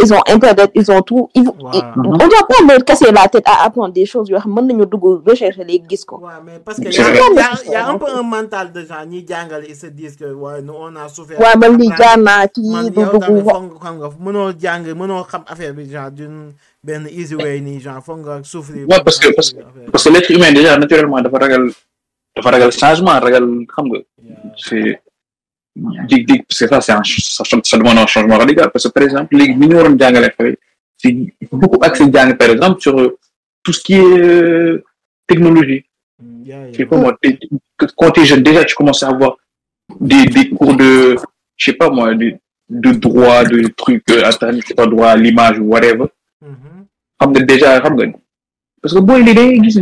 [0.02, 3.48] ils ont internet ils ont tout ils, ils- on doit pas leur casser la tête
[3.48, 6.16] à apprendre des choses yoo xam mën nañu dugg rechercher léegi gis ko.
[6.18, 7.20] Ouais, mais parce que y a, vrai.
[7.36, 10.16] y, a, y a un peu un mental de gens ñi jàngale ils se disent
[10.16, 11.40] que ouais, nous on a souffert.
[11.40, 13.96] waaye man lii jaar naa man kii du yow dugg tamit wa- foog nga xam
[14.00, 18.20] nga mënoo jàng mënoo xam affaire bi genre d'une benn easy way nii genre foog
[18.26, 18.88] nga souffrir.
[18.90, 21.70] Ouais, parce que- parce que- parce que l'être humain déjà naturellement dafa ragal
[22.36, 24.00] dafa ragal changement ragal xam nga
[24.58, 25.00] c'est
[25.76, 29.36] parce que ça c'est un ça, ça demande un changement radical parce que par exemple
[29.36, 30.56] léegi ni ñu waroon jàngale xale
[30.98, 31.16] c'est
[31.52, 33.18] beaucoup accès jàng par exemple sur euh,
[33.64, 34.84] tout ce qui est euh,
[35.28, 35.86] technologie.
[36.72, 37.40] Je sais pas moi t'es-
[37.98, 39.38] quand t'es jeune déjà tu commences à avoir
[40.00, 41.16] des des cours de
[41.58, 42.34] je sais pas moi de
[42.70, 46.08] de droit de trucs euh, internet c'est pas droit à l'image ou whatever.
[47.20, 48.06] Xam nga déjà xam nga.
[48.82, 49.80] Parce que booy li day gis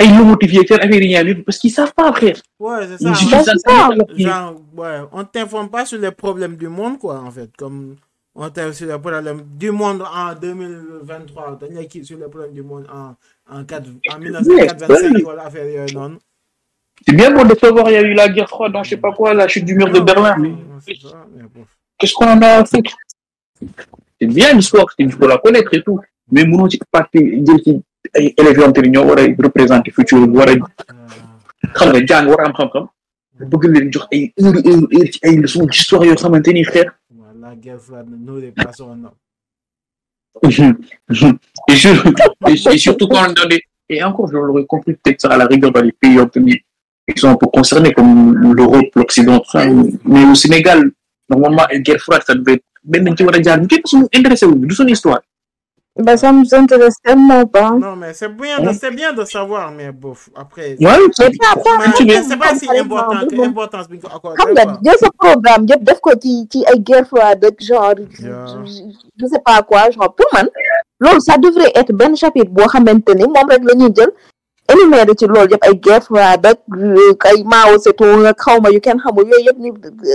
[0.00, 3.14] lomotif yeeg seen affaire yi ñaar yëpp parce qu'ils savent pas frère Ouais, c'est Ils
[3.14, 3.14] ça.
[3.14, 3.54] c'est ça, ça.
[3.66, 7.50] ça, Genre, ouais, on t'informe pas sur les problèmes du monde, quoi, en fait.
[7.56, 7.96] Comme
[8.34, 11.58] on t'informe sur les problèmes du monde en 2023.
[11.60, 13.14] dañ lay kii sur les problèmes du monde en,
[13.54, 15.50] en, 4, en 1985, voilà.
[17.06, 18.96] C'est bien beau de savoir, il y a eu la guerre froide dans je sais
[18.96, 20.36] pas quoi, la chute du mur de Berlin.
[20.38, 21.64] mais c'est bon.
[21.98, 22.96] Qu'est-ce qu'on en a à foutre?
[24.20, 26.00] C'est bien l'histoire, il faut la connaître et tout.
[26.30, 27.82] Mais ci parti jël ci
[28.14, 30.54] ay élèves yoo xamante ni ñoo war a représenter futur war a
[31.74, 32.86] xam nga jàng war a am xam-xam
[33.50, 36.90] bëgg leen jox ay heure heure heure ci ay leçons d'histoire yoo xamante ni homme.
[41.68, 42.06] et, sur-
[42.48, 43.60] et- et surtout quand on dans des...
[43.88, 47.20] Et encore, je l'aurais compris peut-être ça à la rigueur dans les pays peu qui
[47.20, 49.42] sont un peu concernés, comme l'Europe, l'Occident.
[50.04, 50.90] Mais au Sénégal,
[51.28, 52.64] normalement, une guerre froide, ça devait être...
[52.84, 55.20] Ben nañ ci war a jaar kenn su intéressé wu du son histoire.
[55.98, 57.72] Bah, ça nous intéresse tellement pas.
[57.72, 60.70] Non, mais c'est bien, de- c'est bien de savoir, mais bof, après.
[60.70, 64.64] Ouais, Mais pas, c'est pas si important que importance bi nga ko accordé, xam nga
[64.64, 64.78] quoi.
[64.84, 68.46] jël sa programme yëpp def ko ci ci ay guerre froide ak genre Yeah.
[69.20, 70.48] je sais pas quoi genre pour man
[70.98, 74.10] loolu ça devrait être benn chapitre boo xamante ni moom rek la ñuy jël
[74.72, 78.98] énuméré ci loolu yëpp ay guerre ak euh, ay Mao Zedong ak xawma yu kenn
[78.98, 79.72] xamul yooyu yëpp ñu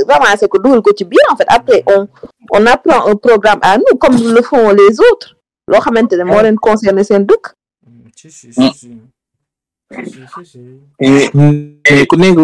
[0.09, 2.07] ramassé ko dugal ko ci biir en fait après on
[2.51, 5.36] on apprend un programme à nous comme le font les autres
[5.67, 7.53] loo xamante ne moo leen concerné seen dëkk.
[8.15, 8.51] Si,
[12.09, 12.35] ku nekk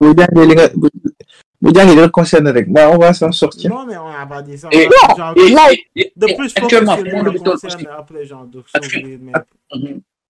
[0.00, 0.66] bu jàngee li nga
[1.62, 3.70] bu jàngee li nga concerné rek bah on va s'en sortir.
[3.70, 4.68] Non, mais on n'a pas dit ça.
[4.70, 7.24] Et- on a- genre, Et, Là, et- et- de et plus, faut actuellement, que monde
[7.26, 7.86] le bi toll concerne aussi.
[7.98, 9.32] après, genre, de Après- s'ouvrir, mais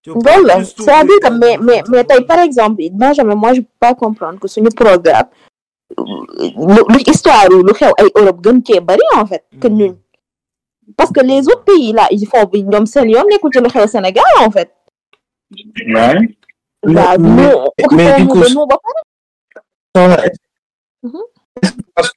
[0.07, 3.95] loolu la c'est-à-dire que mais mais mais tey par exemple Benjamin moi je peux pas
[3.95, 5.27] comprendre que suñu programme
[6.73, 9.97] lu lu histoire lu xew ay Europe gën cee bari en fait que ñun
[10.97, 13.87] parce que les autres pays là ils font ñoom seen yoon nekkul ci lu xew
[13.87, 14.71] Sénégal en fait
[15.51, 16.37] Ouais.
[16.83, 17.53] waaw mais-
[17.89, 18.41] nous mais du coup,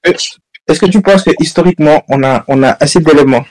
[0.03, 0.11] que-
[0.67, 3.43] Est-ce que tu penses que historiquement, on a, on a assez d'éléments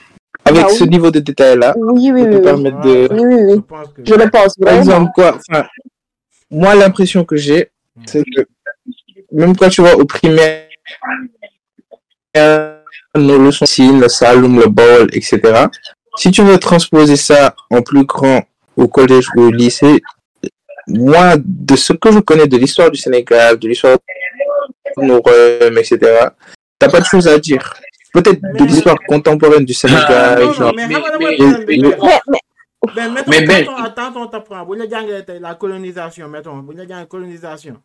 [0.45, 0.75] avec Ah oui.
[0.77, 2.35] ce niveau de détail-là Oui, oui, pour oui.
[2.35, 2.41] oui.
[2.41, 3.07] permettre de.
[3.11, 4.03] Oui, oui, Je oui.
[4.05, 5.65] Je le pense Par exemple, quoi enfin,
[6.49, 7.71] Moi, l'impression que j'ai,
[8.05, 8.41] c'est que
[9.31, 10.67] même quand tu vas au primaire,
[13.15, 15.39] leçons, Sine, le Saloum, le Baol, etc.
[16.17, 18.43] Si tu veux transposer ça en plus grand
[18.75, 20.01] au collège ou au lycée,
[20.87, 23.97] moi, de ce que je connais de l'histoire du Sénégal, de l'histoire
[24.97, 25.21] de nos
[25.77, 26.27] etc.,
[26.77, 27.73] t'as pas de choses à dire.
[28.13, 30.73] Peut-être de l'histoire contemporaine du Sénégal, non, non, genre.
[30.75, 30.87] mais
[32.95, 33.67] Ben, mettons, Ben-
[34.15, 34.83] on, t'apprend, ñu
[35.39, 37.77] la colonisation, mettons, ñu la colonisation,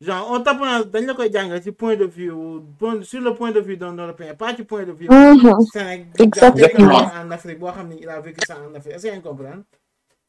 [0.00, 3.52] genre, on dañ la koy jàngale ci point de vue, ou point- sur le point
[3.52, 7.02] de vue d'un Européen, pas du point de vue Mhm, Sénégal, Exactement.
[7.22, 8.94] en Afrique, boo xam ne il a vécu ça en Afrique.
[8.94, 9.62] Est-ce que vous comprenez?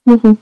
[0.06, 0.36] mhm.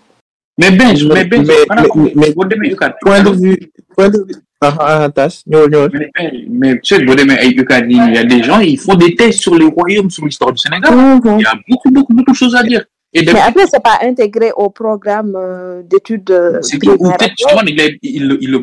[0.59, 3.57] mais Benj mais Benj Mais- xanaa mais- xam mais- boo demee UCAD Point de vue,
[3.95, 4.35] point de vue.
[4.61, 5.91] Ah, ah, ah, tas, ñëwal, ñëwal.
[5.93, 8.77] mais mais tu sais boo demee ay UCAD yi il y a des gens ils
[8.79, 11.21] font des thèses sur les royaumes sur l'histoire du Sénégal Mhm.
[11.39, 12.83] il y a beaucoup beaucoup beaucoup de choses à dire
[13.13, 17.61] et Mais après, c'est pas intégré au programme euh, d'études euh, c'est tout peut-être justement
[17.65, 18.59] il, le- il le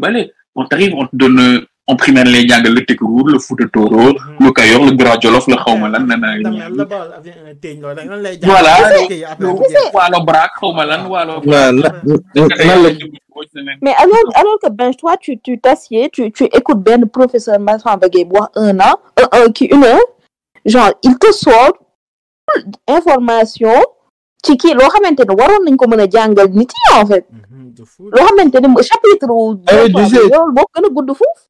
[0.56, 4.08] quand t'arrives on te donne en primaire les jàngal le Tekruur le Fouta Tooro
[4.40, 6.42] le Kayor le Grand Jolof le xawma lan la loolu,
[7.94, 8.72] dañ lay Voilà.
[9.94, 11.92] waalo braak xawma lan waalo Na- na-
[12.34, 12.90] la
[13.82, 17.60] Mais alors, alors que ben, toi, tu tu t'assieds, tu, tu écoutes bien le professeur
[17.60, 20.00] Massamba Gueye boire un an, un, un, qui, une heure,
[20.64, 21.74] genre, il te sort
[22.88, 23.74] information
[24.44, 27.24] ci kii loo xamante ne waroon nañ ko mën a jàngal nit yi en fait
[28.14, 30.22] loo xamante ne chapitre wu oui, tu sais.
[30.32, 31.42] loolu moo gën a gudd foofu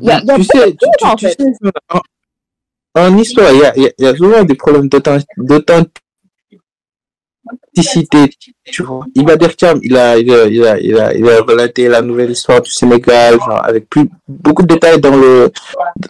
[0.00, 1.36] y a, y a tu sais, tu, tu- en fait.
[1.38, 1.46] sais,
[2.96, 5.20] en, histoire, il y a, il y a- il y a souvent des problèmes d'authen-
[5.36, 5.92] d'authenticité.
[8.64, 11.40] Tu vois, Iba Der Thiam, il a, il a, il a, il a, il a
[11.42, 15.50] relaté la nouvelle histoire du Sénégal, genre, avec plus, beaucoup de détails dans le,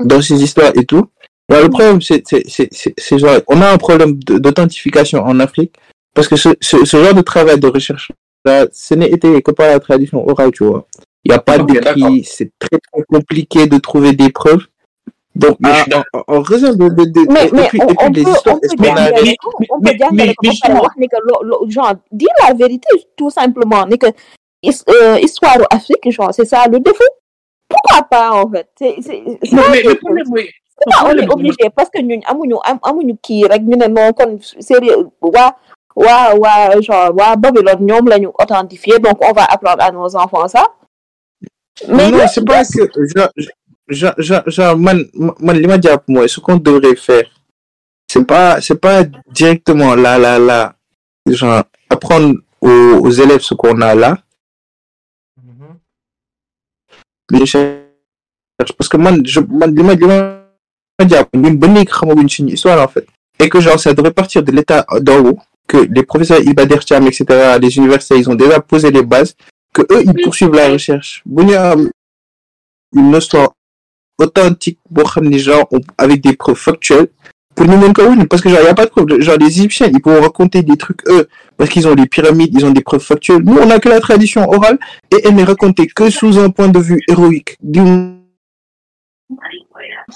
[0.01, 1.06] dans ses histoires et tout.
[1.51, 5.39] Alors, le problème, c'est, c'est, c'est, c'est, c'est genre, on a un problème d'authentification en
[5.41, 5.75] Afrique,
[6.15, 8.11] parce que ce, ce, ce genre de travail de recherche,
[8.45, 10.87] là, ce n'est été que par la tradition orale, tu vois.
[11.25, 11.95] Il n'y a pas Ok, d'accord.
[11.95, 14.66] d'écrit, c'est très, très compliqué de trouver des preuves.
[15.37, 17.95] Donc, Mais je suis en, raison de, de, de- mais et mais puis, on, et
[17.95, 19.91] puis on les peut histoires, on peut est-ce qu'on a- jàngale mais- ko on mais-
[19.93, 20.35] peut jàngale mais-
[21.09, 26.79] que genre dire la vérité tout simplement que euh, histoire Afrique genre c'est ça le
[26.79, 27.03] défaut?
[27.74, 28.68] Pourquoi pas en fait?
[28.78, 28.96] C'est
[29.52, 32.78] non pas mais le problème c'est pas on est obligé parce que ñun amuñu am
[32.82, 35.55] amuñu kii rek ñu ne non kon sérieux waa
[35.96, 40.14] waa waa genre waa Babylone ñoom la ñu authentifié donc on va apprendre à nos
[40.16, 40.64] enfants ça.
[41.88, 42.82] Mais non, mais- c'est pas que,
[43.14, 43.28] genre,
[43.88, 44.98] genre, genre, genre, man,
[45.40, 47.26] man, li ma jàpp mooy, ce qu'on devrait faire,
[48.09, 49.02] c'est pas, c'est pas
[49.32, 50.74] directement là, là, là,
[51.26, 54.18] genre, apprendre aux, aux élèves ce qu'on a là,
[55.42, 55.78] Mhm.
[57.30, 59.40] Mais cherche, parce que man, je,
[61.84, 63.06] xamaguñ suñu histoire, en fait.
[63.40, 66.84] Et que, genre, ça devrait partir de l'état d'en haut, que les professeurs Iba Der
[66.84, 67.24] Thiam, etc.,
[67.60, 69.34] les universités, ils ont déjà posé les bases,
[69.72, 71.22] que eux, ils poursuivent la recherche.
[72.96, 73.52] Une histoire
[74.18, 74.78] authentique,
[75.20, 77.09] ni genre, on- avec des preuves factuelles,
[77.55, 79.20] pour win, parce que genre, y a pas de preuves.
[79.20, 82.64] Genre, les Égyptiens, ils pourront raconter des trucs, eux, parce qu'ils ont les pyramides, ils
[82.64, 83.43] ont des preuves factuelles.
[83.44, 84.78] Nous, on a que la tradition orale,
[85.10, 87.56] et elle n'est racontée que sous un point de vue héroïque.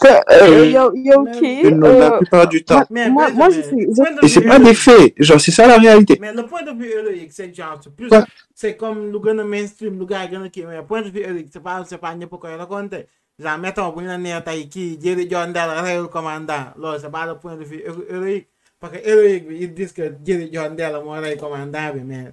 [0.04, 2.84] Euh, yow mais- kii la euh, plupart du temps.
[2.90, 5.50] Mais, moi- mais- moi, je mais- suis- je- Et c'est pas des faits, genre, c'est
[5.50, 6.18] ça la réalité.
[6.20, 8.22] Mais le point de vue héroïque, c'est genre, c'est plus, Ouais.
[8.54, 11.62] c'est comme gën a mainstream, lu gars a kii, mais point de vue héroïque, c'est
[11.62, 13.06] pas, c'est pas ñëpp koy raconter.
[13.38, 17.24] Genre, mettons, ñu la nee tey kii Jerry John Dell reyul commandant, loolu c'est pas
[17.26, 18.48] le point de vue héro- héroïque.
[18.80, 22.32] Parce que héroïque ils disent que Jerry John Dell moo rey commandant mais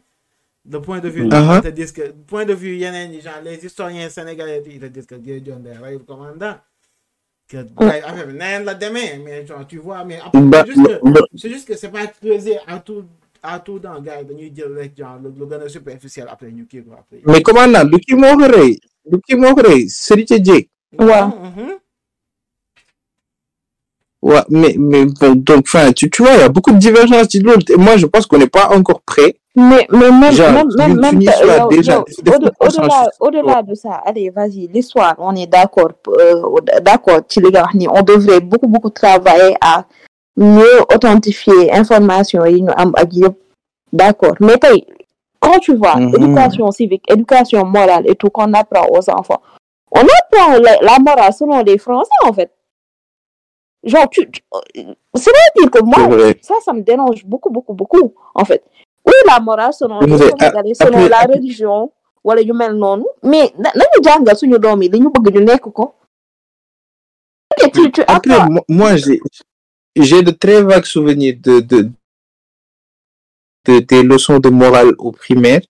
[0.68, 1.58] le point de vue, Uh-huh.
[1.58, 4.86] ils te disent que, point de vue yeneen ñi, genre, les historiens sénégalais, ils te
[4.88, 6.56] disent que Jerry John Dell reyul commandant.
[7.48, 11.76] Que, la demee, mais genre, tu vois, mais Bah, c'est juste que, c'est juste que
[11.78, 13.06] c'est pas creusé à tout
[13.46, 16.66] à tout dans gars yi dañuy jël rek genre lu gën a superficiel après ñu
[16.66, 17.22] kii ko après.
[17.26, 20.66] mais comment na du kii moo ko rey du kii moo ko rey Serigne Dieng
[20.98, 21.28] waaw.
[21.28, 21.72] Mhm.
[24.24, 27.30] ouais mais mais bon donc enfin tu tu vois il y a beaucoup de divergences
[27.30, 30.68] ci loolu moi je pense qu'on n'est pas encore prêt Mais, mais même, Genre, même,
[30.78, 32.92] même, même, euh, déjà, au- au-delà, consensus.
[33.22, 36.42] au-delà de ça, allez, vas-y, l'histoire, on est d'accord, euh,
[36.82, 39.86] d'accord, on devrait beaucoup, beaucoup travailler à
[40.36, 43.36] mieux authentifier information yi ñu am ak yëpp,
[43.94, 44.36] d'accord.
[44.42, 44.56] Mais
[45.40, 46.16] quand tu vois, Mhm.
[46.16, 49.42] éducation civique, éducation morale et tout qu'on apprend aux enfants,
[49.92, 52.52] on apprend la, la morale selon les Français, en fait.
[53.86, 54.42] Genre, tu, tu-
[55.14, 58.64] c'est-à-dire que moi, ça, ça me dérange beaucoup, beaucoup, beaucoup, en fait.
[59.06, 61.92] Oui, la morale selon Mais les vous avez- Sénégalais, a- selon la religion.
[62.24, 65.42] wala yu mel noonu mais na nañu jàngal suñu doom yi li ñu bëgg ñu
[65.46, 65.94] nekk ko
[68.08, 68.38] Après,
[68.68, 69.20] moi, j'ai,
[69.96, 71.90] j'ai de très vagues souvenirs de, de,
[73.66, 75.62] de- des leçons de morale au primaire.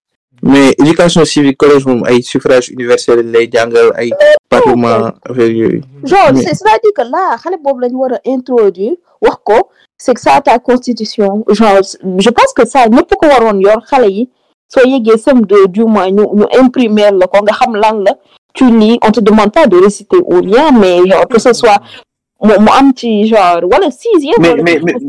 [0.41, 4.11] Mais éducation civique, collège, moom, ay suffrage universel, lay jàngal, ay
[4.49, 5.81] parlement, affaire yooyu.
[6.03, 9.69] genre c'est-à-dire que là xale boobu la ñu war a introduire wax ko
[10.05, 11.81] c'est que ça ta constitution genre
[12.25, 14.23] je pense que ça ñëpp ko waroon yor xale yi
[14.73, 18.13] soo yeggee CM2 du moins ñu ñu imprimer la ko nga xam lan la
[18.53, 21.79] tu lis on te demande pas de réciter ou rien mais genre que ce soit
[22.43, 24.41] mu am ci genre wala sixième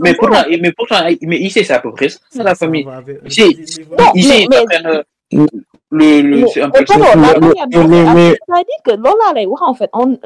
[0.02, 0.46] Mais, pourtant, ça.
[0.62, 1.00] mais pourtant,
[1.30, 2.86] mais ici, c'est à peu près ça, la famille.
[3.26, 3.44] Ici,
[4.14, 5.02] ici, ils apprennent
[5.92, 7.20] le, le, mais c'est un peu que loolu
[9.22, 10.18] laa lay wax en fait on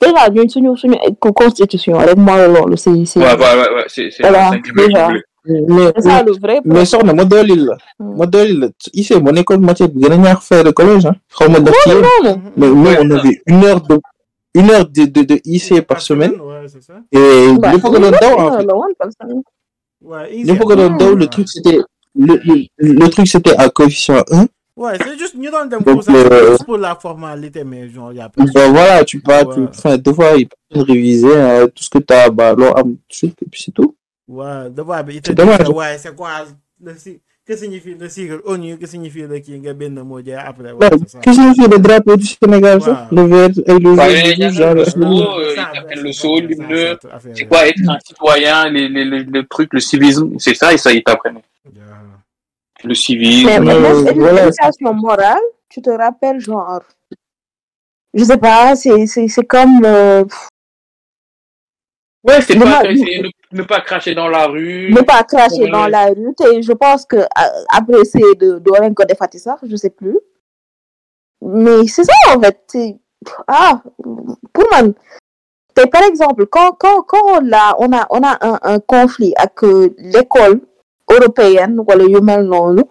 [0.00, 0.96] déjà ñun suñu suñu
[1.34, 5.08] constitution rek mooy loolu c'est c'est Ouais, ouais, ouais, ouais, c'est, c'est Voilà, déjà.
[5.48, 7.76] Mais, c'est ça le vrai mais soxna ma doolil la.
[8.00, 8.68] Ma doolil la.
[8.92, 11.14] Ici moo nekkoon matière bi gën a ñaax faire de collège hein.
[11.38, 11.62] Xaw ma ci
[12.56, 13.98] mais nous Ouais, on avait une heure de
[14.54, 16.32] une heure de de, de IC par semaine.
[16.40, 16.94] Ouais, c'est ça.
[17.12, 18.66] et Bah, ko doon daw en fait.
[20.58, 21.78] ko doon daw le truc c'était
[22.16, 25.94] le, le, le truc c'était à coefficient 1 Ouais, c'est juste, ñu doon dem Donc,
[25.94, 29.20] pour ça, euh, juste pour la formalité, mais genre, y a pas ben voilà tu
[29.20, 29.66] pars tu Ouais.
[29.70, 33.46] enfin devoir il peut réviser hein, tout ce que t'as bah loo am tout et
[33.50, 33.94] puis c'est tout
[34.28, 36.44] Ouais, devoir il te C'est dit ouais, c'est quoi
[36.82, 40.90] le si- que signifie le sigle ONU, que signifie le benn mot jeex après, ouais,
[40.92, 41.20] Ouais, ça.
[41.20, 43.08] que signifie le drapeau du Sénégal ça?
[43.10, 43.16] Ouais.
[43.16, 46.02] le vert et le Ouais, jaune, il y a le genre, le le- euh, il
[46.02, 46.96] le saut, l'hymne.
[47.34, 50.76] C'est quoi être un citoyen, les, les, les, les trucs, le civisme, c'est ça, et
[50.76, 51.38] ça, ils t'apprennent.
[51.72, 51.82] Yeah.
[52.84, 53.46] Le civisme.
[53.46, 54.46] mais, mais Euh, même édu- voilà.
[54.48, 56.80] éducation morale tu te rappelles genre
[58.14, 60.24] je sais pas c'est comme euh,
[62.24, 64.92] Ouais, c'est pas, ne, ne pas cracher dans la rue.
[64.92, 67.18] ne pas cracher dans la rue je pense que
[67.68, 70.18] après c'est de doo leen ko defati sax je sais plus
[71.40, 72.76] mais c'est ça en fait
[73.46, 73.80] ah
[74.52, 74.64] pour
[75.74, 79.62] te par exemple quand quand quand là on a on a un, un conflit avec
[79.62, 80.60] euh, l'école
[81.10, 82.82] européenne wala yu mel noonu.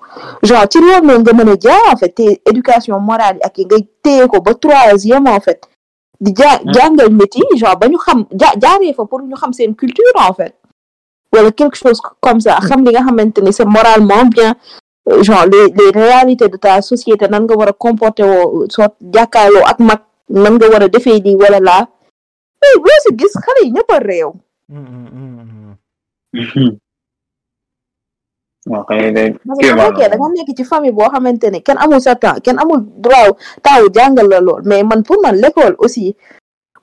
[0.44, 3.66] Genre ci loolu noonu nga mën a jaar en fait te éducation morale ak yi
[3.66, 5.62] ngay téye ko ba troisième en fait.
[6.22, 9.54] Di ja jàngal nit yi genre ba ñu xam ja jaaree fa pour ñu xam
[9.54, 10.56] seen culture en fait.
[11.34, 14.56] Wala quelque chose comme ça xam li nga xamante ni c'est moralement bien.
[15.22, 19.66] Genre les les réalités de ta société nan nga war a comporter woo soo jàkkaarloo
[19.66, 21.88] ak mag nan nga war a defee lii wala laa.
[22.84, 24.32] Mais si gis xale yi ñëpp a réew
[28.66, 33.38] Naka nga nekk ci famille boo xamante ne kenn amul sa temps kenn amul droit
[33.62, 36.16] taw jàngal la lool mais man pour man l'école aussi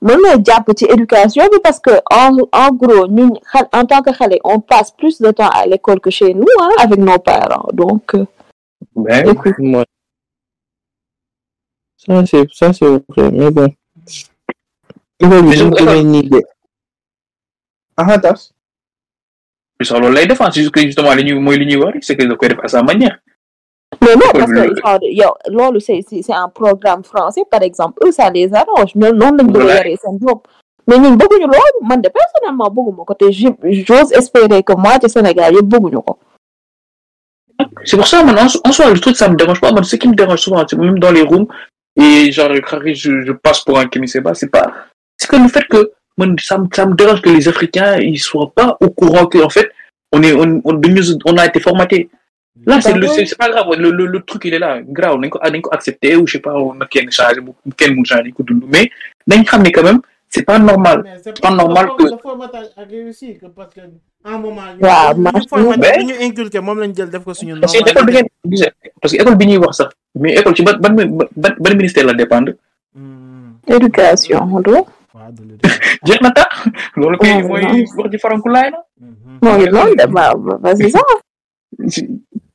[0.02, 4.02] mën na jàpp ci éducation bi parce que en en gros ñun xal en tant
[4.02, 7.18] que xale on passe plus de temps à l'école que chez nous hein, avec nos
[7.18, 8.14] parents donc.
[8.14, 8.24] Euh,
[8.94, 9.84] ben, moi,
[11.96, 13.68] ça c'est ça c'est vrai mais bon.
[15.22, 16.40] École bi su ñu demee nii de.
[17.96, 18.40] Ah, tas.
[19.82, 21.92] Mais sur loolu lay défendre, c'est juste que justement, li ñuy- mooy li ñuy wax
[21.94, 23.18] rek, c'est que da koy def à sa manière.
[24.00, 27.02] Mais non, École parce bi que la- genre, yow loolu c'est c'est c'est un programme
[27.04, 29.74] français par exemple eux ça les arrange mais noonu lañ bëgg a Voilà.
[29.76, 30.40] yaree seen doom
[30.86, 34.94] mais ñun bëgguñu loolu man de personnellement bëgguma ko te je- j'ose espérer que moi
[35.02, 36.18] ci Sénégal yëpp bëgguñu ko
[37.84, 39.70] C'est pour ça, maintenant, en soi, le truc, ça me dérange pas.
[39.82, 41.46] Ce qui me dérange souvent, même dans les rooms,
[41.96, 44.72] et genre, je, je passe pour un Kémisséba, c'est pas,
[45.16, 48.18] c'est que le fait que, moi, ça, me- ça me dérange que les Africains, ils
[48.18, 49.70] soient pas au courant que, en fait,
[50.12, 52.10] on est, on, on, de nous- on a été formaté.
[52.66, 54.80] Là, c'est Bah le, c'est c'est pas grave, le, le, le truc, il est là,
[54.82, 55.38] grave, on a, on
[55.70, 57.08] a accepté, ou je sais pas, on a quel
[58.72, 58.90] mais,
[59.26, 60.98] mais quand même, c'est pas normal.
[61.22, 63.80] C'est pas normal que- le formatage a réussi que parce que
[64.24, 67.10] à un moment ñu Waaw, ñu mas- formaté mais- bi ñu inculqué moom lañ jël
[67.10, 68.70] def ko suñu Parce que école bi ngeen, gisee,
[69.00, 71.28] parce que école bi ñuy wax sax, mais école ci ban, ban, ban,
[71.58, 72.52] ban ministère la dépendre?
[73.66, 74.86] Éducation do
[75.22, 75.98] waaw de l'éducation.
[76.06, 76.50] jeex na tax
[76.96, 77.62] loolu kay mooy
[77.96, 78.78] wax ji farankulaay la
[79.42, 81.00] moo ngi noonu de ba- ba c'est ça.
[81.88, 82.08] C'est-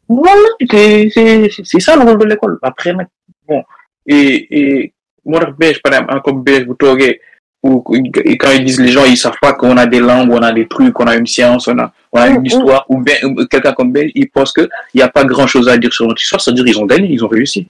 [0.10, 2.58] voilà c'est c'est c'est ça le rôle de l'école.
[2.62, 3.08] Après nag
[3.48, 3.64] bon
[4.06, 4.94] et et
[5.26, 7.20] moo tax beige par exemple hein, comme beige bu toogee
[7.64, 10.52] ou quand ils disent les gens ils savent pas qu'on a des langues on a
[10.54, 12.46] des trucs on a une science on a on a Mm, une mm.
[12.46, 13.16] histoire ou bien
[13.50, 16.08] quelqu'un comme beige ils pensent que il y a pas grand chose à dire sur
[16.08, 17.68] notre histoire c'est-à-dire ils ont gagné ils ont réussi.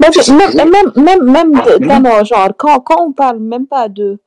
[0.00, 0.10] Même,
[0.56, 4.18] même, même, même, Ah, non, genre, quand, quand on parle même pas de.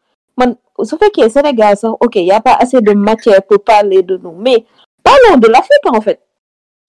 [0.83, 4.03] Ça fait que Sénégal, ça, ok, il n'y a pas assez de matière pour parler
[4.03, 4.65] de nous, mais
[5.03, 6.19] parlons de l'Afrique, en fait.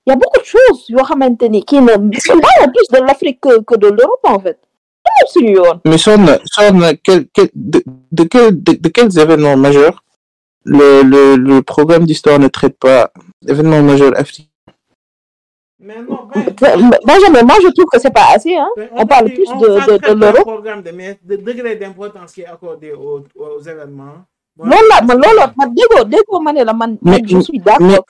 [0.07, 0.93] Il y a beaucoup de choses, qui
[1.81, 1.87] ne.
[1.97, 4.59] Parlons plus de l'Afrique que, de l'Europe, en fait.
[5.85, 10.05] Mais Son, Son, quel, quel, de, quel, de quels événements majeurs?
[10.65, 13.11] Le, le, le programme d'histoire ne traite pas
[13.47, 14.48] événements majeurs africains
[15.81, 18.57] Mais non, ben, Benjamin, moi je trouve que c'est pas assez.
[18.57, 18.69] Hein.
[18.77, 20.43] ben, On parle dit- plus on de, de, de l'euro.
[20.43, 24.25] programme de, mais de degré d'importance qui est accordé aux, aux événements.
[24.59, 24.75] Ne
[26.65, 28.05] la man Mais- man je suis d'accord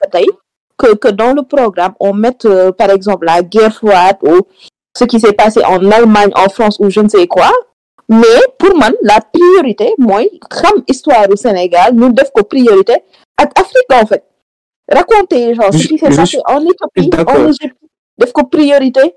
[0.79, 4.39] que que dans le programme on mette euh, par exemple la guerre froide ou
[4.97, 7.51] ce qui s'est passé en Allemagne en France ou je ne sais quoi
[8.07, 12.95] mais pour man la priorité mooy xam histoire du Sénégal def ko priorité
[13.37, 14.23] ak Afrique en fait
[14.91, 17.77] raconter genre ce qui s'est passé en Éthiopie en Égypte.
[18.17, 19.15] Def ko priorité.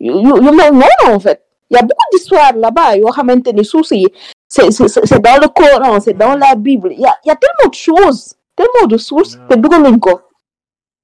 [0.00, 1.40] Yu mel noonu en fait.
[1.70, 4.06] Il y a beaucoup d'histoires là-bas yoo xamante ni suuf si
[4.48, 6.92] c'est c'est c'est dans le Coran c'est dans la Bible.
[6.92, 10.20] Il y a il y a tellement de choses tellement de sources te dugaluñ ko.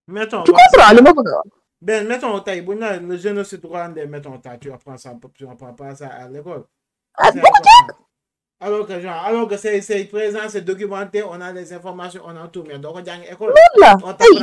[0.09, 1.49] Mettons, tu comprends li ma bëgg a wax?
[1.83, 5.73] Ben, mettons, taille, bon, là, le génocide rwandais, mettons, taille, tu apprends ça, tu apprends
[5.73, 6.65] pas ça à l'école.
[7.17, 7.95] ah C'est bu ko.
[8.63, 12.37] Alors que, genre, alors que c'est c'est présent, c'est documenté, on a les informations, on
[12.37, 13.55] a tout, mais donc, on a une école.
[13.57, 13.97] jàng la.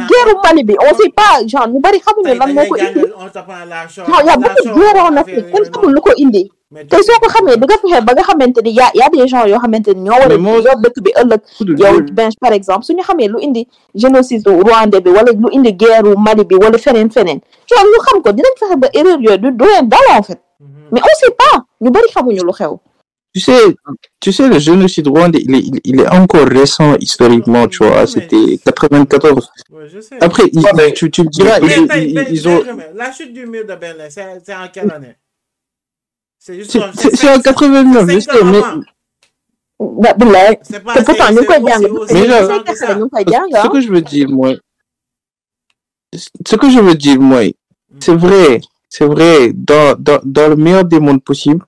[0.10, 3.02] Guerre Mali bi on sait pas genre ñu bari xamuñu lan moo ko indi.
[3.16, 4.06] on t'apprend la chose.
[4.08, 5.96] genre y a la beaucoup de chose, guerre en Afrique yooyu kenn xamul noonu.
[5.96, 6.52] lu ko indi.
[6.72, 8.72] Mais tu tey sais soo ko que- xamee da nga fexe ba nga xamante ni
[8.72, 10.76] y a y a des gens yoo xamante ni ñoo war a Mais moi- yor
[10.84, 11.42] dëkk bi ëllëg.
[11.62, 15.74] yow Yow- benn par exemple suñu xamee lu indi génocide rwandais bi wala lu indi
[15.74, 17.40] guerre Mali bi wala feneen feneen.
[17.70, 20.42] Genre ñu xam ko dinañ fexe ba erreur yooyu du du leen dal en fait.
[20.60, 20.68] Mhm.
[20.92, 22.80] mais on sait pas ñu bari xamuñu lu xew
[23.38, 23.76] Tu sais,
[24.20, 28.08] tu sais, le génocide rwandais, il est, il, il est encore récent historiquement, tu vois.
[28.08, 29.52] C'était 94.
[29.70, 30.18] Ouais, je sais.
[30.20, 32.64] Après, ils- Ouais, mais- tu, tu me diras, Mais ils, ils- ils ont.
[32.96, 35.16] La chute du mur de Berlin, c'est en quelle année?
[36.40, 38.58] C'est juste C'est en 89, je sais, mais.
[38.58, 38.82] avant.
[40.02, 41.06] ba billaay C'est pas Mais
[43.32, 44.54] jàng Ce que je veux dire, moi.
[46.16, 47.42] Ce que je veux dire, moi,
[48.00, 51.64] c'est vrai, c'est vrai, dans, dans, dans le meilleur des mondes possibles,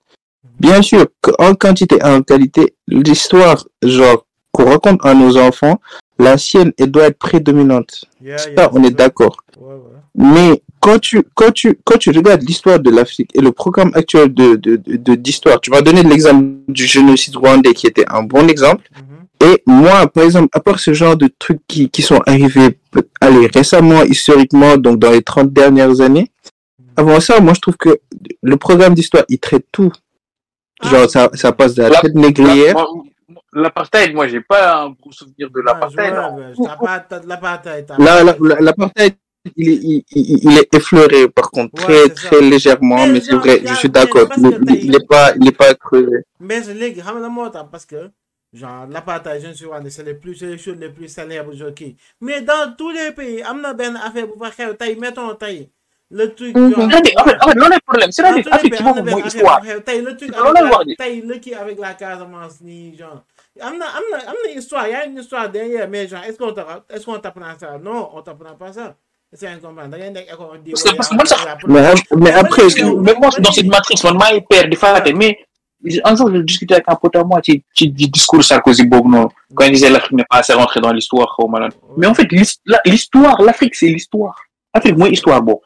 [0.60, 1.06] bien sûr,
[1.40, 5.80] en quantité et en qualité, l'histoire, genre, qu'on raconte à nos enfants,
[6.18, 8.06] la sienne, elle doit être prédominante.
[8.22, 9.38] Yeah, Ça, yeah, on est d'accord.
[9.58, 9.80] Ouais, ouais.
[10.16, 14.34] Mais quand tu, quand tu, quand tu regardes l'histoire de l'Afrique et le programme actuel
[14.34, 18.24] de, de, de, de- d'histoire, tu vas donner l'exemple du génocide rwandais qui était un
[18.24, 18.90] bon exemple.
[18.96, 19.50] Mhm.
[19.52, 22.78] Et moi, par exemple, à part ce genre de trucs qui, qui sont arrivés,
[23.22, 26.30] allez, récemment, historiquement, donc dans les 30 dernières années,
[26.98, 28.00] avant ça, moi, je trouve que
[28.42, 29.92] le programme d'histoire, il traite tout.
[30.82, 31.08] Genre, Ah.
[31.10, 32.76] ça, ça passe de la La- traite négrière.
[33.54, 36.14] L'apartheid, moi, j'ai pas un gros souvenir de Ah, l'apartheid.
[37.28, 39.16] l'apartheid, l'apartheid,
[39.56, 43.22] il est, il, il- il est effleuré, par contre, Ouais, très, très légèrement, Mais mais
[43.22, 44.28] c'est vrai, y a- je suis d'accord.
[44.38, 46.18] Il, que il- t'as- il est pas, il est pas creusé.
[46.40, 48.12] Mais je léegi xam nga la moo tax parce que
[48.54, 51.54] genre l'apartheid je ne suis pas c'est les plus c'est les choses les plus célèbres
[51.72, 55.36] kii mais dans tous les pays am na benn affaire bu fa xew tey mettons
[55.36, 55.70] tey
[56.12, 56.72] le truc Mhm.
[56.74, 58.12] problème.
[58.12, 59.62] boppam benn mooy histoire.
[59.86, 60.32] tey le truc
[60.98, 63.22] tey le kii avec la Casamance nii genre
[63.62, 66.38] am na am na am na histoire y a une histoire derrière mais genre est-ce
[66.38, 68.96] qu'on t'apprend est-ce qu'on t'apprend ça non on t'apprend pas ça
[69.32, 72.64] c'est incompréhensible da ngay nekk école on dit Parce que- man sax- Mais, mais après,
[73.08, 75.38] même moi, dans cette matrice, man, maa ngi perdre di fàtte, mais
[76.04, 79.28] un jour, je discutais avec un pote à moi ci ci di discours Sarkozy noonu,
[79.56, 81.38] quand il disait l'Afrique n'est pas assez rentrée dans l'histoire.
[81.98, 82.28] Mais en fait,
[82.86, 84.36] l'histoire, l'Afrique, c'est l'histoire.
[84.74, 85.62] Afrique mooy histoire boobu.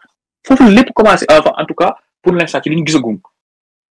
[0.46, 3.20] Foofu la lépp commencé, enfin, en tout cas, pour l'instant, ci li ñu gisagum.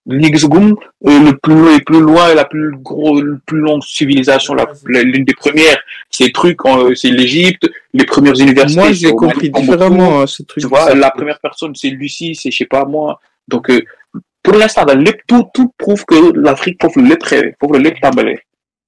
[0.07, 0.77] Li ñu gisagum,
[1.07, 4.67] euh, le plus, le plus loin, et la plus gros, la plus longue civilisation, la,
[4.89, 5.81] la- l'une des premières,
[6.11, 8.81] ces trucs, euh, c'est l'Égypte, les premières universités.
[8.81, 10.63] moi, j'ai compris différemment hein, ce truc.
[10.63, 13.21] Tu vois, la première personne, c'est Lucie, c'est je sais pas moi.
[13.49, 13.81] Donc, euh,
[14.43, 18.41] pour l'instant, lépp- tout, tout prouve que l'Afrique, que le lépp xewee, lépp tàmbalee.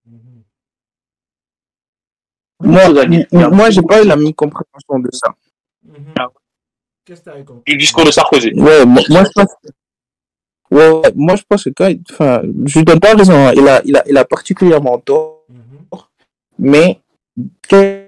[0.07, 0.43] Mhm.
[2.61, 5.29] Moi, moi, j'ai pas eu la même compréhension de ça.
[7.05, 8.53] Qu'est-ce que t'as compris Du discours de Sarkozy.
[8.55, 9.49] Ouais, moi, moi, je pense.
[10.71, 13.35] Ouais, ouais, moi, je pense que quand, il- enfin, je lui donne pas raison.
[13.35, 13.53] hein.
[13.55, 15.99] Il a, il a, il a particulièrement tort, Mhm.
[16.59, 17.01] mais
[17.69, 18.07] que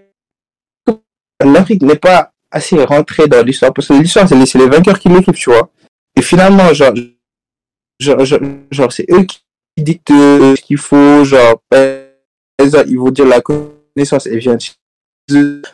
[1.44, 4.98] l'Afrique n'est pas assez rentrée dans l'histoire parce que l'histoire, c'est les, c'est les vainqueurs
[4.98, 5.68] qui l'écrivent, tu vois.
[6.16, 6.94] Et finalement, genre,
[8.00, 8.40] genre, genre,
[8.70, 9.40] genre, c'est eux qui
[9.76, 11.60] dictent euh, ce qu'il faut, genre,
[12.58, 14.56] exemple, ils vont dire la connaissance, elle vient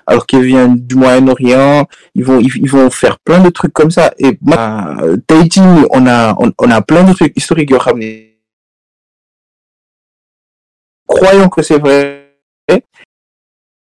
[0.06, 4.12] alors qu'elle vient du Moyen-Orient, ils vont, ils, vont faire plein de trucs comme ça.
[4.18, 4.38] Et
[5.26, 5.60] Tahiti,
[5.90, 8.32] on a, on, a plein de trucs historiques, xam ne
[11.06, 12.18] croyons que c'est vrai.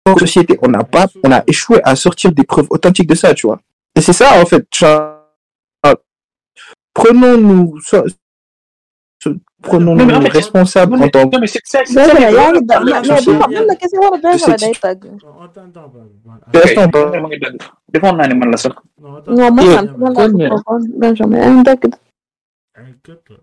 [0.05, 3.33] En société, on n'a pas, on a échoué à sortir des preuves authentiques de ça,
[3.35, 3.59] tu vois.
[3.95, 4.65] Et c'est ça, en fait.
[6.93, 7.79] Prenons-nous,
[9.61, 11.29] prenons-nous en fait, responsables Non, en mais, tant
[21.77, 23.35] que ko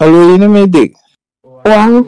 [0.00, 0.94] allo a may dégg
[1.42, 2.04] Waaw.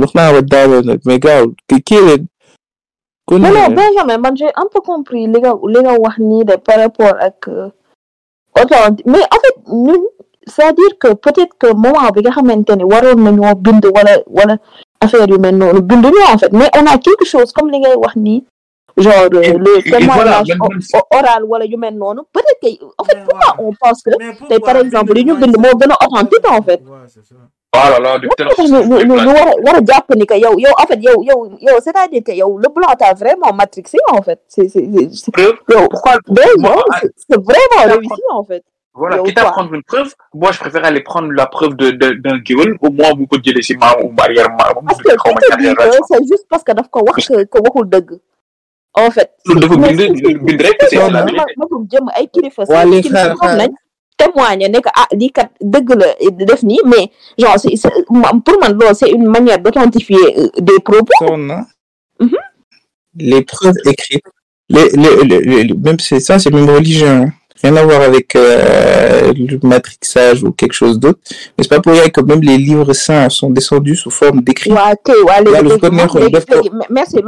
[0.00, 2.22] wax naa wa daaw nag mais gaaw ki kii leen
[3.30, 5.26] non non Benjamin man j'ai un peu compris.
[5.26, 7.46] Li nga li nga wax nii de par rapport ak
[8.58, 10.02] authorité mais en fait ñun
[10.46, 14.56] c'est-à-dire que peut-être que moment bi nga xamante ni waroon nañoo bind wala wala
[15.00, 17.78] affaire yu mel noonu bind ñu en fait mais on a quelque chose comme li
[17.80, 18.44] ngay wax nii
[18.96, 20.52] genre le témoignage
[21.16, 24.10] oral wala yu mel noonu peut-être que en fait pourquoi on pense que
[24.48, 26.82] tey par exemple li ñu bind moo gën a authentique en fait?
[27.72, 28.28] Oh là là, ñu
[29.64, 32.68] war jàpp ni que yow yow en fait yow yow yow c'est-à-dire que yow le
[32.68, 34.40] blanc t'a vraiment matrixé en fait.
[34.48, 35.08] C'est c'est yow
[35.88, 38.64] Pourquoi c'est vraiment réussi en fait.
[38.92, 42.14] Voilà, quitte à prendre une preuve, moi je préfère aller prendre la preuve de de-
[42.14, 45.58] d'un gueule, au moins vous pouvez dire ma ou barrière ma parce que tu te
[45.62, 48.18] dis que c'est juste parce que daf ko wax que que waxul dëgg.
[48.94, 49.30] En fait.
[49.46, 51.54] Loolu dafa mais bind si- bind rek c'est la vérité.
[51.92, 52.64] jëm ay kilifa.
[52.68, 53.70] Waa, nañ
[54.20, 56.08] témoigner ne que ah lii kat dëgg la
[56.50, 57.04] def nii mais
[57.38, 57.90] genre c'est
[58.44, 61.64] pour man loolu c'est une manière d'authentifier euh, des propos hein.
[62.20, 62.36] Mhm.
[63.16, 64.24] Les preuves écrites.
[64.68, 67.08] Les, les, les- les- les- même c'est ça, c'est même religion.
[67.08, 67.32] hein.
[67.62, 71.18] Rien à voir avec euh, le matrixage ou quelque chose d'autre.
[71.58, 74.70] Mais c'est pas pour rien que même les livres saints sont descendus sous forme d'écrits.
[76.30, 77.24] def ko- léegi merci def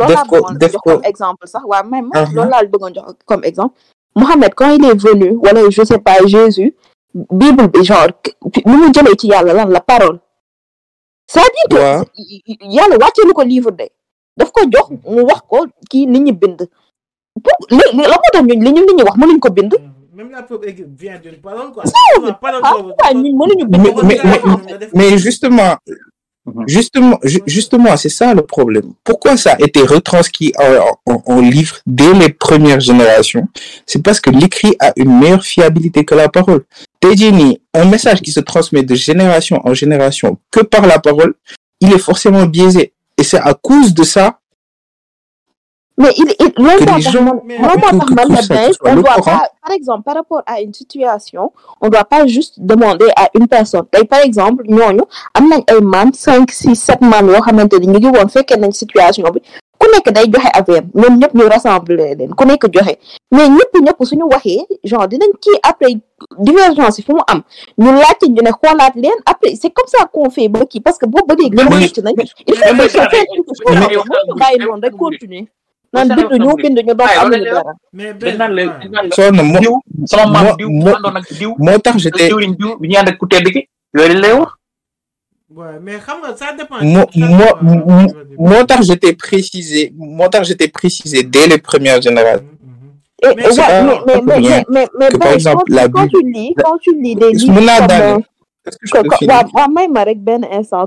[0.62, 3.74] def comme exemple waa même Ah, laa bëggoon jox comme exemple
[4.14, 6.74] Mohamed quand il est venu wala je sais pas Jésus
[7.14, 8.08] Bible bi genre
[8.66, 10.18] ni mu jëlee ci yàlla lan la parole.
[11.26, 13.84] C'est-à-dire que yàlla wàcceelu ko livre de
[14.36, 16.68] daf ko jox mu wax ko kii nit ñi bind.
[17.42, 19.74] Pour li li la moo tax ñun li ñu nit ñi wax mënuñ ko bind.
[20.14, 20.46] Même la
[20.88, 21.84] vient d'une parole, quoi.
[22.40, 23.86] Parole, mënuñu bind
[24.94, 25.76] mais justement,
[26.44, 26.64] Mhm.
[26.66, 28.92] justement, ju- justement, c'est ça le problème.
[29.04, 33.46] Pourquoi ça a été retranscrit en, en- en livre dès les premières générations?
[33.86, 36.64] C'est parce que l'écrit a une meilleure fiabilité que la parole.
[37.04, 41.34] Nii, un message qui se transmet de génération en génération que par la parole,
[41.80, 42.92] il est forcément biaisé.
[43.18, 44.38] Et c'est à cause de ça
[45.98, 46.62] mais il il on
[48.96, 53.28] doit pas par exemple par rapport à une situation on doit pas juste demander à
[53.34, 53.84] une personne.
[54.08, 55.02] Par exemple ñooñu
[55.34, 58.56] am nañ ay maam cinq six sept maam yoo xamante ni ñu ngi woon fekkee
[58.58, 59.40] nañ situation bi.
[59.78, 62.96] Ku nekk day joxe affaire ñoom ñëpp ñu rassembler leen ku nekk joxe.
[63.32, 65.94] Mais ñëpp ñëpp suñu waxee genre dinañ kii après
[66.38, 67.42] divergence yi fu mu am.
[67.78, 70.98] Ñu laajte ñu ne xoolaat leen après c'est comme ça qu'on fait ba kii parce
[70.98, 72.14] que boobu ba léegi Mais- gën ci nañ.
[72.46, 75.46] Il faut que bàyyi noonu rek continuer
[75.92, 78.38] naan mais- bindu ñu bindu ñu donc Ay, loolu amuñu la- dara Mais dañ Ben,
[78.38, 78.68] naan la ouais.
[78.80, 81.78] dañ naan la sonn moo diw sama maam moo- diw moo- àndoon ak diw moo
[81.78, 84.52] tax j'étais diw bi ñu ànd ak ku tedd ki loolu lay wax
[85.54, 85.98] Ouais, mais
[86.34, 86.76] ça dépend.
[86.80, 88.06] Moi- moi- moi-
[88.86, 89.92] j'étais précisé
[90.48, 90.68] j'étais
[91.24, 93.30] dès les premières générations Mhm, mhm.
[93.30, 93.44] Et, Mais
[94.40, 97.14] mais, mais, mais, par Ben, exemple, quand, la quand Bible- tu lis, quand tu lis
[97.16, 98.18] des livres comme, euh,
[100.16, 100.40] Ben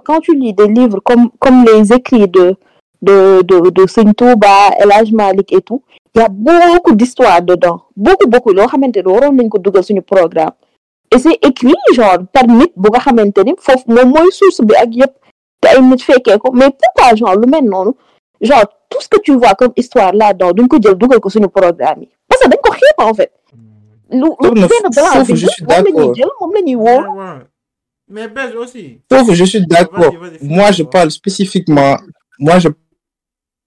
[0.04, 2.56] quand tu lis des livres comme, comme les écrits de,
[3.02, 7.42] de, de, de Seigne Touba, El Hadj Malick et tout, il y a beaucoup d'histoires
[7.42, 7.82] dedans.
[7.96, 8.52] Beaucoup, beaucoup.
[8.54, 10.52] Loo xamante ne waroon nañ ko dugal suñu programme.
[11.12, 14.76] Et c'est écrit, genre, par nit bu nga xamante ni foofu moom mooy source bi
[14.76, 15.14] ak yëpp
[15.62, 16.52] te ay nit fekkee ko.
[16.54, 17.92] Mais pourquoi, genre, lu mel noonu,
[18.42, 21.48] genre, tout ce que tu vois comme histoire là-dedans, duñ ko jël dugal ko suñu
[21.50, 22.10] programme yi.
[22.28, 23.32] Parce que dañ ko xeeb, en fait.
[24.12, 26.16] lu lu na- benn blanc bi je suis moom la ñuy d'accord.
[26.16, 27.16] jël moom la ñuy Ouais, wóor.
[27.18, 27.46] ouais.
[28.08, 29.02] Mais Ben aussi.
[29.12, 30.14] Sauf je suis d'accord.
[30.42, 31.98] Moi, je parle spécifiquement,
[32.40, 32.70] moi, je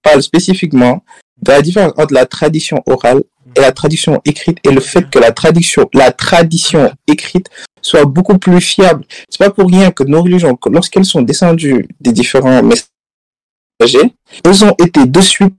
[0.01, 1.03] parle spécifiquement
[1.41, 3.23] de la différence entre la tradition orale
[3.55, 7.49] et la tradition écrite et le fait que la tradition, la tradition écrite
[7.81, 9.05] soit beaucoup plus fiable.
[9.29, 14.13] C'est pas pour rien que nos religions, que lorsqu'elles sont descendues des différents messagers,
[14.43, 15.55] elles ont été de suite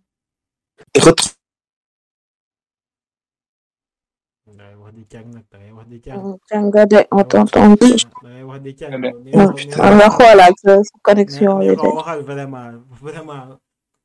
[11.02, 11.60] connexion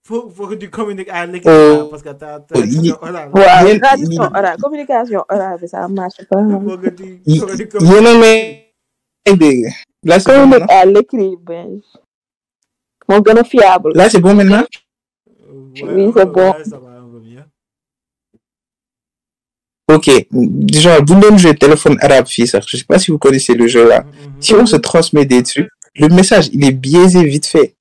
[0.08, 1.88] faut faut que tu communiques à l'équipe Oh.
[1.90, 2.60] parce que t'as Oh,
[3.34, 4.56] voilà.
[4.62, 6.38] communication orale ça marche pas.
[6.44, 8.74] faut que tu Y- faut que tu yéen a may
[9.36, 9.66] dégg.
[10.04, 10.68] Là, c'est bon maintenant.
[10.70, 11.82] à l'écrit ben
[13.10, 13.92] moo gën a fiable.
[13.96, 14.64] Là, c'est bon maintenant?
[15.84, 16.54] Oui, c'est bon.
[16.64, 16.80] ça.
[19.88, 20.10] Ok,
[20.74, 23.88] genre, vous donnez le téléphone arabe, fils, je sais pas si vous connaissez le jeu
[23.88, 24.02] là.
[24.02, 24.42] Mhm.
[24.42, 27.76] Si on se transmet des trucs, le message, il est biaisé vite fait.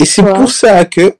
[0.00, 0.32] Et c'est Ouais.
[0.32, 1.14] pour ça que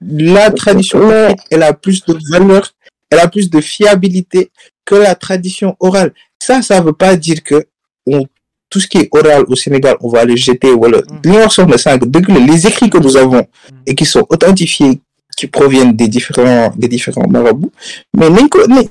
[0.00, 2.70] la tradition Mais- écrite, elle a plus de valeur,
[3.10, 4.50] elle a plus de fiabilité
[4.84, 6.12] que la tradition orale.
[6.40, 7.66] Ça, ça veut pas dire que
[8.06, 8.24] on,
[8.70, 10.72] tout ce qui est oral au Sénégal, on va le jeter.
[10.72, 10.98] Voilà.
[11.24, 12.46] Mm.
[12.46, 13.46] Les écrits que nous avons
[13.86, 15.00] et qui sont authentifiés,
[15.36, 17.72] qui proviennent des différents, des différents marabouts.
[18.16, 18.88] Mais nañ- mais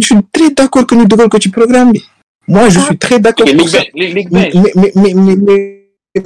[0.00, 1.92] je suis très d'accord que nous devons que tu programmes.
[2.48, 3.54] Moi, je suis très d'accord Mais,
[3.94, 6.22] mais, mais, mais, mais, mais-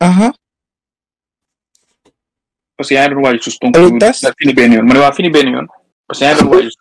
[0.00, 0.32] Ah, ah.
[2.80, 3.76] Parce que yaa ngi doon waaj sus donc
[4.38, 4.86] fini benn yoon.
[4.88, 5.66] Ma ne waa fini benn yoon.
[6.08, 6.76] Parce que yaa ngi doon waaj sus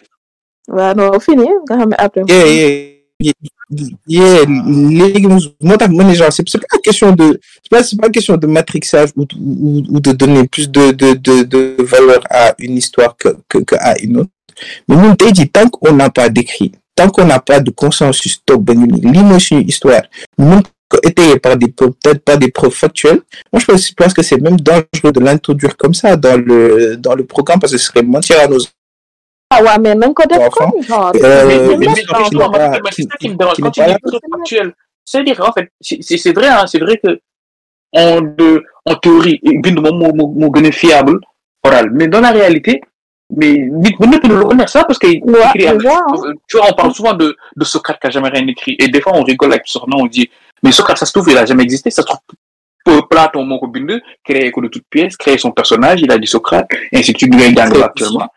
[0.78, 2.24] waaw non fini nga xam ne après.
[2.30, 2.48] yeah
[3.20, 3.34] yeah
[4.08, 8.00] yeah léegi moo tax ma ne genre c'est c'est pas question de c'est pas c'est
[8.00, 12.24] pas question de matrixage ou ou, ou de donner plus de de de de valeur
[12.30, 14.32] à une histoire que que que à une autre.
[14.88, 18.40] Mais ñun tey jii tant qu'on n'a pas d'écrit tant qu'on n'a pas de consensus
[18.46, 20.04] toog ba ñu ni lii mooy suñu histoire
[20.38, 20.62] ñu
[21.04, 23.22] étayer par des preuves peut-être pas des preuves factuelles
[23.52, 27.26] moi je pense, que c'est même dangereux de l'introduire comme ça dans le dans le
[27.26, 28.60] programme parce que ce serait mentir à nos
[29.52, 29.96] ah waaw mais
[30.84, 31.12] genre.
[31.16, 33.56] Euh, c'est même ça qui me dérange.
[33.58, 33.98] Quand n'est tu pas dis là.
[34.00, 37.20] preuve factuelle, c'est-à-dire, en fait, c'est vrai, hein, c'est vrai que
[37.94, 41.20] en, de, en théorie, moo gën a fiable
[41.64, 42.82] oral, mais dans la réalité,
[43.30, 45.18] mais bind lu ko neex ça parce Ouais,
[45.56, 45.68] écrit
[46.48, 49.02] tu vois, on parle souvent de, de Socrate qui a jamais rien écrit, et des
[49.02, 50.30] fois on rigole avec son nom, on dit,
[50.64, 52.20] mais Socrate, ça se trouve, il a jamais existé, ça se trouve,
[53.10, 56.98] Platon bind, créé ko de toutes pièces, créé son personnage, il a dit Socrate, et
[56.98, 58.28] ainsi de suite, ngay jàngal actuellement.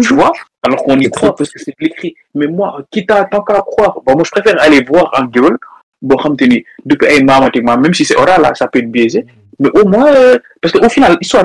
[0.00, 0.32] Tu vois?
[0.62, 2.14] Alors qu'on y croit parce que c'est de l'écrit.
[2.34, 5.58] Mais moi, quitte à tant qu'à croire, bon, moi, je préfère aller voir un gueule,
[6.02, 9.24] bon, comme tu dis, depuis même si c'est oral, là, ça peut être biaisé.
[9.58, 11.44] Mais au moins, euh, parce qu'au final, histoire,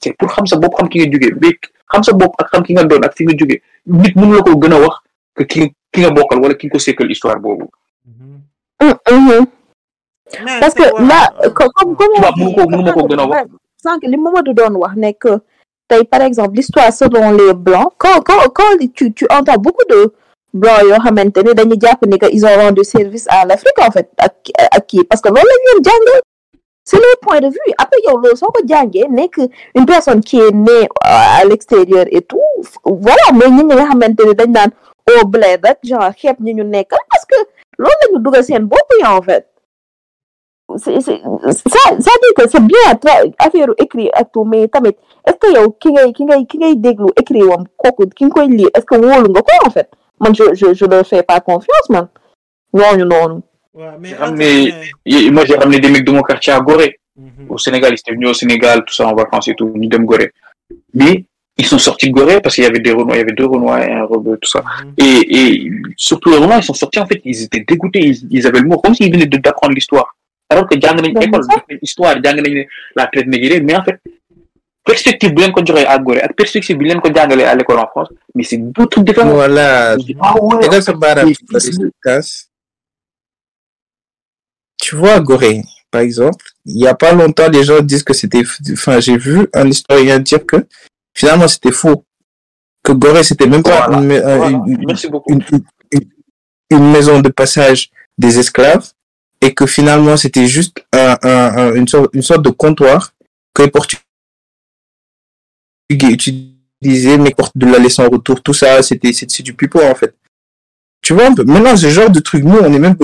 [0.00, 1.32] c'est pour xam sa bopp xam ki nga jógee.
[1.40, 1.56] Mais
[1.92, 3.60] xam sa bopp ak xam ki nga doon ak fi nga jógee.
[3.86, 4.96] Nit mënu la ko gën a wax
[5.36, 5.60] que ki
[5.92, 7.68] ki nga bokkal wala ki nga ko sekkal histoire boobu.
[8.80, 9.46] Hum.
[10.44, 13.20] Mais parce que là co- comme comme Tubaab on mënu ko mënu ma ko gën
[13.20, 13.48] a wax.
[13.84, 15.38] sànq li Mamadou doon wax ne que
[15.88, 20.12] tey par exemple l'histoire selon les blancs quand quand quand tu tu entends beaucoup de
[20.54, 23.90] blancs yoo xamante ne dañuy jàpp ni que ils ont rendu service à l'Afrique en
[23.90, 24.34] fait ak
[24.70, 26.20] ak kii parce que loolu la ñu leen
[26.86, 27.72] c'est leur point de vue.
[27.78, 29.38] Après yow loolu soo ko jàngee nekk
[29.74, 32.40] une personne qui est née à l'extérieur et tout
[32.84, 34.70] voilà mais ñi ñi nga xamante ne dañ naan
[35.14, 37.38] au bled ak genre xeeb ñi ñu nekkal parce que
[37.78, 39.46] loolu la ñu dugal seen bopp yi en fait.
[40.76, 40.90] Ça
[42.06, 42.86] ça dit que c'est bien
[43.38, 46.74] affaire écrit ak tout mais tamit est-ce que yow ki ngay ki ngay ki ngay
[46.76, 49.88] déglu écrit wam kooku ki nga koy lire est-ce que wóolu nga ko en fait?
[50.24, 52.08] Man je je je leur fais pas confiance man
[52.72, 53.40] noonu
[53.74, 56.98] ouais, mais ramené- moi, j'ai ramené des mecs de mon quartier à Gorée.
[57.16, 57.46] Mhm.
[57.48, 60.04] au Sénégal, ils étaient venus au Sénégal, tout ça en vacances et tout, nous dem
[60.04, 60.32] Gorée.
[60.94, 61.24] Mais
[61.56, 63.46] ils sont sortis de Gorée parce qu'il y avait des Renois, il y avait deux
[63.46, 64.64] Renois et un Rebeu, tout ça.
[64.64, 64.94] Mhm.
[64.98, 68.44] Et, et surtout les Renois, ils sont sortis en fait, ils étaient dégoûtés, ils, ils
[68.48, 70.16] avaient le mot comme s'ils venaient de- d'apprendre l'histoire.
[70.50, 70.90] Alors que Ben,
[71.80, 72.14] l'histoire,
[72.96, 74.00] la traite négrière, mais en fait,
[74.84, 77.78] perspective bi leen ko joxee à Gorée ak perspective bi leen ko jàngalee à l'école
[77.78, 79.30] en France, mais c'est deux trucs différents.
[79.34, 79.96] Voilà.
[80.20, 81.32] Ah Tegal sa baaraam.
[84.80, 88.42] Tu vois, Gorée, par exemple, il y a pas longtemps, les gens disent que c'était,
[88.72, 90.66] enfin, j'ai vu un historien dire que
[91.14, 92.04] finalement c'était faux.
[92.82, 94.02] Que Gorée, c'était même pas Voilà.
[94.02, 94.58] une, euh, Voilà.
[94.66, 95.42] une-
[95.92, 96.10] une-
[96.70, 98.90] une maison de passage des esclaves
[99.40, 103.12] et que finalement c'était juste un, un- un- une, sorte, une sorte de comptoir
[103.54, 104.02] que les Portugais
[105.90, 109.94] utilisaient mais porte de la laisse en retour tout ça c'était c'est du pipeau en
[109.94, 110.14] fait
[111.02, 112.96] tu vois un peu maintenant ce genre de truc nous on est même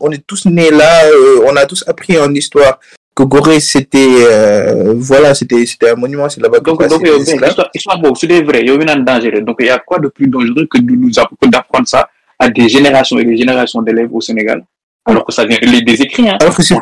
[0.00, 2.78] on est tous nés là euh, on a tous appris en histoire
[3.14, 7.54] que Gorée c'était euh, voilà c'était c'était un monument c'est là-bas Donc, donc, esclaves.
[7.74, 9.42] histoire, c'est des vrais, yow, mi naan dangereux.
[9.42, 12.08] Donc, il y a quoi de plus dangereux que de d'apprendre ça
[12.38, 14.64] à des générations et des générations d'élèves au Sénégal?
[15.04, 16.38] Alors que ça vient des écrits, hein.
[16.40, 16.76] alors que c'est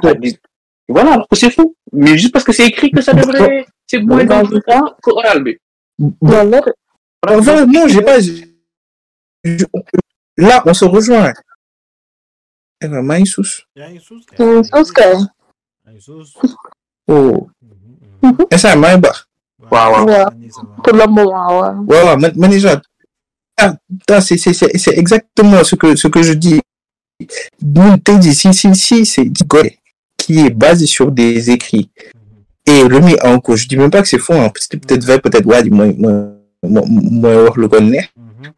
[0.89, 1.75] Voilà, alors que c'est fou.
[1.93, 4.95] Mais juste parce que c'est écrit que ça devrait, c'est moins Dans dangereux le temps,
[5.03, 5.45] que oral.
[7.27, 8.19] Enfin, non, j'ai pas.
[10.37, 11.33] Là, on se rejoint.
[14.95, 15.17] Kay.
[17.09, 17.49] Oh.
[19.71, 20.31] Waaw, waaw.
[20.85, 22.17] pour le moment waaw.
[22.37, 22.81] Manija.
[23.59, 23.77] Ah,
[24.21, 26.61] c'est, c'est, c'est, c'est exactement ce que, ce que je dis.
[27.61, 29.79] Nous, dit, si, si, si, c'est Gorée,
[30.17, 31.91] qui est basé sur des écrits.
[32.67, 33.61] Et remis en cause.
[33.61, 34.51] Je dis même pas que c'est faux, hein.
[34.57, 36.33] C'était peut-être vrai, peut-être, ouais, moi, moi,
[36.63, 38.09] moi, moi, le connais.
[38.17, 38.53] Mhm.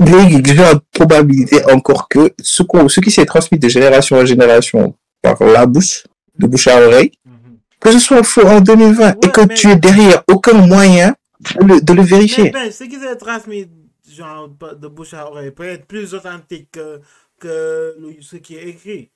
[0.00, 4.26] léegi j'ai la probabilité encore que ce, qu'on, ce qui s'est transmis de génération en
[4.26, 6.04] génération par la bouche,
[6.38, 7.56] de bouche à oreille, Mhm.
[7.80, 11.14] que ce soit faux en 2020 et Ouais, que mais- tu es derrière aucun moyen
[11.60, 12.50] de le, de le Mais vérifier.
[12.50, 13.68] ben, ce qui s'est transmis
[14.10, 17.00] genre de bouche à oreille peut être plus authentique que,
[17.40, 19.10] que ce qui est écrit.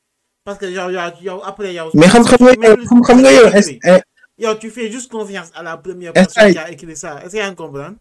[0.50, 3.78] Parce que genre, yow, après, Mais xam xam nga yow xam xam nga yow est
[3.84, 4.02] est-
[4.36, 7.20] Yow, tu fais juste confiance à la première personne que- qui a écrit ça.
[7.22, 7.94] Est-ce qu'il y a un comprendre?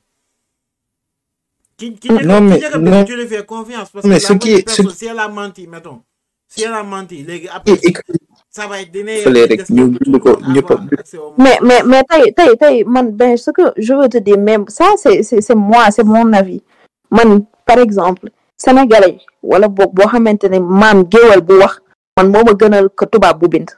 [1.77, 3.03] Qui, qui, Non, mais- non.
[3.05, 5.67] tu lui fais confiance parce Mais que ce la qui ce si elle a menti,
[5.67, 6.01] mettons,
[6.47, 7.23] si elle a menti,
[7.53, 8.01] après, et- et que-
[8.49, 9.17] ça va être donné.
[9.21, 10.81] Fallait rek ñu bind ko ñëpp a-
[11.37, 14.65] mais mais mais tey tey tey man ben ce que je veux te dire même
[14.69, 16.63] ça c'est c'est c'est moi c'est mon avis
[17.11, 21.79] man par exemple sénégalais wala boog boo xamante ne maam géwal bu wax
[22.19, 23.69] man moo ma gënal ko tubaab bu bind.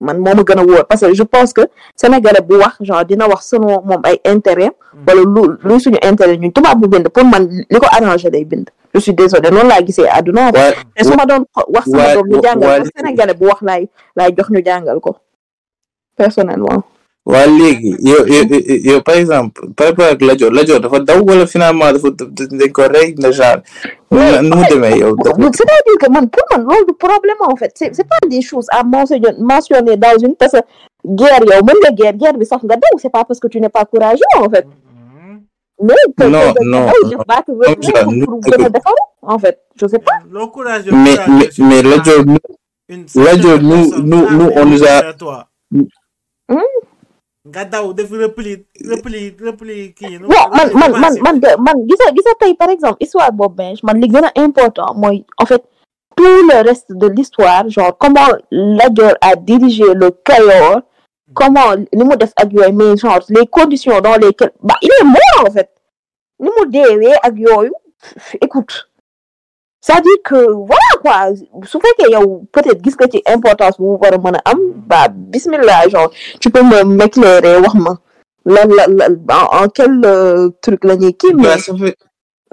[0.00, 1.62] Man moo ma gën a wóor parce que je pense que
[1.96, 4.70] sénégalais bu wax genre dina wax selon moom ay intérêt
[5.06, 8.44] wala lu luy suñu intérêt ñun tubaab bu bind pour man li ko arrangé day
[8.44, 8.70] bind.
[8.94, 10.52] Je suis désolé noonu laa gisee àdduna.
[10.94, 11.44] Te su ma doon
[11.74, 15.16] wax sama doom ñu jàngal ko sénégalais bu wax laay laay jox ñu jàngal ko
[16.16, 16.82] personnellement.
[17.28, 20.80] Waa léegi yow yow yow- yow par exemple par rapport ak Lat Dior Lat Dior
[20.80, 23.60] dafa daw wala finalement dafa dañ ko rey na genre?
[24.10, 25.12] Nu mu demee yow?
[25.16, 27.72] dafa c'est-à-dire que man pour man loolu du problème en fait.
[27.74, 30.62] C'est c'est pas des choses à mentionner mentionner dans une parce que
[31.04, 33.60] guerre yow mën nga guerre guerre bi sax nga daw c'est pas parce que tu
[33.60, 34.66] n'es pas courageux en fait.
[35.80, 36.86] Mais que Non, que non,
[38.72, 39.60] defaru en fait.
[39.80, 40.18] Je sais pas.
[40.26, 41.82] De mais mais mais
[43.60, 45.14] nous nous- nous- on nous a-
[47.50, 50.18] Gada ou defi repli, repli, repli ki.
[50.20, 54.00] Yo, man, man, man, man, man, gisa, gisa tay, par exemple, iswa Bob Bench, man,
[54.00, 55.64] lik gena important, moi, en fait,
[56.16, 60.82] tout le reste de l'histoire, genre, comment Ledger a dirigé le Calor,
[61.32, 65.50] comment les mots d'Aguay, mais genre, les conditions dans lesquelles, bah, il est mort, en
[65.50, 65.70] fait.
[66.40, 67.70] Les mots d'Aguay,
[68.42, 68.90] écoute,
[69.88, 71.34] écoute c'est-à-dire que voilà quoi
[71.66, 74.52] su fekkee yow peut-être gis nga ci importance bu war a mën a
[74.86, 76.10] bah bismillah genre
[76.40, 77.96] tu peux me m'éclairer wax ma
[78.48, 81.96] en, quel euh, truc la ñuy kii Bah, mais ça fait,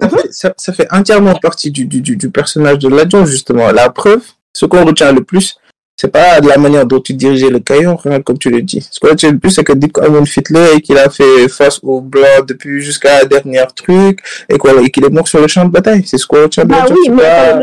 [0.00, 3.70] ça fait, ça, ça fait entièrement partie du, du, du personnage de l'adjoint, justement.
[3.72, 4.22] La preuve,
[4.52, 5.56] ce qu'on retient le plus,
[5.96, 8.86] c'est pas de la manière dont tu dirigeais le caillon, hein, comme tu le dis.
[8.90, 11.80] Ce qu'on retient le plus, c'est que Dick Amon Fitler et qu'il a fait face
[11.82, 14.20] au blanc depuis jusqu'à la dernière truc,
[14.50, 16.04] et quoi, et qu'il est mort sur le champ de bataille.
[16.06, 16.96] C'est ce qu'on retient de bah l'adjoint.
[17.00, 17.54] oui mais pas-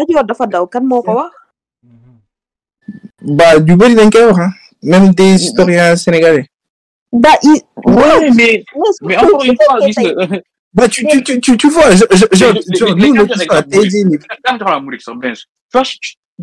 [1.13, 1.31] wax
[3.21, 4.49] Bah, du body d'un caillon, hein.
[4.81, 6.47] Même des historiens sénégalais.
[7.11, 10.41] bah il Ouais, mais, mais mais encore une fois, nga,
[10.73, 12.03] Bah, tu, tu, tu, tu, tu vois, je,
[12.53, 12.95] dit, tu vois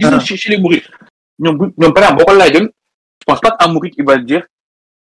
[0.02, 0.20] Ah.
[0.20, 0.84] chez chez les Mourides
[1.40, 2.70] ñoom bu ñoom par exemple
[3.20, 4.46] je pense pas qu'un Mouride il va dire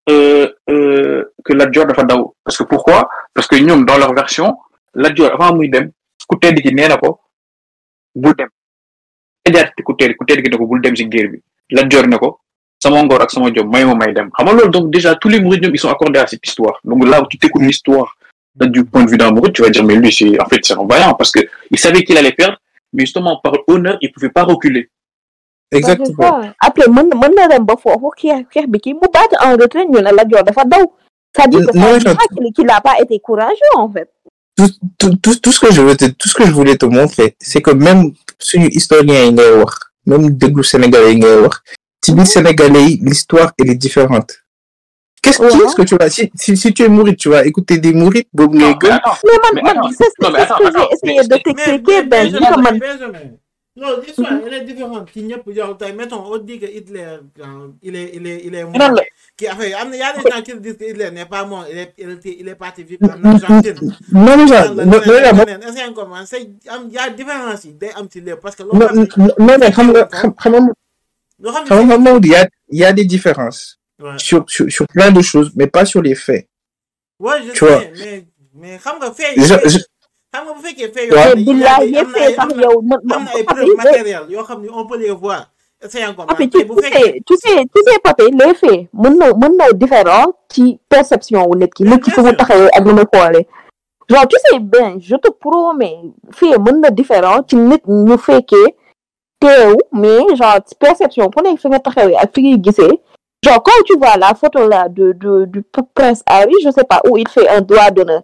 [0.09, 2.35] euh, euh, que Lat Dior dafa daw.
[2.44, 3.09] Parce que pourquoi?
[3.35, 4.57] Parce que ñoom dans leur version
[4.94, 5.90] Lat Dior avant muy dem
[6.28, 7.19] ku tedd ki nee na ko
[8.15, 8.48] bul dem.
[9.47, 11.43] Ejaat ku tedd ku tedd ki ne ko bul dem si guerre bi.
[11.70, 12.16] Lat Dior ne
[12.82, 14.31] sama ngor ak sama jom may ma may dem.
[14.31, 16.78] Xam nga donc déjà tous les Mourides ils sont accordés à cette histoire.
[16.85, 18.16] Donc là où tu t'écoutes l'histoire.
[18.59, 20.86] Du point de vue d'un tu vas dire mais lui c'est en fait c'est un
[20.86, 21.40] vaillant parce que
[21.70, 22.57] il savait qu'il allait perdre
[22.94, 24.89] mais justement par honneur il pouvait pas reculer
[25.72, 26.40] Exactement.
[26.60, 29.01] après mën mën na dem ba foofu xeex xeex bi kii mu
[29.44, 30.93] en retrait ñu ne Lat Dior dafa daw
[31.34, 31.72] c'est-à-dire que
[32.14, 34.10] pas qu'il qu'il a pas été courageux en fait
[34.56, 36.86] tout, tout, tout, tout ce que je veux te, tout ce que je voulais te
[36.86, 39.74] montrer, c'est que même suñu historien yi ngay wax,
[40.06, 41.60] même déglu sénégalais yi ngay wax,
[42.02, 44.32] ci biir sénégalais yi, l'histoire elle est différente.
[45.22, 45.48] Qu'est-ce Ouais.
[45.51, 48.28] qu'est-ce que tu vas, si, si, si tu es mouride, tu vas écouter des mourides,
[48.32, 48.98] boobu ngay gëm.
[49.55, 52.32] mais man c'est ce que j'ai essayé mais- de mais- t'expliquer ben
[53.78, 55.11] Non, l'histoire, elle est différente.
[55.12, 58.55] Qui ñëpp genre tey mettons on dit que Hitler euh, il est il est il
[58.55, 58.90] est mort.
[59.36, 61.66] Qui après am na y a des gens qui disent que Hitler n'est pas mort,
[61.70, 63.94] il est il est il est parti vivre en Argentine.
[65.94, 69.05] Comment c'est am y a différence yi day am ci lépp parce que non, non,
[69.07, 73.78] xam nga, xam nga, Maodo, y a, il y a des différences
[74.16, 76.48] sur, sur, sur plein de choses, mais pas sur les faits.
[77.55, 77.82] Tu vois.
[77.98, 78.24] mais
[78.55, 79.12] mais xam nga
[80.32, 81.11] xam nga bu fekkee fee
[81.47, 85.11] billaay yëppee sax yow am na ay preuves matérielles yoo xam ne on peut les
[85.11, 85.51] voir.
[85.81, 89.73] Tey tu tu sais tu sais tu sais papi les faits mën na mën na
[89.73, 93.47] différent ci perception wu nit ki nit ki fu mu taxawee ak lu muy xoolee.
[94.09, 96.01] Genre tu sais bien je te promets
[96.32, 98.74] fait mën na différent ci nit ñu fekkee
[99.40, 102.98] teew mais genre perception ku nekk fi nga taxawee ak fi ngay gisee.
[103.44, 105.62] Genre quand tu vois la photo là de de du
[105.94, 108.23] prince Harry je sais pas où il fait un doigt d'honneur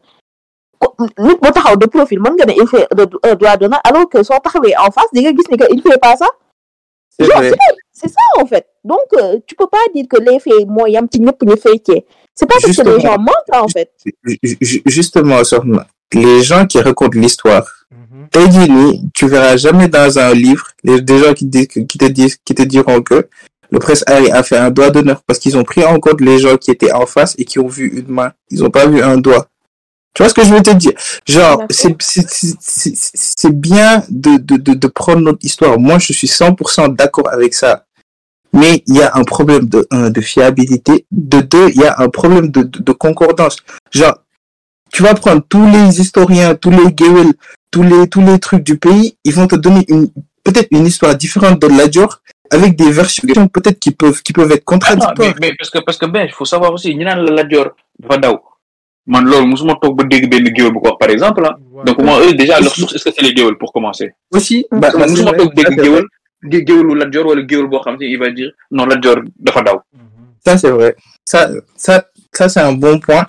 [1.19, 2.87] nit bu taxaw de profil mën nga ne il fait
[3.25, 5.83] un doigt d'honneur alors que soo taxawee en face di nga gis ni que il
[5.83, 6.27] fait pas ça
[7.93, 8.67] c'est ça en fait.
[8.85, 11.55] Donc, euh, tu peux pas dire que les faits, moi, yam ñëpp ñu.
[12.35, 13.91] C'est pas parce que les gens mentent en fait.
[14.25, 15.39] Ju- ju- Justement,
[16.15, 18.29] les gens qui racontent l'histoire, Mhm.
[18.31, 18.49] Tey
[19.15, 23.29] tu verras jamais dans un livre des gens qui, te disent, qui te diront que
[23.71, 23.79] le
[24.11, 26.71] Harry a fait un doigt d'honneur parce qu'ils ont pris en compte les gens qui
[26.71, 28.33] étaient en face et qui ont vu une main.
[28.51, 29.47] Ils ont pas vu un doigt.
[30.15, 30.93] Tu vois ce que je veux te dire?
[31.27, 35.79] Genre, c'est c'est- c'est- c'est- c'est bien de, de, de, de prendre notre histoire.
[35.79, 37.87] Moi, je suis 100% d'accord avec ça.
[38.53, 41.07] Mais il y a un problème de, un, de fiabilité.
[41.11, 43.57] De deux, il y a un problème de, de, de concordance.
[43.91, 44.19] Genre,
[44.93, 47.33] tu vas prendre tous les historiens, tous les Gewel,
[47.71, 50.09] tous les, tous les trucs du pays, ils vont te donner une,
[50.45, 52.21] peut-être une histoire différente de Lat Dior,
[52.51, 55.15] avec des versions peut-être qui peuvent, qui peuvent être contradictoires.
[55.19, 57.45] mais, mais parce que parce que ben il faut savoir aussi ñu naan la Lat
[57.45, 57.71] Dior
[58.21, 58.39] daw
[59.07, 61.57] man loolu musuma toog ba dégg benn géwél bu ko wax par exemple ah.
[61.85, 64.13] Donc moi eux déjà leur source est-ce que c'est les géwél pour commencer?
[64.33, 66.05] Aussi, bah, bah, c'est musuma vrai, toog dégg géwél.
[66.51, 69.17] gé- géwélu Lat Joor wala géwél boo xam ne il va dire non Lat Joor
[69.39, 69.81] dafa daw.
[70.45, 70.97] Ça, c'est vrai.
[71.25, 73.27] Ça, ça, ça c'est un bon point.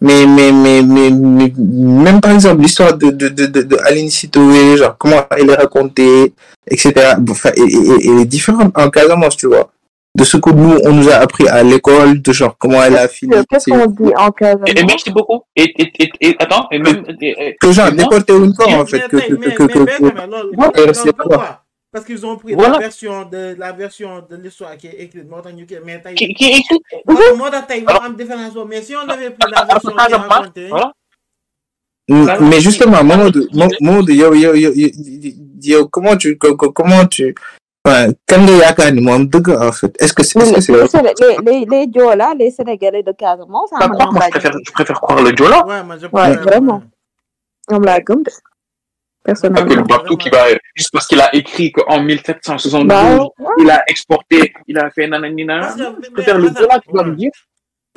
[0.00, 4.10] Mais, mais, mais, mais, mais- même par exemple, l'histoire de, de, de, de, de Aline
[4.10, 6.32] Sitoé, genre, comment elle est racontée,
[6.66, 6.92] etc.
[7.30, 9.70] Enfin, et, et, et elle est différente en Casamance, tu vois.
[10.16, 13.08] De ce que nous, on nous a appris à l'école, de genre, comment elle a
[13.08, 13.34] fini.
[13.50, 15.42] Qu'est-ce qu'on dit en Casamance et, et merci beaucoup.
[15.56, 18.84] Et, et, et, et attends et même et- et- Que genre, moi, l'école théoriquement, en
[18.84, 21.62] Mais- fait, mais que, tey- que, mais- que, mais que, Benjamin, que- c'est pourquoi
[21.92, 22.74] Parce qu'ils ont pris Voilà.
[22.74, 26.44] la version de la version de l'histoire qui est écrite ñu koy mais qui, qui
[26.44, 26.78] est écrit
[27.08, 30.12] moo moo tax tey moo am différence mais si on avait pris la version qui
[30.12, 30.92] est racontée voilà.
[32.40, 33.46] Mais justement, Mamadou,
[33.80, 34.88] Mamadou, yo, yo, yo, yo,
[35.62, 37.34] yo, comment tu, co- co- comment tu,
[37.86, 40.86] enfin, quand nga yaakaar ni moo am dëgg, en fait, est-ce que c'est, est-ce que
[40.88, 44.72] c'est les, les, les Diola, les Sénégalais de Casamance, Pas croire, moi je préfère, je
[44.72, 45.64] préfère croire le Joola.
[46.12, 46.82] Ouais vraiment.
[47.68, 48.22] On me la gomme.
[48.24, 48.30] que
[49.24, 49.74] Personnellement.
[49.74, 53.26] le Babtou qui va juste parce qu'il a écrit qu'en 1772 Bah,
[53.58, 57.04] il a exporté il a fait nananina Parce que- je préfère le Joola qui va
[57.04, 57.30] me dire.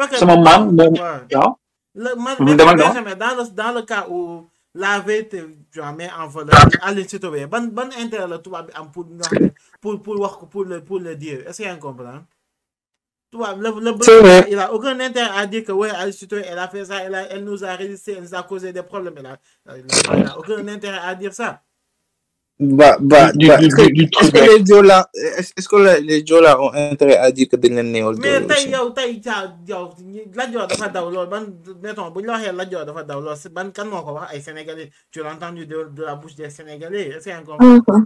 [0.09, 1.57] que- sama maam moom waaw
[1.95, 4.47] man, Benjamin, dans le, dans le cas où
[4.77, 8.91] la vérité genre, met en valeur Aline Sitoé, ban, ban intérêt la tubaab bi am
[8.91, 9.05] pour,
[9.81, 11.47] pour, pour, wax ko, pour, le, pour le dire.
[11.47, 12.23] Est-ce qu'il y a un comprendre?
[13.31, 16.67] Tubaab, le, le, il a aucun intérêt à dire que ouais, Aline Sitoé, elle a
[16.67, 19.15] fait ça, elle, a, elle nous a résisté, elle nous a causé des problèmes.
[19.65, 21.63] Elle a aucun intérêt à dire ça.
[22.59, 24.63] Bah, bah, Du- bah, du- est-ce que, du- est-ce que les
[25.47, 28.69] est-ce que ont intérêt à dire que dañ leen néewal mais doole tey aussi?
[28.71, 29.89] yow tey ja yow
[30.33, 31.45] Lat Joor dafa daw loolu ban
[31.83, 34.13] mettons bu ñu la waxee Lat Joor dafa daw loolu c'est ban kan moo ko
[34.13, 37.35] wax ay sénégalais tu l'as entendu de, de la bouche des sénégalais est-ce qu'il y
[37.35, 38.05] a un comprendre Mhm.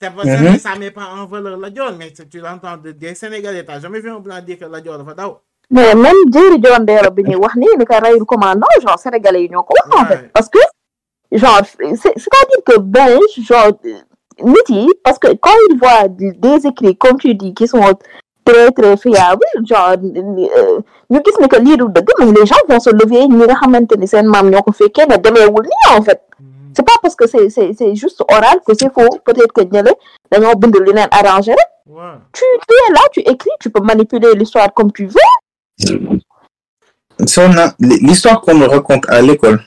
[0.00, 0.58] C'est pas, Mhm.
[0.60, 3.64] ça met pas en valeur la Dior, mais tu l'entends de- des Sénégalais.
[3.64, 5.38] T'as jamais vu un blanc dire que la Dior dafa daw.
[5.70, 6.14] mais même
[7.10, 10.08] bi ñuy wax nii ko commandant genre sénégalais yi ñoo ko wax en Ouais.
[10.16, 10.60] fait parce que
[11.32, 13.18] genre c'est c'est-à-dire que ben
[13.48, 13.72] genre
[14.68, 17.80] yi parce que quand ils voient des écrits comme tu dis qui sont
[18.44, 20.80] très très fiables genre euh,
[21.10, 23.54] ñu gis ni que lii du dëgg mais les gens vont se lever ñi nga
[23.54, 26.22] xamante ni seen maam ñoo ko fekkee ne demeewul nii en fait.
[26.76, 29.08] C'est pas parce que c'est c'est c'est juste oral que c'est faux.
[29.24, 29.92] Peut-être que ñële
[30.30, 31.70] dañoo bind leen arrangé rek.
[32.32, 35.28] Tu tu es là tu écris tu peux manipuler l'histoire comme tu veux.
[37.26, 39.60] Si on a- L'histoire qu'on nous raconte à l'école,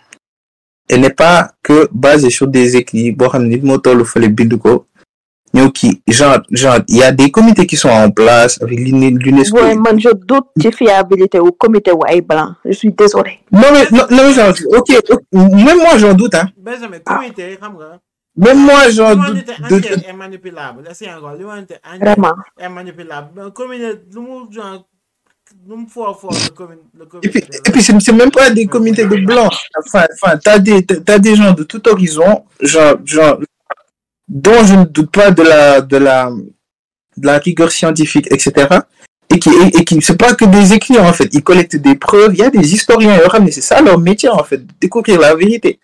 [0.92, 4.30] elle n'est pas que basée sur des écrits, boo xam ne nit moo tollu fële
[4.30, 4.86] bind ko,
[5.54, 9.18] ñëw kii, genre, genre, il y a des comités qui sont en place avec l'UNE-
[9.20, 9.58] l'UNESCO.
[9.58, 12.54] Ouais, man, je doute de fiabilité au comité White Blanc.
[12.64, 13.40] Je suis désolée.
[13.52, 16.48] Non, mais, non, non, mais genre, ok, ok, même moi j'en doute, hein.
[16.58, 18.00] Benjamin, comité, xam nga.
[18.38, 19.52] Même moi j'en doute.
[19.70, 20.84] Entière est manipulable.
[22.58, 23.30] Est manipulable.
[23.36, 24.86] Le comité, lu mu genre,
[26.68, 26.80] le.
[27.00, 29.54] Le Et puis, et puis c'est même pas des comités de blancs.
[29.86, 33.40] Enfin, enfin, t'as des, t'as des gens de tout horizon, genre, genre,
[34.28, 36.32] dont je ne doute pas de la, de la,
[37.18, 38.68] de la rigueur scientifique, etc.
[39.30, 41.30] Et qui, et, et qui, c'est pas que des écrits, en fait.
[41.34, 42.34] Ils collectent des preuves.
[42.34, 45.80] Il y a des historiens, mais c'est ça leur métier, en fait, découvrir la vérité.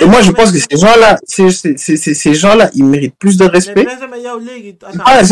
[0.00, 3.86] Et moi, je pense que ces gens-là, ces, gens-là, ils méritent plus de respect.
[5.04, 5.22] Ah,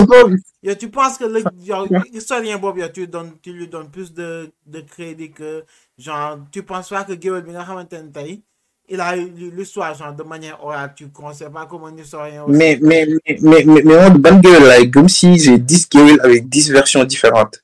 [0.78, 4.81] tu penses que le yow, historien Bob, tu, donnes, tu lui donnes plus de, de
[4.81, 5.65] crédit que,
[5.97, 8.43] genre, tu penses pas que ne tey,
[8.89, 12.45] il a eu l'histoire, genre, de manière orale, tu ne considères pas comme un historien
[12.49, 16.73] mais, mais, mais, mais, mais, mais, gueule, là, comme si j'ai 10 gueules avec 10
[16.73, 17.62] versions différentes.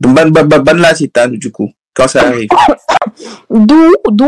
[0.00, 2.48] Donc, ban, ban, ban, là, c'est du coup, quand ça arrive.
[3.50, 4.24] du du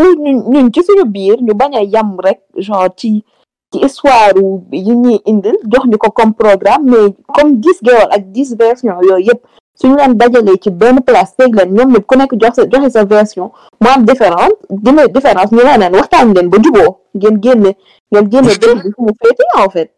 [0.52, 3.24] ñun ci suñu biir ñu bañ a yam rek genre ci
[3.72, 4.32] ci histoire
[4.72, 8.94] yi ñuy indil jox ñu ko comme programme mais comme dix géwal ak dix version
[9.02, 9.40] yooyu yëpp
[9.74, 12.90] suñu leen dajalee ci benn place teg leen ñoom ñëpp ku nekk jox sa joxe
[12.92, 13.50] sa version
[13.80, 17.70] mu am différence dina différence ñu ne leen waxtaan leen ba juboo ngeen génne
[18.12, 19.90] ngeen génne dëgg bi fu mu féete en fait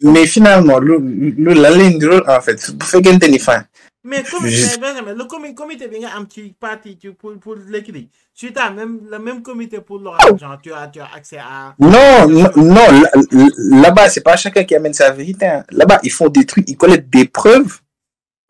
[0.00, 0.98] mais finalement lu
[1.44, 3.62] lu lan lay ndirool en fait bu fekkente ni fin
[4.06, 8.10] Mais comme Benjamin, le comi- comité bi nga am ci parti ci pour pour l'écrit.
[8.36, 11.74] Tu as même le même comité pour l'oral, genre tu as tu as accès à
[11.78, 13.48] non non, non là-
[13.82, 15.64] là-bas c'est pas chacun qui amène sa vérité hein.
[15.70, 17.78] là-bas ils font des trucs ils collectent des preuves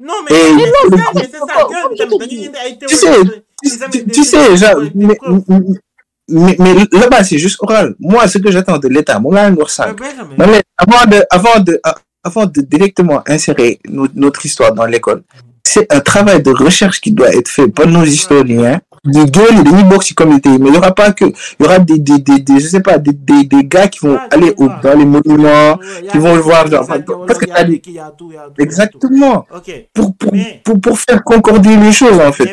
[0.00, 0.64] Non mais Et- mais
[2.88, 5.42] c'est ça, mais c'est tu sais tu, sais genre mais, preuves.
[6.28, 9.20] mais, mais là-bas c'est juste oral moi ce que j'attends de l'État
[9.68, 11.80] sànq Benjamin, Non, mais avant de, avant de,
[12.24, 15.22] avant de directement insérer no- notre histoire dans l'école,
[15.62, 18.80] c'est un travail de recherche qui doit être fait par nos historiens.
[19.06, 21.98] Les gueules, les box communauté, mais il n'y aura pas que, il y aura des,
[21.98, 24.66] des, des, des je sais pas, des, des, des gars qui vont Ah, aller au,
[24.82, 25.78] dans les monuments,
[26.10, 26.86] qui vont le des- voir, des genre,
[27.26, 27.82] parce que t'as des- dit-
[28.58, 29.46] exactement,
[29.92, 32.44] pour, pour, Mais- pour, pour faire concorder les choses, en fait.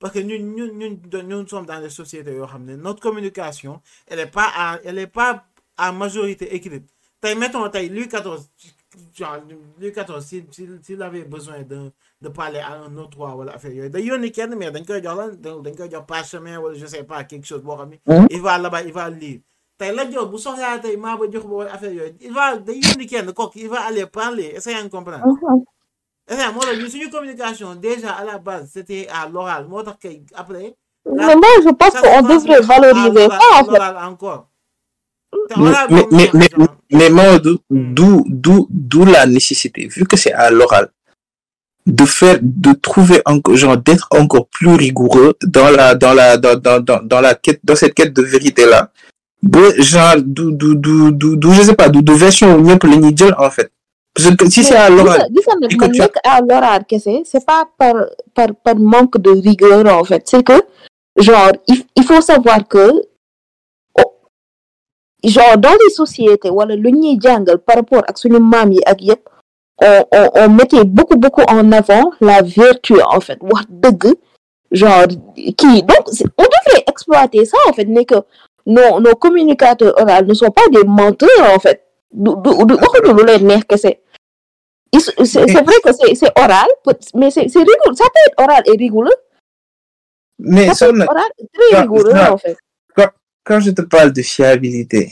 [0.00, 0.96] parce que ñun ñun
[1.30, 2.36] ñun sommes dans des sociétés
[2.76, 5.44] notre communication elle est pas à elle est pas
[5.78, 6.88] à majorité écrite
[7.22, 8.40] mettons tey Louis XIV
[9.16, 9.38] genre
[9.78, 11.90] Louis XIV si si s'il avait besoin de
[12.20, 13.72] de parler à un autre roi wala affaire.
[13.72, 16.86] Yooyu day yónni kenn mais dañ koy jox la dañ koy jox parchemin wala je
[16.86, 19.40] sais pas quelque chose boo xam ne il va là-bas il va lire.
[19.78, 22.14] Tey la jox bu soxlaa tey maa ba jox ba wala affaire yooyu.
[22.20, 24.52] Il va day yónni kenn kooku il va aller parler.
[24.56, 25.24] Essayant de comprendre?
[26.28, 29.66] Essayant moo tax ñu suñu communication déjà à la base c'était à l'oral.
[29.68, 30.76] Moo tax kay après
[31.06, 33.70] Mais moi, je pense qu'on devrait valoriser ça, en fait.
[33.72, 34.48] l'oral encore
[35.56, 36.48] Mais, mais, mais,
[36.90, 40.88] mais, mais d'où, d'où, d'où la nécessité, vu que c'est à l'oral,
[41.86, 46.56] de faire, de trouver encore, genre, d'être encore plus rigoureux dans la, dans la, dans,
[46.56, 48.90] dans, dans, dans la quête, dans cette quête de vérité-là.
[49.78, 52.88] Genre, d'où, d'où, d'où, d'où, d'où, je sais pas, d'où, de version au mieux pour
[52.88, 53.72] les Nigel, en fait.
[54.14, 55.26] Parce que si c'est à l'oral,
[56.24, 56.84] à l'oral
[57.24, 57.94] c'est pas par
[58.34, 60.52] par par manque de rigueur en fait c'est que
[61.16, 62.92] genre il, il faut savoir que
[65.24, 69.00] genre dans les sociétés wala lu ñuy jàngal par rapport ak suñu maam yi ak
[69.02, 69.22] yëpp
[69.82, 74.14] on on on mettait beaucoup beaucoup en avant la vertu en fait wax dëgg
[74.70, 76.04] genre kii donc
[76.38, 78.16] on devrait exploiter ça en fait n'est que
[78.66, 83.12] nos nos communicateurs oraux ne sont pas des menteurs en fait du du du waxuñu
[83.18, 83.92] lu leen neex kese.
[84.94, 86.68] Il se- c'est vrai que c'est c'est oral
[87.14, 89.18] mais c'est c'est rigoureux ça peut être oral et rigoureux.
[90.38, 92.56] Mais ça peut être oral et très ça- rigoureux en fait
[93.44, 95.10] quand je te parle de fiabilité,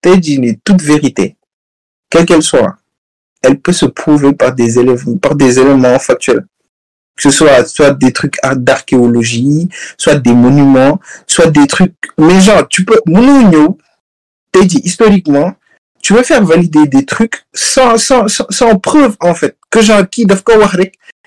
[0.00, 1.36] t'es dit, toute vérité,
[2.10, 2.76] quelle qu'elle soit,
[3.42, 6.46] elle peut se prouver par des éléments, par des éléments factuels.
[7.14, 9.68] Que ce soit, soit des trucs ar- d'archéologie,
[9.98, 13.76] soit des monuments, soit des trucs, mais genre, tu peux, mon
[14.50, 15.54] t'es dit, historiquement,
[16.02, 19.56] tu veux faire valider des trucs sans, sans, sans, sans preuve, en fait.
[19.70, 20.42] Que genre, qui doivent.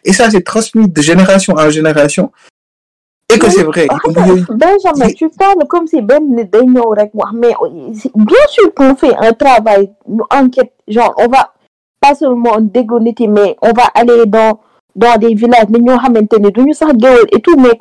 [0.03, 2.31] Et ça, c'est transmis de génération en génération.
[3.33, 3.87] Et que c'est vrai.
[3.87, 6.01] nga Benjamin tu parles comme si
[7.13, 7.53] wax mais
[7.93, 9.91] c'est- bien sûr qu'on fait un travail.
[10.07, 11.53] Ñu enquête genre on va
[11.99, 12.59] pas seulement
[13.21, 14.59] yi mais on va aller dans
[14.95, 15.65] dans des villages.
[16.73, 17.73] Sax géwël et tout mais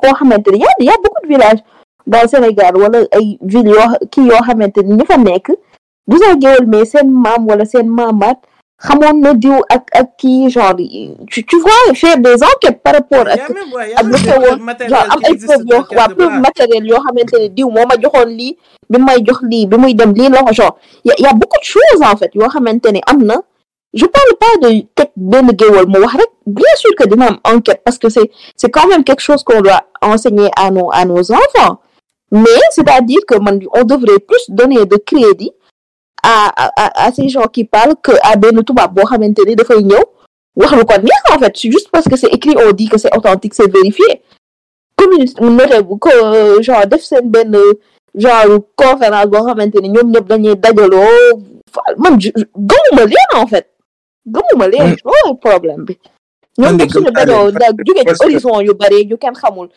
[0.51, 1.59] ni y a y a beaucoup de villages
[2.07, 5.51] dans le Sénégal wala ay villes yoo kii yoo xamante ni ñu fa nekk.
[6.07, 6.85] Du sax géwël mais
[7.65, 7.87] seen
[8.79, 10.75] xamoon na diw ak ak kii genre
[11.31, 13.39] tu tu vois faire des enquêtes par rapport ak
[13.95, 14.57] ak lu xewoon.
[14.89, 18.29] genre am ay preuve yoo waa preuve matérielle yoo xamante ne diw moo ma joxoon
[18.35, 18.57] lii
[18.89, 20.75] bi may jox lii bi muy dem lii la genre
[21.05, 23.37] y a beaucoup de choses en fait yoo xamante ne am na.
[23.95, 26.31] Je parle pas de teg benn géwal mu wax rek.
[26.45, 29.61] Bien sûr que dina am enquête parce que c'est c'est quand même quelque chose qu'on
[29.61, 31.79] doit enseigner à nos à nos enfants.
[32.29, 35.51] Mais c'est-à-dire que man on devrait plus donner de crédit
[36.31, 39.81] à à à ces gens qui parlent que à benn tubaab boo xamante ni dafay
[39.83, 40.03] ñëw
[40.55, 42.97] wax lu ko neex en fait c'est juste parce que c'est écrit on dit que
[42.97, 44.21] c'est authentique c'est vérifié.
[44.97, 46.09] Communiste mu noté bu ko
[46.61, 47.55] genre def seen benn
[48.15, 51.41] genre conférence boo xamante ni ñoom ñëpp dañuy dajaloo
[51.71, 53.67] fa- man je- je- gëmuma leen en fait.
[54.25, 55.97] Gëmuma leen loolu problème bi.
[56.57, 59.67] Ñoom ñëpp suñu dajaloo da que- jóge ci horizon yu bari yu kenn xamul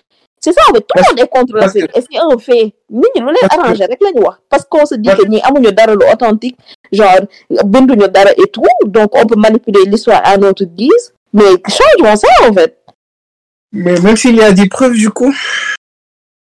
[0.41, 2.75] c'est ça fait tout le monde est contre le fait et c'est un fait.
[2.91, 4.39] Nit ñi lu leen arrangé rek la ñu wax.
[4.49, 6.57] Parce qu'on se dit que ñi amuñu dara lu authentique
[6.93, 7.21] genre
[7.65, 12.29] binduñu dara et tout donc on peut manipuler l'histoire à notre guise mais changeons ça
[12.49, 12.79] en fait.
[13.73, 15.35] Mais même s'il y a des preuves, du coup.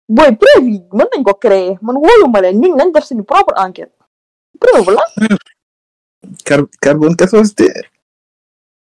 [0.08, 1.76] booy preuve yi mën nañ ko créer.
[1.82, 3.90] Man wóoluma leen ñun nañ def suñu propre enquête.
[4.60, 5.02] Preuve la.
[6.80, 7.68] Carbone 14 de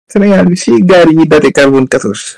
[0.08, 2.38] Sénégal bi fii gars yi ñuy daté carbone 14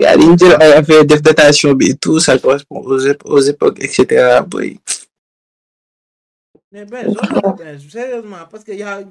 [0.00, 4.42] yi ñu jël ay affaire def datation tout ça correspond aux, aux époques et cetera
[4.42, 4.78] boy
[6.70, 9.02] Mais ben, genre, ben, sérieusement, parce qu'il y a.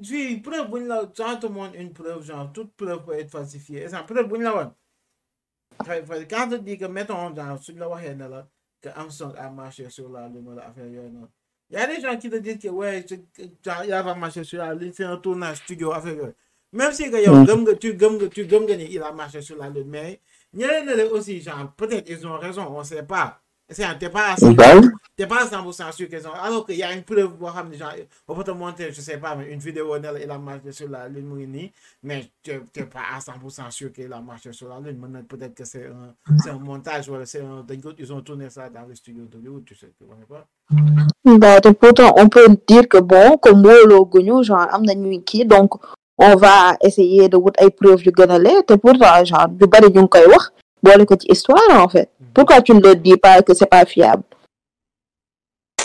[0.00, 3.30] J'ai preuve, bu ñu la on te montre une preuve, genre, toute preuve peut être
[3.30, 3.82] falsifiée.
[3.82, 4.46] Et c'est preuve, bu ñu
[6.28, 8.26] Quand on dit que, mettons, genre, suñu la waxee ne
[8.80, 11.26] que Armstrong a marché sur la Lune, wala affaire yooyu noonu.
[11.70, 13.04] Il y a des gens qui te disent que, ouais,
[13.64, 16.32] genre, il a marché sur la Lune, c'est un tournage studio, affaire.
[16.74, 17.46] Même si que yow, Mm.
[17.46, 19.88] gëm nga, tu gëm nga, tu gëm nga ni il a marché sur la Lune,
[19.88, 20.20] mais
[20.52, 23.40] ñeneen ne la aussi, genre, peut-être ils ont raison, on sait pas.
[23.70, 24.74] C'est t'es pas à 100%, Bah,
[25.16, 26.32] t'es pas à 100% sûr qu'ils ont.
[26.32, 27.92] Alors qu'il y a une preuve, boo xam ne genre,
[28.28, 30.70] on peut te montrer, je sais pas, mais une vidéo, ne la, il a marché
[30.72, 31.72] sur la Lune, mu ngi nii,
[32.02, 34.98] mais tu n'es pas à 100% sûr qu'il a marché sur la Lune.
[34.98, 38.20] Maintenant, peut-être que c'est un, c'est un montage, voilà, c'est un, dañ ko- ils ont
[38.20, 40.44] tourné ça dans le studio d'Hollywood, tu sais, tu vois pas?
[41.24, 45.22] bah te pourtant on peut dire que bon comme wóoloo guñu genre am na ñuy
[45.22, 45.72] kii donc
[46.18, 49.66] on va essayer de wut ay preuves yu gën a leer te pourtant genre yu
[49.66, 50.50] bari ñu ngi koy wax
[50.82, 52.10] boole ko ci histoire en fait.
[52.34, 54.22] Pourquoi tu ne dis pas que c'est pas fiable?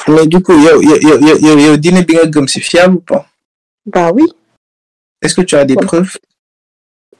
[0.08, 3.26] Mais du coup yow yow yow yow dîner bi nga gëm c'est fiable ou pas?
[3.86, 4.26] Bah oui.
[5.22, 5.86] Est-ce que tu as des Ouais.
[5.86, 6.18] preuves?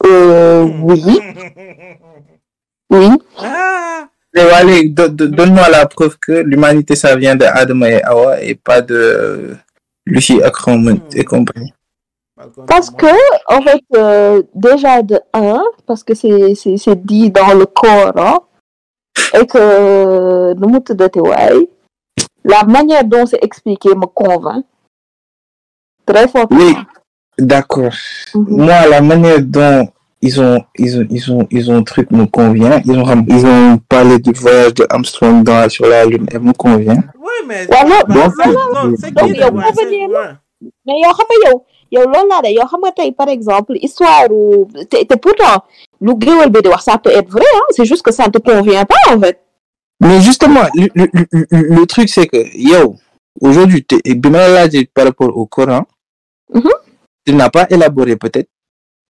[0.06, 1.04] Euh, oui.
[2.92, 3.08] Oui.
[3.38, 4.10] Ah!
[4.34, 8.82] mais do- donne-moi la preuve que l'humanité ça vient de Adama et Awa et pas
[8.82, 9.56] de
[10.08, 11.72] Lucie Ackerman et compagnie.
[12.68, 13.06] Parce que,
[13.48, 18.46] en fait, euh, déjà de un, parce que c'est c'est c'est dit dans le Coran,
[19.34, 21.68] et que, nu mu tuddati waay,
[22.46, 24.64] la manière dont c'est expliqué me convainc.
[26.06, 26.60] Très fortement.
[26.60, 26.76] Oui,
[27.38, 27.94] d'accord.
[28.34, 28.46] Mhm.
[28.66, 29.90] Moi, la manière dont
[30.22, 32.82] ils ont, ils ont, ils ont, ils ont truc me convient.
[32.86, 36.54] Ils ont, ils ont parlé du voyage de Armstrong dans, sur la Lune, elle me
[36.54, 37.04] convient.
[37.20, 37.68] Oui, mais.
[37.68, 39.34] Ouais, non, bah, donc, ça, euh, non, c'est qui,
[40.86, 40.94] mais
[41.92, 44.28] yow loolu laa de yow xam nga tey par exemple histoire
[44.90, 45.64] te te pourtant
[46.02, 48.32] lu géwél bi di wax ça peut être vrai hein c'est juste que ça ne
[48.32, 49.38] te convient pas en fait
[50.02, 51.06] Mais justement, le, le,
[51.52, 52.96] le, le- truc, c'est que, yo,
[53.42, 53.86] aujourd'hui,
[54.94, 55.84] par rapport au Coran,
[56.54, 56.72] Mhm.
[57.26, 58.48] tu n'as pas élaboré peut-être,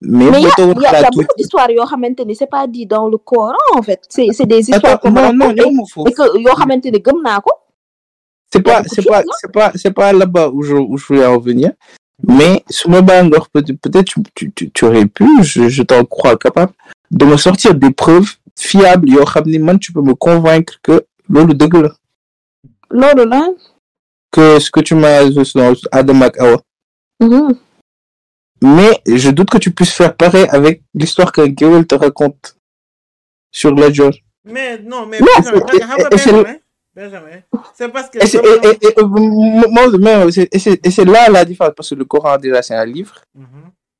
[0.01, 3.07] mais, il y a, y y beaucoup d'histoires yoo xamante ni c'est pas dit dans
[3.07, 5.71] le Coran en fait c'est c'est des histoires Attends, qu'on me non, non, raconte yow,
[5.71, 6.05] mon faux.
[6.07, 7.51] et que yoo xamante ni gëm naa ko
[8.51, 10.73] c'est pas, beaucoup de c'est pas, choses, non c'est pas, c'est pas là-bas où je,
[10.73, 11.71] où je voulais en venir.
[12.27, 16.37] Mais, sur le bangor, peut-être, tu, tu, tu, tu aurais pu, je, je t'en crois
[16.37, 16.73] capable,
[17.11, 19.23] de me sortir des preuves fiables, yo,
[19.59, 21.91] man, tu peux me convaincre que, lolo deug la.
[22.89, 23.47] loolu la
[24.31, 26.61] que ce que tu m'as, dans Adam ak Awa.
[27.19, 27.57] Mhm.
[28.61, 32.57] Mais, je doute que tu puisses faire pareil avec l'histoire que Gewel te raconte
[33.51, 34.21] sur la George.
[34.43, 36.43] Mais non, mais Non,
[36.99, 37.39] Benjamin,
[37.73, 38.17] c'est- parce que.
[38.21, 41.45] Et c'est, et, et, et, euh, moi, mais c'est- et c'est, et c'est là la
[41.45, 43.15] différence, parce que le Coran, déjà, c'est un livre.
[43.33, 43.45] Mhm.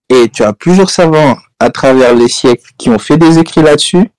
[0.10, 4.12] Et tu as plusieurs savants à travers les siècles qui ont fait des écrits là-dessus,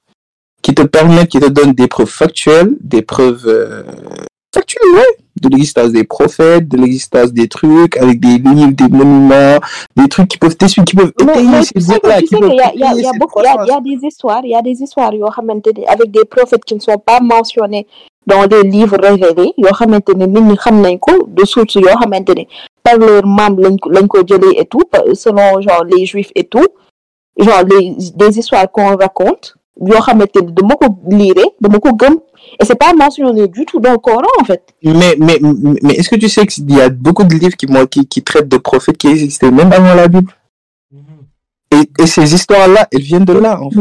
[0.62, 3.82] qui te permettent, qui te donnent des preuves factuelles, des preuves euh,
[4.54, 9.58] factuelles, ouais, de l'existence des prophètes, de l'existence des trucs, avec des livres, des monuments,
[9.96, 12.94] des trucs qui peuvent t'essuyer, qui peuvent étayer ces qui peuvent a, il y a,
[12.94, 15.12] y y y des histoires, il y a des histoires
[15.88, 17.86] avec des prophètes qui ne sont pas mentionnés
[18.26, 21.96] dans les livres révélés yoo xamante ni nit ñi xam nañ ko de sources yoo
[22.00, 22.46] xamante
[22.82, 24.82] par leur maam lañ ko lañ ko jëlee et tout
[25.14, 26.66] selon genre les juifs et tout
[27.38, 32.16] genre les des histoires qu'on raconte yoo xamante ni dama ko lire dama ko gëm
[32.58, 35.38] et c'est pas mentionné du tout dans le Coran en fait Mais, mais,
[35.82, 38.22] mais est-ce que tu sais qu'il y a beaucoup de livres qui, moi, qui, qui
[38.22, 40.32] traitent de prophètes qui existaient même avant la Bible?
[40.90, 41.00] Mhm.
[41.98, 43.80] et, et ces histoires-là, elles viennent de là, en fait.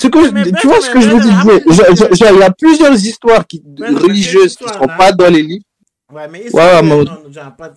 [0.00, 2.94] Ce que je- Mais tu vois ce que je je- je- Il y a plusieurs
[2.94, 5.64] histoires qui, religieuses qui ne sont pas dans les livres.
[6.12, 7.72] Ouais, mais Ouais, histoire, ouais, mais- non, genre, pas,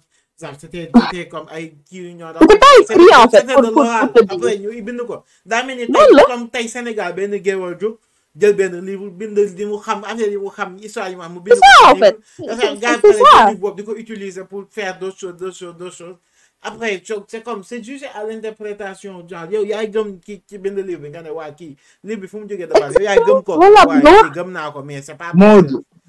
[0.59, 0.91] c'était,
[1.29, 3.83] comme C'était écrit, en fait, pour-.
[3.85, 5.23] Après, ñu bind ko.
[5.45, 7.97] daa mel ni tey, comme tey Sénégal benn géwél jóg
[8.39, 11.33] jël benn livre bind li mu xam affaire yi mu xam histoire yi mu am
[11.33, 12.05] mu bind C'est ça, ko en ci livre.
[12.05, 12.17] fait.
[12.37, 13.37] C'est- Dafa c'est- am gars yi c'est pare ça.
[13.39, 16.15] jël livre boobu di ko utiliser pour faire d'autres choses d'autres choses d'autres choses
[16.61, 21.01] après c'est comme c'est jugé à l'interprétation genre yow yaay gëm ki ki bind livre
[21.01, 23.41] bi nga ne waa kii livre bi fu mu jógee de base yow yaay gëm
[23.43, 24.23] ko Voilà, waaye non.
[24.23, 25.31] kii gëm naa ko mais c'est pas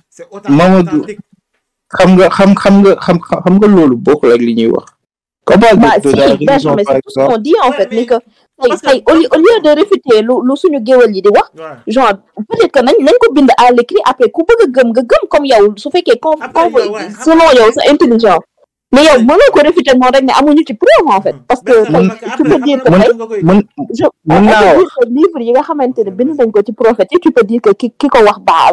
[0.08, 1.18] c'est authentique
[1.96, 4.88] xam nga xam xam nga xam xam nga loolu bokkul ak li ñuy wax.
[5.50, 8.06] Parle Bah, de, la religion, par c'est tout ce exemple, qu'on dit en fait, mais-
[8.06, 8.14] que
[8.86, 11.92] tey au lieu au lieu de réfuter lu lu suñu géwél yi di wax Ouais.
[11.94, 12.12] genre
[12.48, 15.28] peut-être que nañ nañ ko bind à l'écrit après ku bëgg a gëm nga gëm
[15.28, 16.20] comme yow su fekkee
[17.24, 18.38] selon yow c'est intelligent
[18.92, 21.72] mais yow mënoo ko réfuter noonu rek ne amuñu ci preuve en fait parce que
[22.36, 23.62] tu peux dire que tey mën
[23.98, 27.20] je mën naa wax livre yi nga xamante ne bind nañ ko ci prophète yi
[27.20, 28.72] tu peux dire que ki ki ko wax baa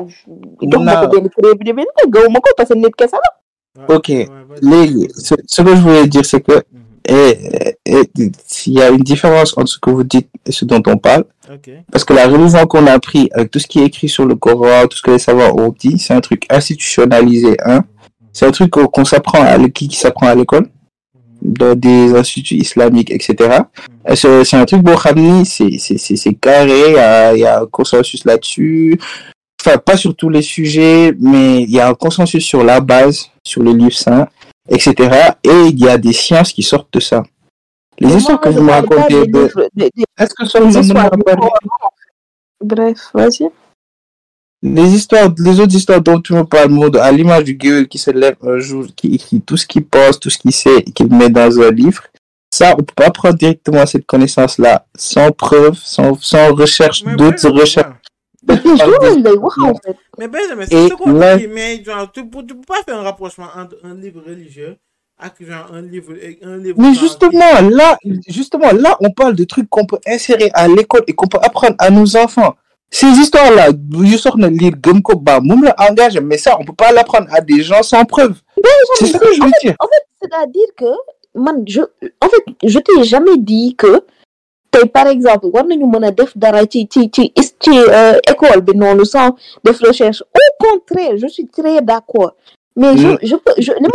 [0.62, 3.30] jox ma ko benn preuve de benn gëwuma ko parce que nit kese la
[3.96, 4.08] Ok,
[4.64, 6.64] léegi ce, ce que je voulais dire c'est que
[7.08, 7.16] Mhm.
[7.16, 8.10] eh, eh,
[8.66, 11.26] il y a une différence entre ce que vous dites et ce dont on parle.
[11.54, 11.70] Ok.
[11.92, 14.36] Parce que la religion qu'on a appris avec tout ce qui est écrit sur le
[14.36, 17.56] Coran, tout ce que les savants ont dit, c'est un truc institutionnalisé.
[17.64, 17.84] Hein.
[18.38, 20.70] C'est un truc qu'on s'apprend à l'é- qui, qui s'apprend à l'école,
[21.42, 23.62] dans des instituts islamiques, etc.
[24.08, 28.24] Et C'est un truc, bon, c'est carré, il y a, il y a un consensus
[28.26, 29.00] là-dessus.
[29.60, 33.32] Enfin, pas sur tous les sujets, mais il y a un consensus sur la base,
[33.44, 34.28] sur le livre saint,
[34.70, 34.94] etc.
[35.44, 37.24] Et il y a des sciences qui sortent de ça.
[38.00, 39.50] Les Mais histoires moi, que vous me racontez, de...
[40.20, 41.50] est-ce que ça Coran.
[42.64, 43.50] bref vas-y
[44.74, 47.98] Les histoires, les autres histoires dont tu me parles, Maud, à l'image du gueule qui
[47.98, 50.92] se lève un jour, qui écrit tout ce qu'il pense, tout ce qu'il sait, et
[50.92, 52.04] qu'il met dans un livre,
[52.52, 57.88] ça, on peut pas prendre directement cette connaissance-là, sans preuve, sans, sans recherche, d'autres recherches.
[58.48, 58.56] ouais.
[58.66, 61.84] mais journal lay wax en fait Mais Benjamin, Et c'est ce qu'on là- dit, mais
[61.84, 64.78] genre, tu, peux- tu peux pas faire un rapprochement entre un livre religieux
[65.20, 66.14] un livre,
[66.44, 70.68] un livre Mais justement, là, justement, là, on parle de trucs qu'on peut insérer à
[70.68, 72.56] l'école et qu'on peut apprendre à nos enfants.
[72.90, 76.74] Ces histoires-là, you sort de lire Gumko Ba, moum le engage, mais ça, on peut
[76.74, 78.36] pas l'apprendre à des gens sans preuve.
[78.96, 79.76] C'est ça que je veux dire.
[80.22, 80.86] c'est-à-dire que
[81.36, 84.02] man je en fait je t'ai jamais dit que
[84.72, 88.18] tey par exemple war nañu mën a def dara ci ci ci is- ci euh,
[88.32, 92.32] école bi noonu sans def recherche au contraire je suis très d'accord
[92.76, 93.36] mais je je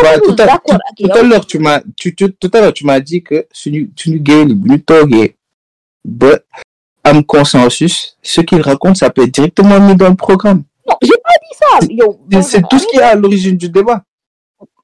[0.02, 2.86] ma tout d'accord ak tout à l'heure tu m'as tu, tu- tout à l'heure tu
[2.86, 5.35] m'as dit que suñu suñu yi bu ñu toogee
[6.05, 6.39] ba
[7.04, 10.62] am consensus ce qu'ils racontent ça peut être directement mis dans le programme.
[10.88, 12.42] Non j'ai pas dit ça.
[12.42, 14.02] C'est- tout ce qui est à l'origine du débat.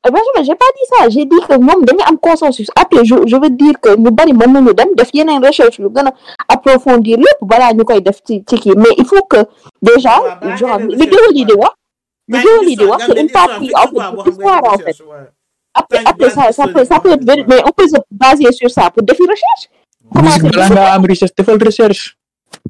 [0.04, 1.08] Benjamin j'ai pas dit ça.
[1.10, 2.68] J'ai dit que moom dañu am consensus.
[2.76, 5.88] Après je je veux dire que ñu bari mën nañu dem def yeneen recherche yu
[5.94, 6.12] gën a
[6.48, 8.74] approfondir lépp balaa ñu koy def ci ci kii.
[8.76, 9.38] Mais il faut que
[9.82, 10.14] déjà
[10.56, 11.74] genre li géwël yi di wax
[12.28, 14.96] li géwël yi di wax c'est une partie en fait de l'histoire en fait.
[15.74, 18.90] après après ça ça peut ça peut être mais on peut se baser sur ça
[18.90, 19.64] pour defi recherche
[20.14, 22.16] musique balaa am recherche defal recherche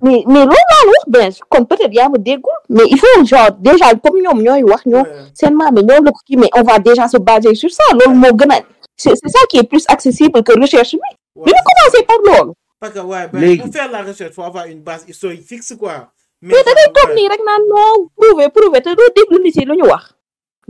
[0.02, 3.24] mais mais loolu laa la wax ben kon peut-être yaa ma déggul mais il faut
[3.24, 5.04] genre déjà comme ñoom ñooy wax ñoom
[5.34, 7.84] seen maam yi ñoom la ko kii mais on va déjà se baser sur ça
[7.94, 8.60] loolu moo gën a
[8.96, 10.92] c'est c'est ça qui est plus accessible que recherche
[11.36, 14.44] bi ñu commencer par loolu Parce que, ouais, ben, pour faire la recherche, il faut
[14.44, 15.96] avoir une base historique fixe, quoi.
[16.40, 17.14] Mais, mais da ngay toog ouais.
[17.16, 20.04] nii rek naan non prouver prouver te doo déglu nit yi lu ñu wax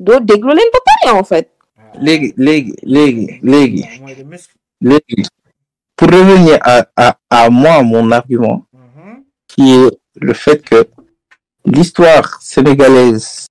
[0.07, 1.47] doo déglu leen ba pare en fait
[2.07, 4.55] léegi léegi léegi léegi Moins de muscles.
[4.81, 5.23] léegi
[5.99, 9.25] pour revenir à, à, à moi mon argument Mhm.
[9.49, 10.87] qui est le fait que
[11.67, 13.47] l'histoire sénégalaise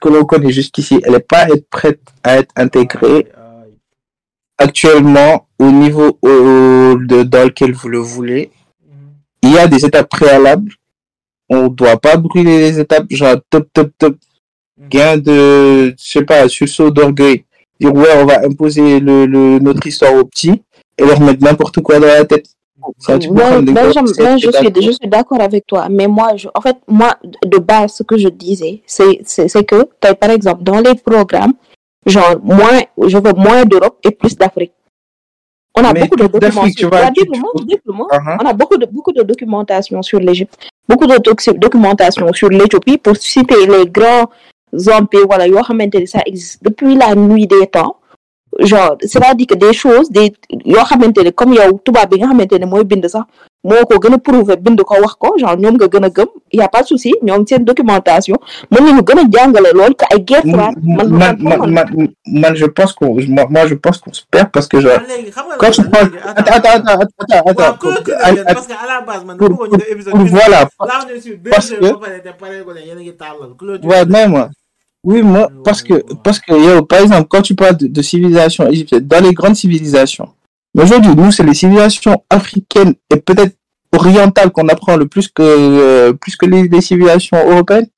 [0.00, 3.26] que l'on connaît jusqu'ici, elle n'est pas être prête à être intégrée
[4.58, 8.50] actuellement au niveau au- de, dans lequel vous le voulez.
[8.86, 9.12] Mhm.
[9.42, 10.72] Il y a des étapes préalables.
[11.48, 14.16] On doit pas brûler les étapes, genre top, top, top.
[14.88, 17.44] Gain de, je sais pas, sursaut d'orgueil.
[17.80, 20.62] Dire ouais, on va imposer le, le, notre histoire aux petits
[21.00, 22.46] et leur mettre n'importe quoi dans la tête.
[22.98, 24.82] Ça, tu gars, ben, je, suis, d'accord.
[24.82, 27.10] je suis d'accord avec toi, mais moi, je, en fait, moi,
[27.44, 31.52] de base, ce que je disais, c'est que, par exemple, dans les programmes,
[32.06, 34.72] genre, moins, je veux moins d'Europe et plus d'Afrique.
[35.76, 36.26] On a Mais beaucoup de
[36.74, 38.08] tu vois, tu- déglu-moi.
[38.10, 38.38] Uh-huh.
[38.42, 40.56] On a beaucoup de, beaucoup de documentation sur l'Égypte,
[40.88, 44.28] beaucoup de doc- documentation sur l'Éthiopie pour citer les grands
[44.92, 45.44] empires, voilà,
[46.06, 47.96] ça existe depuis la nuit des temps.
[48.58, 50.32] Genre, c'est-à-dire que des choses, des,
[50.64, 53.22] yoo xamante ne comme yow tubaab bi nga xamante ne mooy bind sax
[53.62, 56.26] moo ko gën a prouver bind ko wax ko genre ñoom nga gën a gëm
[56.52, 58.36] y a pas de souci ñoom seen documentation
[58.70, 62.08] mën nañu gën a jàngale loolu que ay guerre froide man Man, man man, man,
[62.26, 65.00] man, je pense qu'on, moi, moi, je pense qu'on se perd parce que nga
[65.58, 66.82] quand tu attends, attends,
[67.46, 67.78] attends,
[68.52, 70.68] parce que à la base man voilà,
[71.50, 71.84] parce que-.
[73.86, 74.48] Ouais, même.
[75.02, 76.04] Oui, moi, parce que, ouais.
[76.22, 79.56] parce que, yo, par exemple, quand tu parles de, de civilisation égyptienne, dans les grandes
[79.56, 80.28] civilisations,
[80.74, 83.56] mais aujourd'hui, nous, c'est les civilisations africaines et peut-être
[83.92, 87.88] orientales qu'on apprend le plus que, euh, plus que les, les civilisations européennes.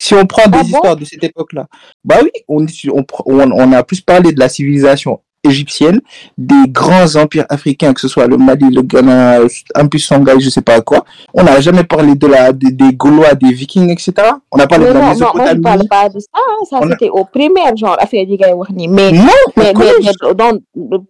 [0.00, 0.68] Si on prend des Ah bon?
[0.68, 1.66] histoires de cette époque-là,
[2.04, 6.00] bah oui, on, on, on a plus parlé de la civilisation égyptienne,
[6.38, 9.40] des grands empires africains, que ce soit le Mali, le Ghana,
[9.74, 11.04] un peu Songhai, je sais pas quoi.
[11.34, 14.12] On n'a jamais parlé de la, des, des Gaulois, des Vikings, etc.
[14.50, 15.60] On a parlé mais de la non, non, je Mésopotamie.
[15.62, 18.24] parle pas de ça, hein, ça On a- c'était au primaire, genre affaire
[18.56, 19.24] wax nii mais Non,
[19.56, 20.52] mais, mais, mais dans,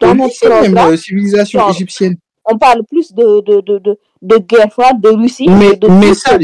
[0.00, 2.16] dans notre euh, civilisation égyptienne.
[2.52, 6.14] On parle plus de, de, de, de, de guerre froide, de Russie, Mais, de, mais
[6.14, 6.36] ça,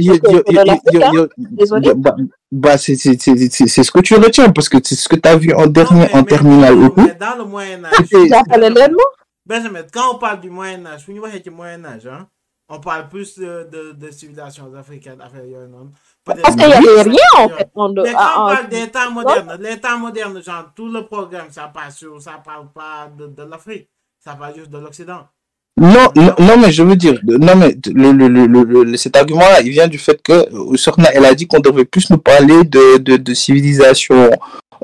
[1.36, 1.94] Désolé.
[1.94, 2.16] bah,
[2.50, 5.16] bah, c'est c'est- c'est- c'est- c'est ce que tu retiens, parce que c'est ce que
[5.16, 7.92] tu as vu en Non, dernier, mais- en mais- terminale non, mais dans le Moyen-Âge.
[9.46, 11.06] Benjamin, quand on parle du Moyen-Âge,
[11.50, 12.26] Moyen-Âge, hein,
[12.68, 15.16] on parle plus de, de, de civilisations africaines.
[16.24, 17.70] Peut-être- Parce qu'il y avait rien en fait.
[17.74, 21.46] De, Mais quand on parle des temps modernes, les temps modernes, genre tout le programme,
[21.50, 25.26] ça passe sur, ça parle pas de, de l'Afrique, ça parle juste de l'Occident.
[25.80, 29.60] Non, non, non, mais je veux dire, non, mais le, le, le, le- cet argument-là,
[29.60, 30.46] il vient du fait que
[30.76, 34.28] Sorna, elle a dit qu'on devrait plus nous parler de, de, de civilisation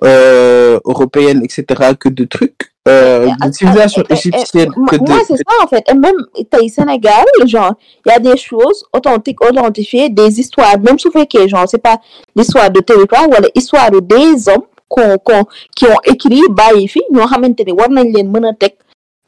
[0.04, 1.64] euh, européenne, etc.,
[1.98, 5.66] que de trucs, euh, de civilisation eh, égyptienne, Moi, que de, moi, c'est ça en
[5.66, 5.82] fait.
[5.90, 7.74] Et même au Sénégal, genre,
[8.06, 11.98] il y a des choses authentiques, authentifiées, des histoires, même si que genre, c'est pas
[12.36, 15.44] l'histoire de territoire ou l'histoire des hommes qu'on, qu'on,
[15.74, 18.52] qui ont écrit bàyyi fi ñoo xamante ne war nañ leen mën a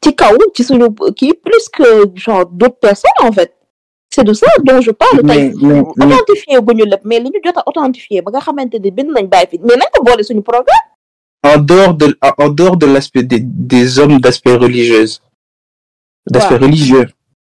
[0.07, 3.53] ci kaw ci suñu kii plus que genre d'autres personnes en fait.
[4.09, 5.53] C'est de ça dont je parle mais, tey.
[5.61, 8.75] mais, mais, authentifié gu ñu lépp mais li ñu jot a authentifié ba nga xamante
[8.79, 10.85] ne bind nañ bàyyi fi mais nañ ko boole suñu programme?
[11.43, 15.21] en dehors de, en dehors de l'aspect des, des hommes d'aspect religieuse,
[16.29, 16.65] d'aspect Ouais.
[16.65, 17.05] religieux,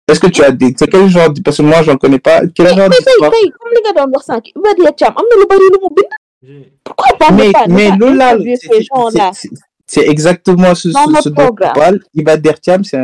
[0.08, 2.40] est-ce que tu as des, c'est quel genre, de- parce que moi, j'en connais pas,
[2.54, 3.30] quel mais genre mais tey d'histoire?
[3.32, 5.78] tey comme li nga doon wax sànq Iba Der Thiam am na lu bari lu
[5.82, 6.12] mu bind?
[6.42, 9.30] J'ai- Pourquoi pas mais, ne pas, ne mais pas Lola, interviewer c'est- ces c'est- gens-là?
[9.94, 12.00] C'est- exactement ce, ce, ce dont on parle.
[12.14, 12.98] Iba Dertiam, c'est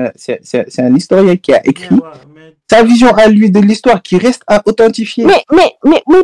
[0.79, 2.01] un, historien qui a mais écrit ouais,
[2.35, 5.25] mais- sa vision à lui de l'histoire qui reste à authentifier.
[5.25, 6.23] Mais, mais, mais, mais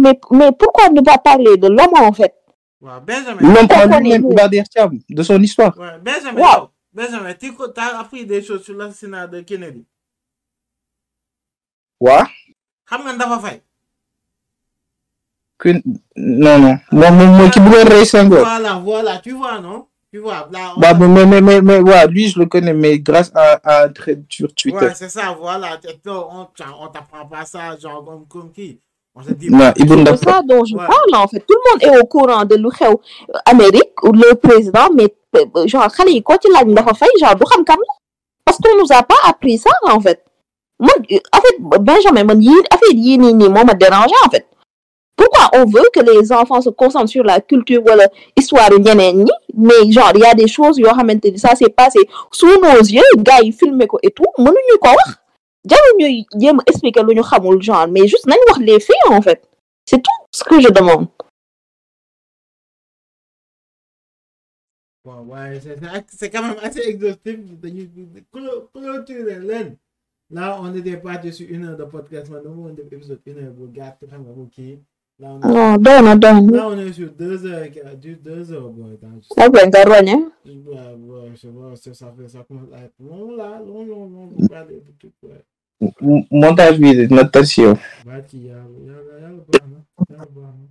[0.00, 2.34] mais, mais pourquoi ne pas parler de l'homme en fait?
[2.80, 2.90] Ouais,
[3.40, 5.76] L'homme en Pourquoi lui-même, les- Iba Dertiam, de son histoire.
[5.78, 6.68] ouais, Benjamin, Wow.
[6.92, 9.84] Benjamin, tu as appris des choses sur l'assassinat de Kennedy.
[12.00, 12.22] Ouais.
[12.88, 13.60] xam nga dafa fay.
[15.58, 15.70] Que
[16.16, 19.86] non non moi moi moi qui bëggoon rey Senghor Voilà, voilà, tu vois, non?
[20.12, 22.98] Tu vois, là, on bah mais mais mais mais ouais, lui je le connais mais
[23.00, 25.78] grâce à à un trait sur Twitter Ouais, c'est ça, voilà.
[26.06, 26.46] On,
[26.82, 28.78] on t'apprend pas ça, genre, comme, comme qui?
[29.14, 29.46] On se dit.
[29.46, 30.86] Ibou C'est ça dont je Ouais.
[30.86, 31.40] parle en fait.
[31.40, 32.94] Tout le monde est au courant de lu xew
[33.46, 37.34] Amérique ou le président, mais euh, genre xale yi koo ci laaj dafa fay genre
[37.34, 37.94] du xam kam la
[38.44, 40.22] parce qu'on nous a pas appris ça en fait.
[40.78, 44.30] Moi, euh, en fait, Benjamin, man, yii affaire yii nii nii moo ma dérangé en
[44.30, 44.46] fait.
[45.16, 48.06] Pourquoi on veut que les enfants se concentrent sur la culture wala
[48.36, 49.30] histoire ñeneen ñi?
[49.54, 52.78] Mais genre il y a des choses yoo xamante ni ça s'est passé sous nos
[52.96, 55.16] yeux gars yi filmer et tout mënuñu ko wax
[55.64, 59.06] jarul ñuy jéem a expliquer lu ñu xamul genre mais juste nañ wax les faits
[59.08, 59.40] en fait
[59.88, 61.08] c'est tout ce que je demande
[65.04, 65.78] Bon, ouais, c'est-
[66.08, 67.38] c'est quand même assez exhaustif.
[67.62, 67.88] dañuy
[68.32, 69.76] clôturer leen.
[70.30, 72.28] Là, on était parti sur une heure de podcast.
[72.28, 74.24] Maintenant, on est épisode une heure bu gàtt xam.
[75.18, 77.70] Là, on est, non doy na doy na là, on est sur deux heures, et
[77.70, 78.98] quart- du- deux heures, boy.
[79.00, 82.94] Dans- après nga roñe Ouais, ouais, je sais pas, ça, ça ça commence à être
[83.00, 85.42] long là, long, long, long, on parle de tout, ouais.
[88.04, 89.78] Bah, a, y a, y a le baax na,
[90.10, 90.68] y a le baax na.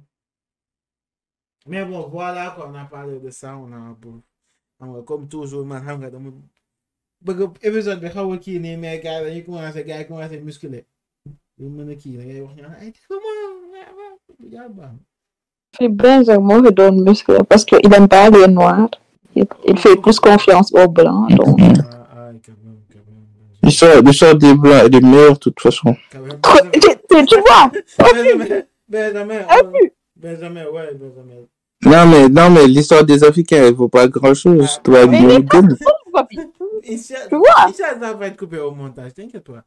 [1.68, 4.22] Mais bon, voilà quoi, on a parlé de ça, on a bon,
[4.80, 6.30] xam nga comme toujours man nga dama
[7.26, 10.40] bëgg épisode bi xaw a kii nii mais gars yi dañuy commencé gars yi commencé
[10.40, 10.86] muscler
[11.58, 13.45] yu mën a kii da ngay wax ñu ay comment
[15.78, 18.90] fi Benjamin moo fi doon muscle parce que il aime pas les noirs
[19.36, 23.26] il, il fait plus confiance aux blancs donc Ah, ah, quand même, quand même.
[23.64, 26.40] l'histoire l'histoire des blancs est des meilleurs de toute façon même.
[26.74, 26.80] tu,
[27.10, 27.72] tu- tu vois?
[28.00, 29.40] Benjamin, Benjamin,
[29.74, 29.94] ouais.
[30.16, 31.42] Benjamin, ouais, Benjamin.
[31.84, 35.22] non mais non mais l'histoire des Africains elle vaut pas grand chose Ah, tubaab mais
[35.28, 35.46] les
[37.30, 37.68] Tu vois?
[37.68, 39.62] Inch'Allah, ça va être coupé au montage, t'inquiète-toi.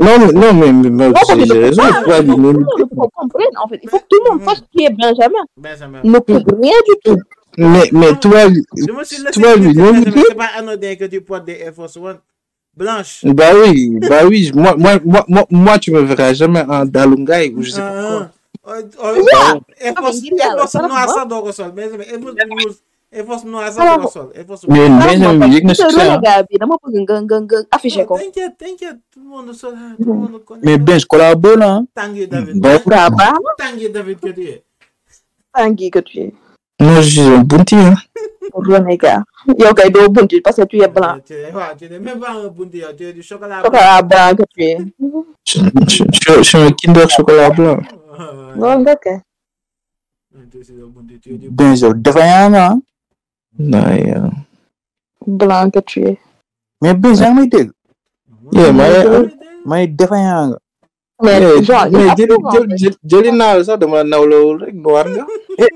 [0.00, 1.14] Non mais non mais mais Non,
[1.46, 4.42] j'ai raison il faut que tout comprenne en fait il faut que tout le monde
[4.48, 6.00] sache qui est Benjamin Benjamin.
[6.04, 7.20] ne coûte rien du tout
[7.58, 8.62] mais mais ñoo
[9.40, 12.18] Benjamin, gën c'est pas anodin que tu portes des Air Force One
[12.76, 13.20] blanches.
[13.24, 17.54] Bah oui, bah oui, moi, moi, moi, moi, moi, tu me verras jamais en Dalungaï
[17.54, 18.30] ou je sais pas quoi.
[18.66, 18.80] Ah, ah.
[19.04, 21.12] Oh, oh, Air Force mais il y a- Air Force ça va noir pas.
[21.14, 22.82] ça doo ko sol Benjamin Air Force
[23.14, 25.64] rouge Air Force noir ça Ça doo va ko sol Air Force Mais Benjamin, yëg
[25.64, 26.20] na succès, hein.
[26.50, 29.94] bi dama bëgg nga nga nga affiché ko T'inquiète, t'inquiète, tout le monde sol, hein,
[29.96, 30.60] tout le monde connaît.
[30.64, 31.70] Mais Ben, je collabore là.
[31.76, 31.86] hein.
[31.96, 32.64] David.
[32.64, 34.62] Waaw baax na Tanguy David que tu es.
[35.52, 36.34] Tanguy que tu es
[36.80, 37.94] Moi, je suis un bunti, hein.
[38.52, 39.22] renégat
[39.58, 42.78] yow kay doo bunti parce que tu es blanc Tu n'es même pas un bunti,
[42.78, 43.62] yow, tu es du chocolat.
[43.62, 44.78] chocolat blanc que tu es
[45.46, 45.58] Je,
[45.88, 47.78] je, je, je suis un Kinder chocolat blanc.
[48.56, 49.18] Loolu nga kay
[53.58, 53.70] Ben.
[53.70, 54.30] Non, yeah.
[55.26, 56.18] blanc que tu es
[56.82, 57.70] Mais Ben, j'ai jamais été.
[58.52, 59.04] Yeah, mais,
[59.66, 60.58] Mais défaillant nga.
[61.22, 65.24] mais mais, mais jëli jëli jëli naa la sax dama nawlawul rek noir nga.
[65.56, 65.74] dégg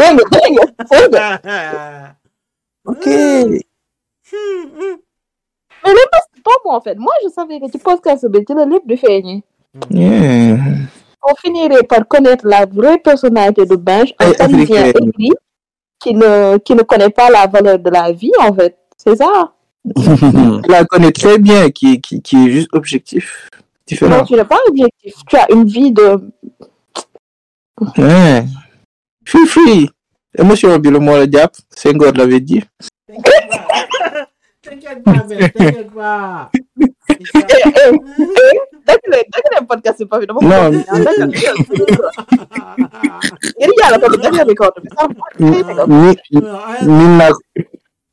[0.00, 0.54] nga dégg
[1.12, 2.16] nga
[2.86, 3.06] Ok.
[5.84, 8.54] mais lépp c'est pas moi en fait moi je savais que ci podcast bi ci
[8.54, 9.42] la lépp di feeñee
[9.90, 10.56] Yeah.
[11.28, 15.30] on finirait par connaître la vraie personnalité de Benj, un Parisien aigri
[16.04, 18.76] qui ne, qui ne connaît pas la valeur de la vie, en fait.
[18.98, 19.54] C'est ça.
[20.68, 23.48] La connais très bien, qui, qui, qui est juste objectif.
[23.50, 24.24] Non, Différent.
[24.24, 25.14] tu n'es pas objectif.
[25.26, 26.20] Tu as une vie de...
[27.98, 28.44] Ouais.
[29.26, 29.90] Free, free.
[30.38, 31.54] Émotion, le mot la jàpp.
[31.74, 32.62] Senghor l'avait dit.
[34.62, 36.50] T'inquiète pas, t'inquiète pas.
[38.86, 40.84] Eh, eh, eh, dëgg la dëgg la podcast bi Papi dama ko Non, bëgg.
[40.88, 41.52] Ah, dëgg la.
[43.58, 45.08] Ngir yàlla Papi dëgg la record bi sax.
[45.88, 46.10] mi
[46.98, 47.40] min naa ko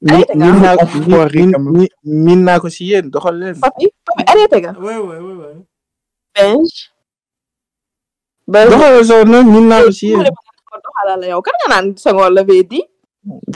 [0.02, 1.06] mi Arrêtez, min naa ko gars.
[1.12, 3.60] bon, rin- mi min naa ko si yéen doxal leen.
[3.60, 4.72] Papi Papi arrêté nga.
[4.80, 5.58] Ouais, ouais, ouais, ouais.
[6.36, 6.72] Benj.
[8.48, 8.70] Benj.
[8.72, 10.24] doxal soo na min naa ko si yéen.
[10.24, 12.84] ko doxalal la yow kan nga naan Senghor l'avait dit.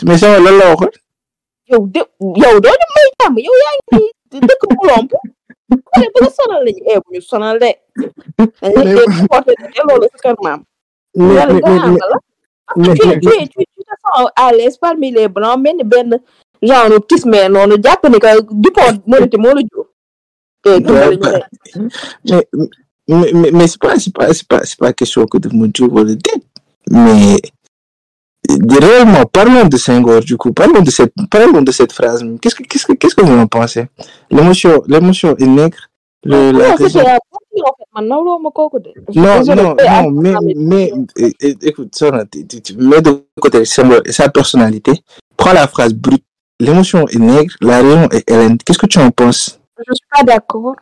[0.05, 0.91] mais sama lan la waxoon.
[1.71, 2.01] yow de
[2.43, 5.11] yow doo dem may jàmm yow yaa ngi nii dëkk bu lomp
[5.75, 5.81] tu
[14.35, 15.59] à parmi les blancs
[16.61, 19.27] genre que
[19.61, 19.85] jur
[23.07, 25.67] mais mais mais c'est pas c'est pas c'est pas c'est pas question que de me
[25.67, 26.41] dire wala déet
[26.89, 27.37] mais
[28.49, 32.63] réellement parlons de Senghor du coup parlons de cette parlons de cette phrase qu'est-ce que
[32.63, 33.87] qu'est-ce que qu'est-ce que vous en pensez?
[34.31, 35.89] L'émotion l'émotion est nègre
[36.25, 36.99] le la non raison
[39.15, 39.75] Non, Désolé, non,
[40.11, 40.93] non, mais, mais,
[41.61, 44.91] écoute, tu, mets de côté Senghor et sa personnalité.
[45.37, 46.25] Prends la phrase brute.
[46.59, 48.57] L'émotion est nègre, la raison est Hélène.
[48.57, 49.59] Qu'est-ce que tu en penses?
[49.77, 50.75] je suis pas d'accord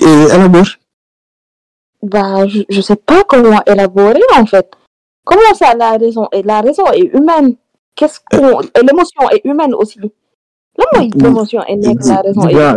[0.00, 0.48] Et alors,
[2.02, 4.72] bah, je, je sais pas comment élaborer, en fait.
[5.24, 7.56] Comment ça, la raison est, la raison est humaine?
[7.94, 10.00] Qu'est-ce qu'on, et l'émotion est humaine aussi.
[11.14, 12.74] L'émotion est née, la raison est humaine.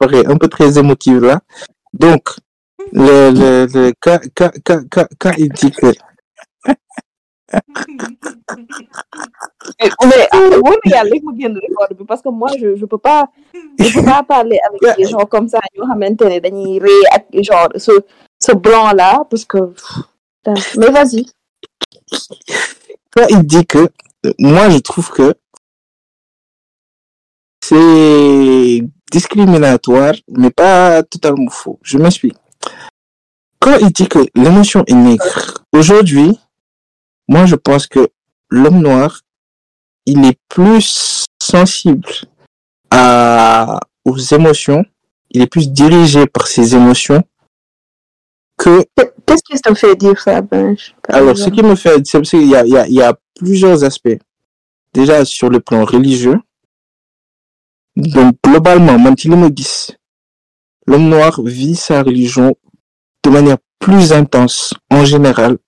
[0.00, 1.40] ok un peu très émotive là
[1.92, 2.22] donc
[2.92, 5.92] le le le quand quand quand quand quand il dit que
[9.80, 12.84] Mais ah, wóor na yàlla léegi mu génn record bi parce que moi je je
[12.84, 13.26] peux pas
[13.78, 17.92] je peux pas parler avec des gens comme ça ne genre ce
[18.38, 19.58] ce blanc là parce que
[20.76, 21.26] mais vas-y.
[23.14, 23.88] Quand il dit que
[24.38, 25.34] moi je trouve que
[27.62, 31.78] c'est discriminatoire mais pas totalement faux.
[31.82, 32.36] Je m'explique.
[33.60, 36.38] Quand il dit que l'émotion est nègre aujourd'hui
[37.28, 38.08] moi je pense que
[38.50, 39.20] l'homme noir
[40.06, 42.08] il est plus sensible
[42.90, 44.84] à aux émotions
[45.30, 47.22] il est plus dirigé par ses émotions
[48.56, 48.84] que
[49.26, 52.48] qu'est-ce qui te fait dire ça Benj alors, ce qui me fait, c'est parce qu'il
[52.48, 54.18] y a, il y, a, il y a plusieurs aspects.
[54.92, 56.38] Déjà, sur le plan religieux.
[57.96, 59.96] Donc, globalement, même si me dit,
[60.86, 62.56] l'homme noir vit sa religion
[63.24, 65.58] de manière plus intense, en général,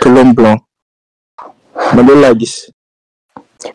[0.00, 0.56] que l'homme blanc.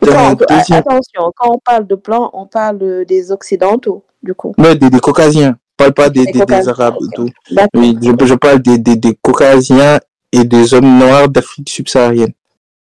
[0.00, 4.54] Quand- Euh, deuxième- attention quand on parle de blanc on parle des occidentaux du coup
[4.58, 5.56] Mais des, des caucasiens.
[5.78, 7.14] Je parle pas des, Des arabes et ok.
[7.14, 7.28] tout.
[7.50, 7.68] D'accord.
[7.74, 9.98] Oui, je, je parle des, des, des caucasiens
[10.30, 12.32] et des hommes noirs d'Afrique subsaharienne.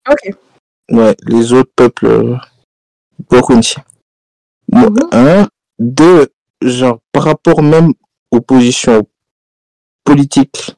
[0.10, 0.36] ok
[0.92, 2.36] Ouais, les autres peuples, euh.
[4.68, 4.98] Bon, Mhm.
[5.14, 5.48] Un,
[5.78, 6.28] deux,
[6.62, 7.94] genre, par rapport même
[8.32, 9.08] aux positions
[10.04, 10.76] politiques,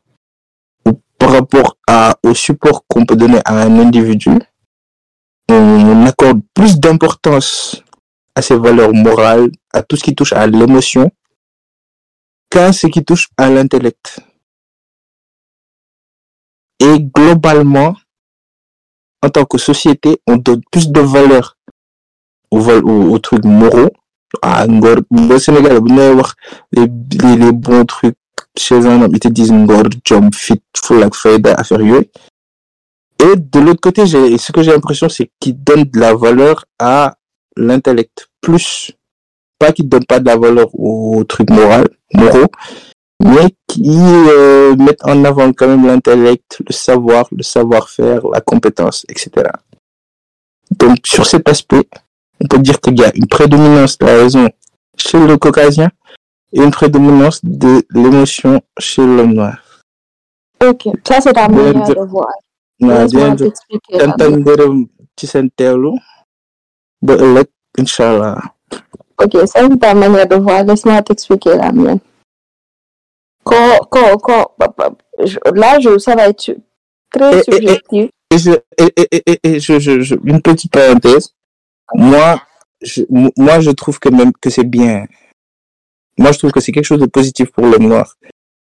[1.21, 4.31] par rapport à, au support qu'on peut donner à un individu,
[5.49, 7.83] on, accorde plus d'importance
[8.33, 11.11] à ses valeurs morales, à tout ce qui touche à l'émotion,
[12.49, 14.19] qu'à ce qui touche à l'intellect.
[16.79, 17.95] Et globalement,
[19.21, 21.55] en tant que société, on donne plus de valeur
[22.49, 23.91] aux, aux, aux trucs moraux.
[24.41, 25.79] Ah, ngor, au Sénégal,
[26.71, 26.87] les,
[27.35, 28.17] les bons trucs
[28.57, 31.81] chez un homme, ils te disent ngor, jom, fit, full ak fayda, affaire.
[31.81, 37.17] Et de l'autre côté, ce que j'ai l'impression, c'est qu'ils donnent de la valeur à
[37.55, 38.29] l'intellect.
[38.41, 38.91] Plus,
[39.59, 42.51] pas qu'ils donnent pas de la valeur aux trucs moraux, moraux,
[43.23, 49.05] mais qui euh, mettent en avant quand même l'intellect, le savoir, le savoir-faire, la compétence,
[49.07, 49.51] etc.
[50.71, 51.87] Donc, sur cet aspect,
[52.43, 54.49] on peut dire qu'il y a une prédominance de la raison
[54.97, 55.91] chez le caucasien
[56.53, 59.57] une prédominance de l'émotion chez l'homme noir.
[60.69, 62.29] ok ça c'est ta Bien manière de voir
[62.79, 63.45] Naa leen di
[63.97, 64.75] la ak ngërëm
[65.17, 65.91] ci seen teewlu
[67.01, 67.47] ba ëllëg
[67.79, 68.37] incha allah.
[69.21, 70.63] Ok, ça c'est ta manière de voir.
[70.63, 71.99] Laisse-moi t'expliquer la mienne.
[73.43, 74.51] Quand, quand, quand,
[75.53, 76.55] là, je, ça va être
[77.11, 78.09] très subjectif.
[78.31, 81.33] Et, je, et, je- une petite parenthèse.
[81.93, 82.41] Moi,
[82.81, 83.03] je,
[83.37, 85.05] moi, je trouve que même que c'est bien.
[86.21, 88.15] Moi, je trouve que c'est quelque chose de positif pour l'homme noir.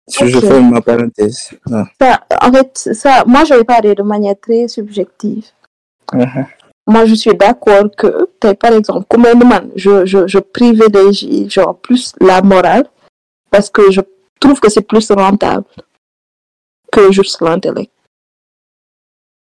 [0.09, 1.49] Je, je fais ma parenthèse.
[1.71, 1.85] Ah.
[1.99, 5.45] Ça, en fait, ça, moi, je vais parler de manière très subjective.
[6.13, 6.45] Mhm.
[6.85, 12.13] Moi, je suis d'accord que, par exemple, comme un je, je, je privilégie, genre, plus
[12.21, 12.87] la morale,
[13.49, 14.01] parce que je
[14.39, 15.65] trouve que c'est plus rentable
[16.91, 17.91] que juste l'intellect.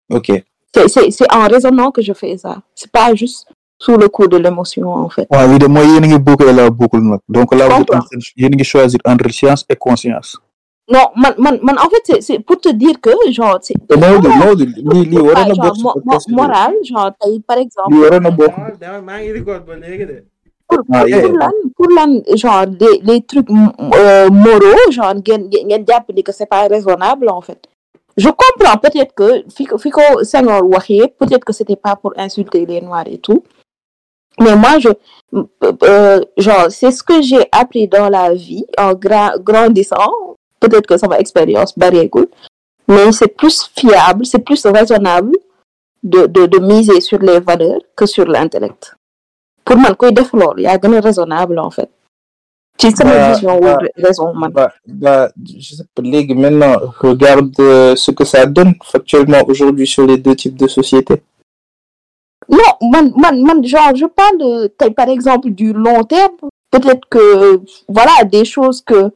[0.09, 0.31] Ok.
[0.73, 2.61] C'est, c'est, c'est en raisonnant que je fais ça.
[2.73, 5.27] C'est pas juste sous le coup de l'émotion, en fait.
[5.29, 8.33] waaw lii de mooy yéen a ngi boucler la boucle nag donc là vous êtes
[8.37, 10.37] yéen a ngi choisir entre science et conscience.
[10.87, 15.47] Non, man, man, man, en fait, c'est, pour te dire que, genre, c'est, lii waroon
[15.47, 18.55] na bokk moral, genre, tey, par exemple, lii waroon na bokk.
[18.55, 20.23] Dama- dama- maa ngi record ba léegi de.
[20.67, 21.21] pour, Ah, pour, yeah.
[21.21, 26.23] pour lan, pour lan, genre, les, les trucs euh, moraux, genre, ngeen ngeen jàpp ni
[26.23, 27.61] que c'est pas raisonnable, en fait.
[28.17, 30.61] Je comprends peut-être que, fi ko, fi ko Senghor
[31.19, 33.43] peut-être que c'était pas pour insulter les Noirs et tout.
[34.39, 34.89] Mais moi, je,
[35.83, 40.11] euh, genre, c'est ce que j'ai appris dans la vie en gra- grandissant.
[40.59, 41.73] Peut-être que ça ma expérience.
[42.87, 45.35] Mais c'est plus fiable, c'est plus raisonnable
[46.03, 48.95] de, de, de miser sur les valeurs que sur l'intellect.
[49.63, 51.89] Pour loolu yaa gën a raisonnable, en fait.
[52.77, 54.33] ci sama Bah, vision bah, wu raison.
[54.51, 59.87] Bah, bah, je sais pas, Ligue, maintenant, regarde euh, ce que ça donne factuellement aujourd'hui
[59.87, 61.23] sur les deux types de sociétés.
[62.49, 66.35] Non, man, man, man, genre, je parle de, par exemple du long terme.
[66.71, 69.11] Peut-être que, voilà, des choses que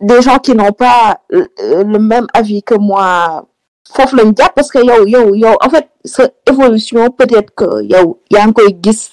[0.00, 3.46] des gens qui n'ont pas euh, euh, le même avis que moi,
[3.94, 8.20] foofu lañ jàpp parce que yow, yow, yow, en fait, sa évolution, peut-être que yow,
[8.30, 9.10] yaa ngi koy gis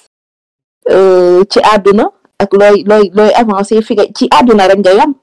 [0.90, 2.10] euh, ci àdduna
[2.40, 5.14] ak looy looy looy avancé fi nga ci àdduna rek nga yam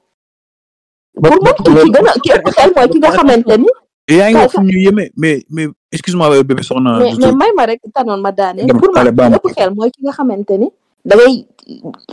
[1.21, 3.69] pour man ki gën a ki ëpp xel mooy ki nga xamante ni
[4.17, 7.51] yaa ngi Ça- wax fu ñu yéeme mais mais excuse-moi bébé soxna mais mais may
[7.55, 9.33] ma rek tanoon ma daane pour bam.
[9.33, 10.69] ëpp xel mooy ki nga xamante ni
[11.05, 11.45] da ngay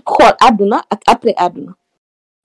[0.07, 1.73] xool àdduna ak après àdduna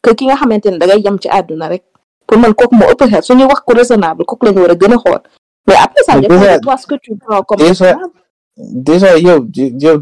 [0.01, 1.83] que ki nga xamante ni da ngay yam ci àdduna rek
[2.27, 4.75] pour man kooku moo ëpp xel suñuy wax ku raisonnable kooku la ñu war a
[4.75, 5.21] gën a xool
[5.67, 7.97] mais après ça Mais dépend déjà- de toi ce que tu prends comme déjà-.
[8.55, 9.07] Déjà,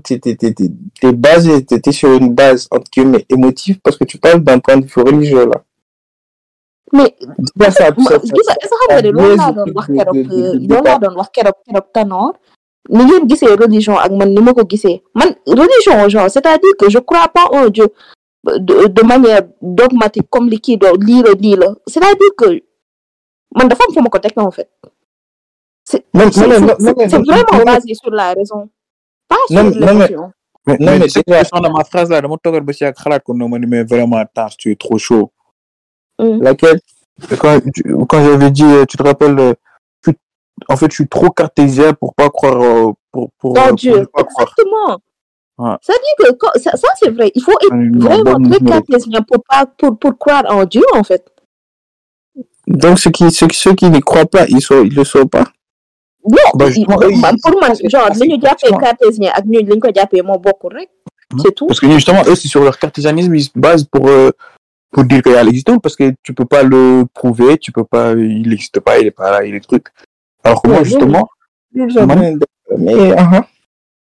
[0.04, 4.42] t'es, t'es, t'es, basé, t'es sur une base, entre guillemets, émotive, parce que tu parles
[4.44, 5.64] d'un point de vue religieux, là.
[6.94, 10.18] Mais gis nga est-ce que xam nga ne loolu laa doon wax keroog
[10.70, 12.32] loolu laa doon wax keroog keroog Tanor
[12.90, 16.90] ni ngeen gisee religion ak man ni ma ko gisee man religion genre c'est-à-dire que
[16.90, 17.88] je crois pas en Dieu
[18.68, 22.50] de de manière dogmatique comme li kii doon lii la lii la c'est-à-dire que
[23.56, 24.70] man dafa am fu ma ko teg en fait
[25.86, 28.70] c'est vraiment basé sur la raison
[29.28, 30.32] pas sur non, mais- l'émotion
[30.68, 33.66] Non, déjà- ma phrase là dama toogal ba si ak xalaat ko noonu ma ni
[33.66, 35.32] mais vraiment attends tu es trop chaud
[36.42, 36.80] laquelle?
[37.40, 37.60] quand,
[38.08, 39.54] quand j'avais dit, euh, tu te rappelles, euh,
[40.04, 40.16] tu-
[40.70, 43.76] en fait, je suis trop cartésien pour pas croire, euh, pour, pour, euh, en pour
[43.76, 44.48] Dieu ne pas croire.
[44.58, 45.00] exactement
[45.58, 45.76] Ouais.
[45.82, 49.44] c'est-à-dire que quand- ça, ça c'est vrai il faut être Une vraiment très cartésien pour
[49.48, 51.24] pas pour pour croire en Dieu en fait
[52.66, 55.44] Donc, ceux qui, ceux, ceux qui n'y croient pas, ils sont, ils le sont pas?
[56.24, 56.66] non Bah,
[57.44, 58.08] pour c'est- genre
[58.42, 58.78] jàppee justement.
[58.80, 60.90] cartésien ñu ko jàppee moo bokkul rek
[61.42, 64.32] c'est tout Parce que justement, eux, c'est sur leur cartésianisme, ils se basent pour, euh,
[64.92, 68.48] pour dire qu'il existe, parce que tu peux pas le prouver, tu peux pas, il
[68.50, 69.88] n'existe pas, il est pas là, il est truc.
[70.44, 71.28] Alors que moi, justement,
[72.78, 73.14] Mais,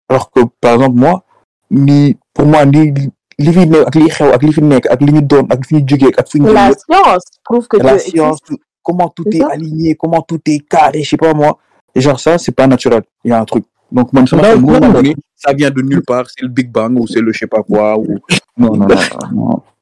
[0.09, 1.25] alors que, par exemple, moi,
[1.71, 2.93] ni, pour moi, ni,
[3.37, 5.65] li fi nekk ak li xew ak li fi nekk ak li ñu doon ak
[5.67, 8.47] fi ñu jógee ak fi ñu la jëm science prouve que la Dieu science, existe
[8.47, 9.49] tout- comment tout C'est est ça.
[9.51, 11.59] aligné, comment tout est carré, je sais pas moi.
[11.97, 13.03] Et genre ça, c'est pas naturel.
[13.25, 13.65] Il y a un truc.
[13.91, 14.93] Donc moi, ça, Non, m'a fait non, moment non.
[14.93, 17.49] donné, ça vient de nulle part, c'est le Big Bang ou c'est le je sais
[17.49, 17.99] pas quoi.
[17.99, 18.19] Ou...
[18.57, 18.97] Non, non, non.
[19.33, 19.63] non.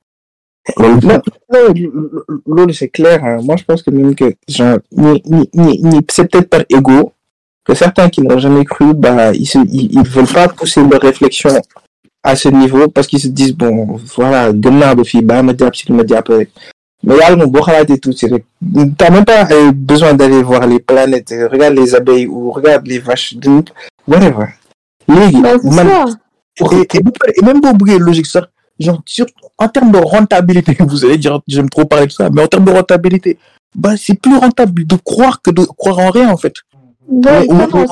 [0.79, 0.99] Non,
[1.53, 1.75] non,
[2.47, 3.25] l'autre, c'est clair.
[3.25, 3.39] hein.
[3.43, 7.13] Moi, je pense que même que, genre, ni, ni, ni, ni- c'est peut-être par ego
[7.65, 11.01] que certains qui n'ont jamais cru, bah, ils, se, ils, ils veulent pas pousser leur
[11.01, 11.51] réflexion
[12.23, 15.71] à ce niveau parce qu'ils se disent, bon, voilà, demain, de fille, bah, me dire,
[15.75, 16.49] si me après.
[17.05, 18.45] Mais là, mon beau et tout, c'est vrai.
[18.97, 23.01] T'as même pas euh, besoin d'aller voir les planètes, regarde les abeilles ou regarde les
[23.01, 23.35] vaches,
[24.07, 24.47] whatever.
[25.09, 27.01] Les, c'est man- ça Et, et,
[27.41, 28.47] et même pour bouger logique, ça,
[28.79, 29.27] genre, sur,
[29.59, 32.65] en termes de rentabilité, vous allez dire, j'aime trop parler de ça, mais en termes
[32.65, 33.39] de rentabilité,
[33.75, 36.55] bah, c'est plus rentable de croire que de croire en rien, en fait.
[37.09, 37.89] non, en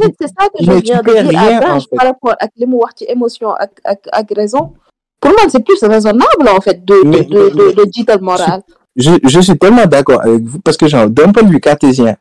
[0.00, 1.96] fait c'est ça que je viens de dire rien, à en Benj fait.
[1.96, 4.72] par rapport ak li mu wax ci émotion ak ak ak raison.
[5.20, 8.62] Pour moi c'est plus raisonnable en fait de de Mais- de moral.
[8.96, 12.16] Je, je suis tellement d'accord avec vous parce que, genre, d'un point de vue cartésien,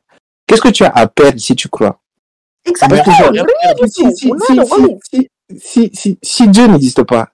[0.47, 1.99] qu'est-ce que tu as à perdre si tu crois?
[2.65, 3.03] Exactement
[6.23, 7.29] si Dieu n'existe pas,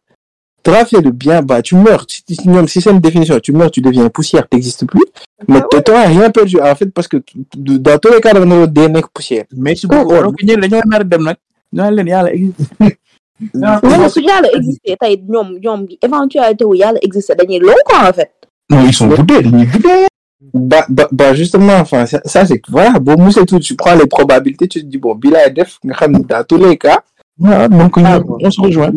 [0.68, 2.06] tu as fait le bien, bah, tu meurs.
[2.10, 5.06] Si, si, non, si c'est une définition, tu meurs, tu deviens poussière, tu n'existes plus.
[5.48, 7.18] Mais tu n'auras rien perdu, en fait, parce que
[7.56, 9.45] dans tous les cas, on a des mecs poussière.
[9.56, 11.38] Mais si vous, alors que ñeen dañoo nar a dem nag,
[11.73, 12.64] ñoo leen yàlla existe.
[13.53, 18.14] même su yàlla existé tey ñoom ñoom éventualité wu yàlla existé dañuy long quoi en
[18.14, 18.31] fait
[18.69, 20.07] Non, ils sont boudés, dañuy boudés.
[20.53, 23.60] Bah, bah, bah, justement, enfin, ça, ça, c'est que, voilà, bon, c'est tout.
[23.60, 27.02] Tu prends les probabilités, tu te dis, bon, Bila et Def, dans tous les cas,
[27.39, 28.91] donc Ah, ñu- on se rejoint.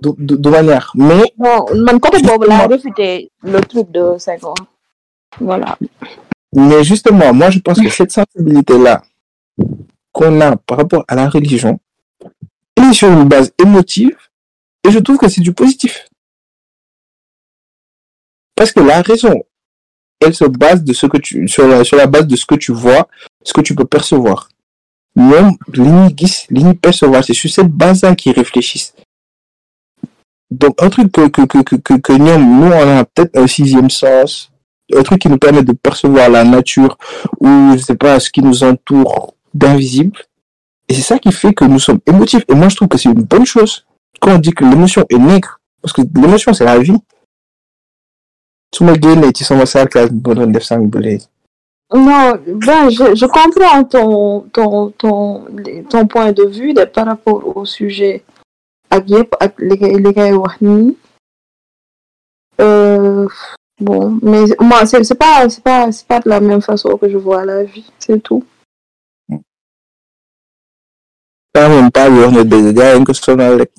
[0.00, 0.92] De, de, de manière.
[0.94, 2.18] Mais, non man côté
[2.68, 4.54] réfuté le truc de Senghor
[5.40, 5.78] voilà
[6.54, 9.02] Mais justement, moi, je pense que cette sensibilité-là
[10.12, 11.78] qu'on a par rapport à la religion,
[12.76, 14.16] elle est sur une base émotive
[14.86, 16.08] et je trouve que c'est du positif.
[18.54, 19.34] Parce que la raison,
[20.20, 22.54] elle se base de ce que tu, sur la, sur la base de ce que
[22.54, 23.06] tu vois,
[23.42, 24.48] ce que tu peux percevoir.
[25.14, 28.94] Même, ligne gis, ligne percevoir, c'est sur cette base-là qu'ils réfléchissent.
[30.50, 34.50] Donc, un truc que, que, que, que, que, nous, on a peut-être un sixième sens,
[34.94, 36.96] un truc qui nous permet de percevoir la nature
[37.40, 40.18] ou je sais pas ce qui nous entoure d'invisible.
[40.88, 42.44] Et c'est ça qui fait que nous sommes émotifs.
[42.48, 43.84] Et moi je trouve que c'est une bonne chose.
[44.20, 46.96] Quand on dit que l'émotion est nègre parce que l'émotion c'est la vie.
[51.94, 55.44] Non ben je je comprends ton ton ton
[55.88, 58.24] ton point de vue par rapport au sujet
[58.96, 60.88] ak yëpp ak li ngay li ngay wax nii
[62.64, 63.26] euh,
[63.86, 67.08] bon mais moi c'est c'est pas c'est pas c'est pas de la même façon que
[67.08, 68.44] je vois la vie c'est tout
[71.54, 73.72] daa moom paa bi wax na dëgg gars yi nga ko sonal rek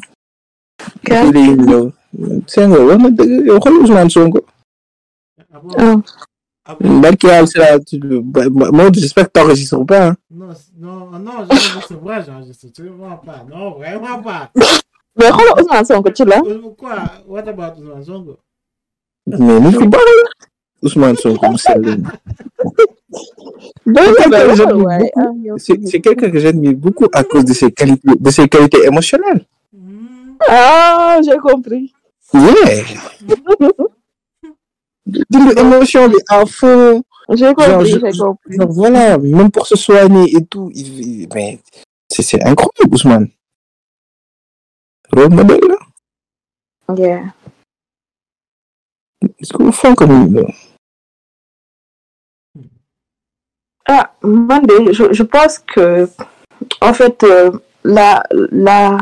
[1.09, 1.85] ñëw
[2.53, 4.41] Senghor wax na dëgg yow xool Ousmane Sonko
[6.69, 10.15] Ah barki moi j'espère que t'enregistres pas hein.
[10.29, 13.43] Non, non, non, je vais recevoir, j'enregistre sûrement pas.
[13.49, 14.51] Non, vraiment pas.
[15.17, 16.41] Mais xoolal Ousmane Sonko ci la.
[16.77, 16.95] Quoi?
[17.27, 18.37] What about Ousmane Sonko?
[19.27, 20.23] mais nit ku baax la
[20.83, 22.03] Ousmane Sonko mu sell.
[25.57, 29.45] C'est quelqu'un que j'admire beaucoup à cause de ses qualités, de ses qualités émotionnelles.
[30.47, 31.93] Ah, j'ai compris.
[32.33, 32.83] Ouais.
[35.05, 37.01] D'une émotion bi à fond.
[37.33, 38.55] J'ai compris, j'ai compris.
[38.57, 40.69] Genre, voilà, même pour se soigner et tout.
[40.73, 41.59] il- il- mais
[42.09, 43.27] c'est c'est incroyable, Ousmane.
[45.13, 46.95] Rôle modèle, là.
[46.95, 47.23] Yeah.
[49.39, 50.47] Est-ce que vous faites comme lui, là?
[53.89, 56.07] Ah, man, de- je, je pense que,
[56.81, 57.51] en fait, euh,
[57.83, 58.97] la, la,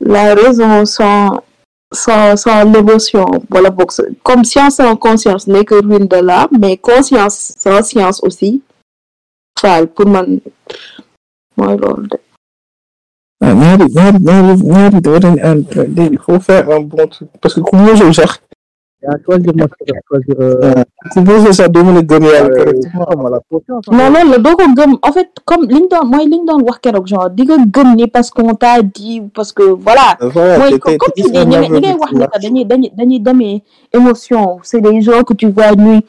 [0.00, 1.42] la raison sans,
[1.92, 3.26] sans, sans l'émotion,
[3.90, 8.62] c'est- comme science sans conscience n'est que ruine de l'âme, mais conscience sans science aussi,
[9.60, 10.40] ça, pour man,
[11.56, 12.18] mooy loolu de.
[16.10, 17.60] Il faut faire un bon truc parce que
[20.08, 20.74] choisir euh,
[22.56, 22.72] euh,
[23.50, 24.10] confiance non
[24.74, 25.66] gëm en fait comme
[27.06, 27.28] genre
[28.06, 30.16] parce qu'on t'a dit parce que voilà.
[30.20, 31.90] Voilà mooy te- comme te- comme te tu gis dis nga ñi ñaar ñi ngay
[31.90, 33.62] yooyu wax ni que dañuy dañuy dañuy demee
[33.92, 36.00] émotion c'est des gens que tu vois ñuy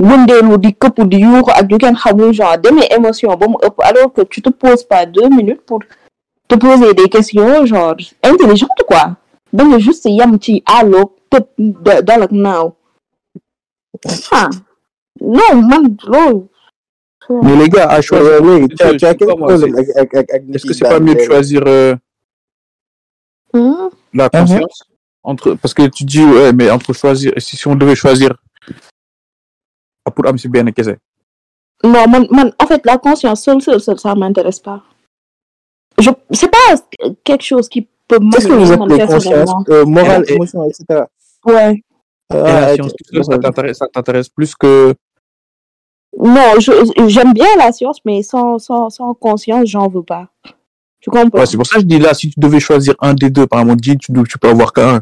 [0.00, 3.76] wëndeelu di këpp di yuuxu ak yu kenn xamul genre demee émotion ba mu ëpp
[3.84, 5.78] alors que tu te poses pas deux minutes pour
[6.50, 9.04] te poser des questions genre intelligentes quoi.
[9.54, 12.66] Nga juste yam ci allo tëb da- dal ak naaw
[14.32, 14.48] ah
[15.20, 16.46] non man loolu
[17.42, 18.38] mais les gars à choisir
[18.78, 19.22] c'est- ak
[20.54, 21.94] est-ce que c'est pas mieux de choisir euh,
[23.52, 23.88] Hmm?
[24.14, 24.84] la conscience
[25.24, 28.30] entre parce que tu dis ouais mais entre choisir si, si on devait choisir
[30.06, 30.94] ah, pour am si benn kese.
[31.82, 34.82] Non, man, man, en fait, la conscience seule, seule, seule, ça m'intéresse pas.
[36.00, 40.32] Je, c'est pas quelque chose qui peut Qu'est-ce que vous appelez conscience euh, morale Et-
[40.34, 41.02] émotion etc
[41.44, 41.82] Ouais.
[42.32, 42.92] et la Ah, science
[43.74, 44.94] ça t'intéresse plus que
[46.18, 46.72] Non, je,
[47.08, 50.28] j'aime bien la science, mais sans, sans, sans conscience, j'en veux pas.
[51.00, 51.38] Tu comprends?
[51.40, 53.46] ouais, c'est pour ça que je dis là si tu devais choisir un des deux
[53.46, 55.00] par exemple dit tu, peux avoir qu'un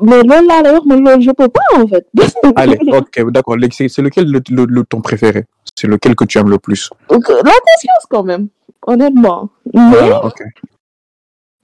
[0.00, 2.06] Mais là, là, là, je peux pas, en fait.
[2.56, 5.44] allez ok d'accord c'est lequel le, le, le ton préféré?
[5.78, 6.90] C'est lequel que tu aimes le plus?
[7.08, 8.48] Donc, La conscience, quand même,
[8.86, 9.48] honnêtement.
[9.74, 10.40] Mais, ah, ok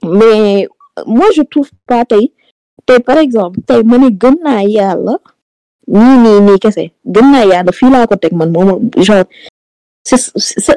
[0.03, 0.67] mais,
[1.07, 2.33] moi, je trouve pas, tey,
[2.85, 5.15] tey, par exemple, tey, ma ne gëm naa yàlla,
[5.87, 9.23] nii, nii, nii, kese, gëm naa yàlla, fii laa ko teg, man, moom, genre,
[10.05, 10.19] c'est,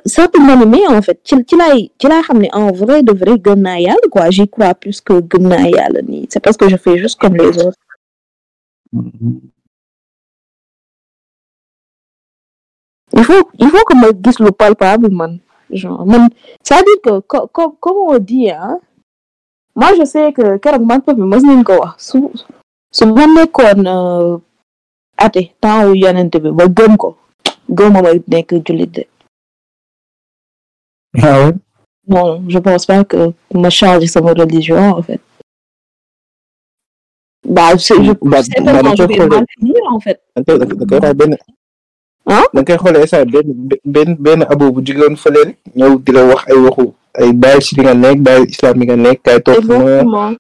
[0.06, 1.18] ça peut m'animer, en fait.
[1.24, 4.30] Ci, ci laay, ci laay xam ne, en vrai, de vrai, gëm naa yàlla, quoi.
[4.30, 6.28] J'y crois plus que gëm naa yàlla, nii.
[6.30, 7.78] C'est parce que je fais juste comme les autres.
[13.12, 15.38] Il faut, il faut que ma gis lu palpable, man.
[15.70, 16.28] Genre, man,
[16.62, 18.78] c'est-à-dire que, co- co- comme on dit, hein,
[19.74, 22.18] moi, je sais que, keroog man peuple mës nañ ko wax, su,
[22.92, 24.38] su ma euh,
[28.94, 29.04] de.
[31.22, 31.50] ah
[32.08, 35.20] Non, je pense pas que ma changer sama religion, en fait.
[37.44, 40.22] Bah, c'est, je, Bah, certainement, bah, je vais mal finir, en fait.
[42.26, 42.46] Da koy Hein?
[42.54, 46.24] da koy xoolee saa benn benn benn abo bu jógewoon fële rek ñëw di la
[46.26, 49.40] wax ay waxu ay bàyyi si li nga nekk bàyyi islam bi nga nekk kay
[49.42, 49.64] toog
[50.04, 50.32] ma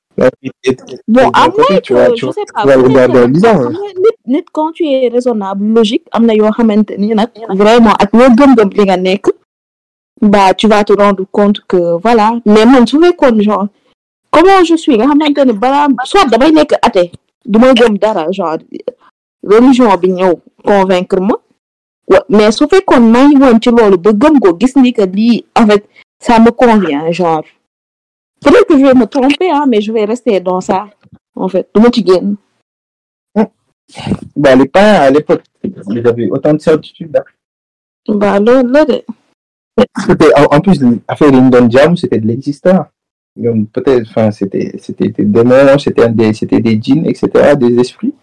[1.08, 5.10] Bon, à moins que, tu je sais pas, xam nga nit, nit quand tu es
[5.10, 9.26] raisonnable, logique, am na yoo xamante ni nag vraiment ak loo gëm-gëm li nga nekk,
[10.22, 12.32] bah tu vas te rendre compte que voilà.
[12.46, 13.68] Mais man su fekkoon genre
[14.30, 17.12] comment je suis nga xamante ne balaa soit damay nekk athée
[17.44, 18.56] du ma gëm dara genre
[19.44, 20.32] religion bi ñëw
[20.64, 21.34] convaincre ma
[22.28, 25.44] mais su fekkoon maa ngi woon ci loolu ba gëm ko gis ni que lii
[25.60, 25.84] en fait
[26.20, 27.44] ça me convient genre
[28.40, 30.88] peut-être que je vais me tromper hein, mais je vais rester dans ça
[31.34, 32.36] en fait du ma ci génn
[34.36, 37.24] bah, les parents à l'époque ils avaient autant de certitude là.
[38.08, 39.02] bah loolu la de
[40.06, 42.86] C'était, en, plus, l'affaire d'une donne jam, c'était de l'existant.
[43.72, 48.14] Peut-être, enfin, c'était, c'était des démons, c'était des, c'était des djinns, etc., des esprits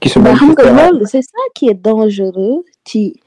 [0.00, 0.90] qui se xam nga manifestaient.
[0.92, 3.18] loolu c'est ça qui est dangereux ci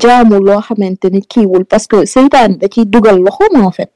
[0.00, 3.90] jaamu loo xamante ni kiiwul parce que seytaan da ciy dugal loxoom en fait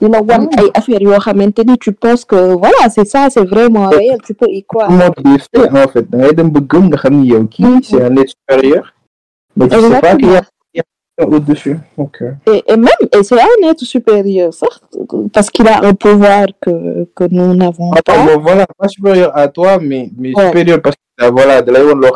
[0.00, 3.44] di la wan ay affaires yoo xamante ni tu penses que voilà c'est ça c'est
[3.44, 6.04] vraiment réel tu peux y croire en fait.
[6.10, 8.92] Da ngay dem ba gëm nga xam ni yow kii, c'est un être supérieur.
[9.56, 11.76] Mais tu sais pas qu'il y a au-dessus.
[11.98, 14.80] Euh, et, et même et c'est un être supérieur sax
[15.32, 19.46] parce qu'il a un pouvoir que que nous n'avons pas bon, voilà, pas supérieur à
[19.48, 20.46] toi, mais, mais Ouais.
[20.46, 22.10] supérieur parce que, voilà, de lay woon loo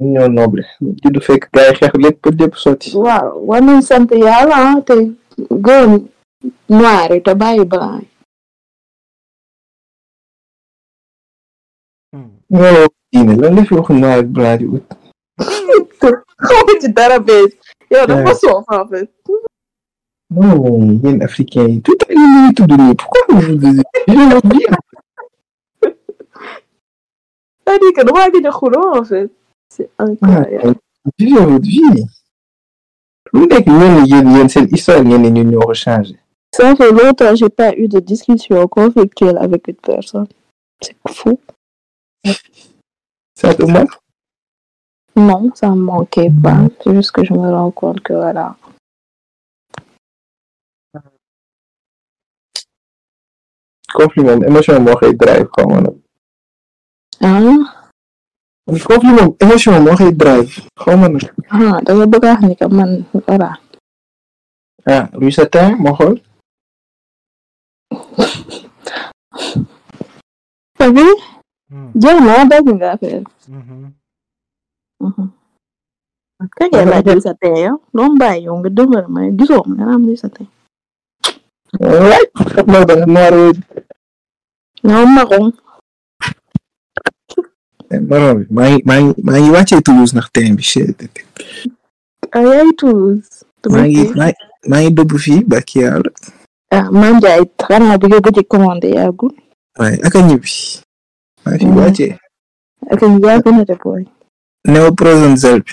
[0.00, 0.62] ñoo noble
[1.02, 4.80] ci du fekk gars yi xeex lépp lépp sotti waaw war nañ sant yàlla ah
[4.88, 4.94] te
[5.64, 5.90] gën
[6.68, 8.08] noir yi te bàyyi blanc yi
[12.12, 12.30] Hmm.
[12.50, 14.84] ñoo diine lan la fi wax noir ak blanc di ut
[16.48, 17.52] xamu ci dara bees
[17.90, 19.10] yow dafa soof en fait
[20.30, 23.82] non mais yéen africains yi tout à l'heure ñu tudd nii pourquoi vous vous dites
[27.68, 29.30] c'est-à-dire que xuloo en fait.
[29.68, 30.74] C'est incroyable.
[31.18, 32.04] Vivez votre vie.
[33.32, 36.16] Lu nekk ñenn yéen yéen seen histoire ngeen ne ñun ñoo ko changé
[36.54, 40.26] ça fait longtemps j'ai pas eu de discussion conflictuelle avec une personne.
[40.80, 41.38] C'est fou.
[43.36, 43.92] Ça te manque?
[45.14, 46.56] Non ça me manquait pas.
[46.82, 48.56] C'est juste que je me rends compte que voilà.
[53.92, 55.80] Compliment émotion moo koy drive xaw ma
[57.20, 62.40] nag ah compliment émotion moo koy drive xaw ma nag ah danga bëgg a wax
[62.46, 62.90] ni que man
[63.26, 63.50] voilà
[64.86, 66.16] ah luy sa temps moo xool
[70.78, 71.04] Fabi
[71.68, 71.92] Hmm.
[72.00, 73.92] jeex na dagg nga affaire Mhm.
[76.56, 79.74] kañ ngay laaj luy sa tee yow doo bàyyi yow nga demal ma gisoo ma
[79.76, 80.48] nga naan luy sa tee
[81.80, 83.34] waay xam naa da nga noir
[84.88, 85.52] non marron maron
[87.90, 88.34] bi maa
[88.70, 91.00] ngi maa ngi maa ngi wàccee Toulouse ndax teen bi chet
[92.32, 93.28] ah yaay Toulouse.
[93.70, 94.32] Maa ngi maa
[94.68, 96.10] maa ngi bëbb fii bàkki yàlla
[96.70, 99.32] ah man Ndiaye xanaa bi nga gëj a commandé yàggul
[99.78, 100.50] waaye aka ñibbi
[101.44, 102.12] maa ngi fi wàccee
[102.90, 104.04] ak ñu yàgg na de booy
[104.68, 105.72] néoprosone zel bi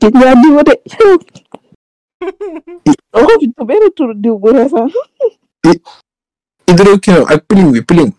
[0.00, 0.74] gis nga diw de
[3.12, 4.90] waxu fi benn tur diw bu récent
[6.66, 8.12] hydroquinone ak piling bi piling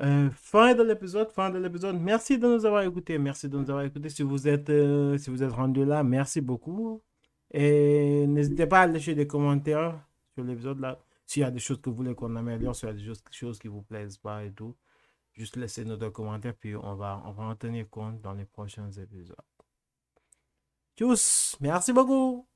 [0.00, 1.96] Euh, fin de l'épisode, fin de l'épisode.
[2.00, 3.18] Merci de nous avoir écoutés.
[3.18, 4.08] Merci de nous avoir écoutés.
[4.08, 7.02] Si vous êtes, euh, si vous êtes rendu là, merci beaucoup.
[7.52, 10.00] Et n'hésitez pas à laisser des commentaires
[10.34, 10.98] sur l'épisode là.
[11.26, 13.22] S'il y a des choses que vous voulez qu'on améliore, s'il y a des choses,
[13.30, 14.74] choses qui vous plaisent pas et tout,
[15.34, 19.36] juste laissez-nous commentaires puis on va, on va en tenir compte dans les prochains épisodes.
[21.60, 22.51] Merci beaucoup.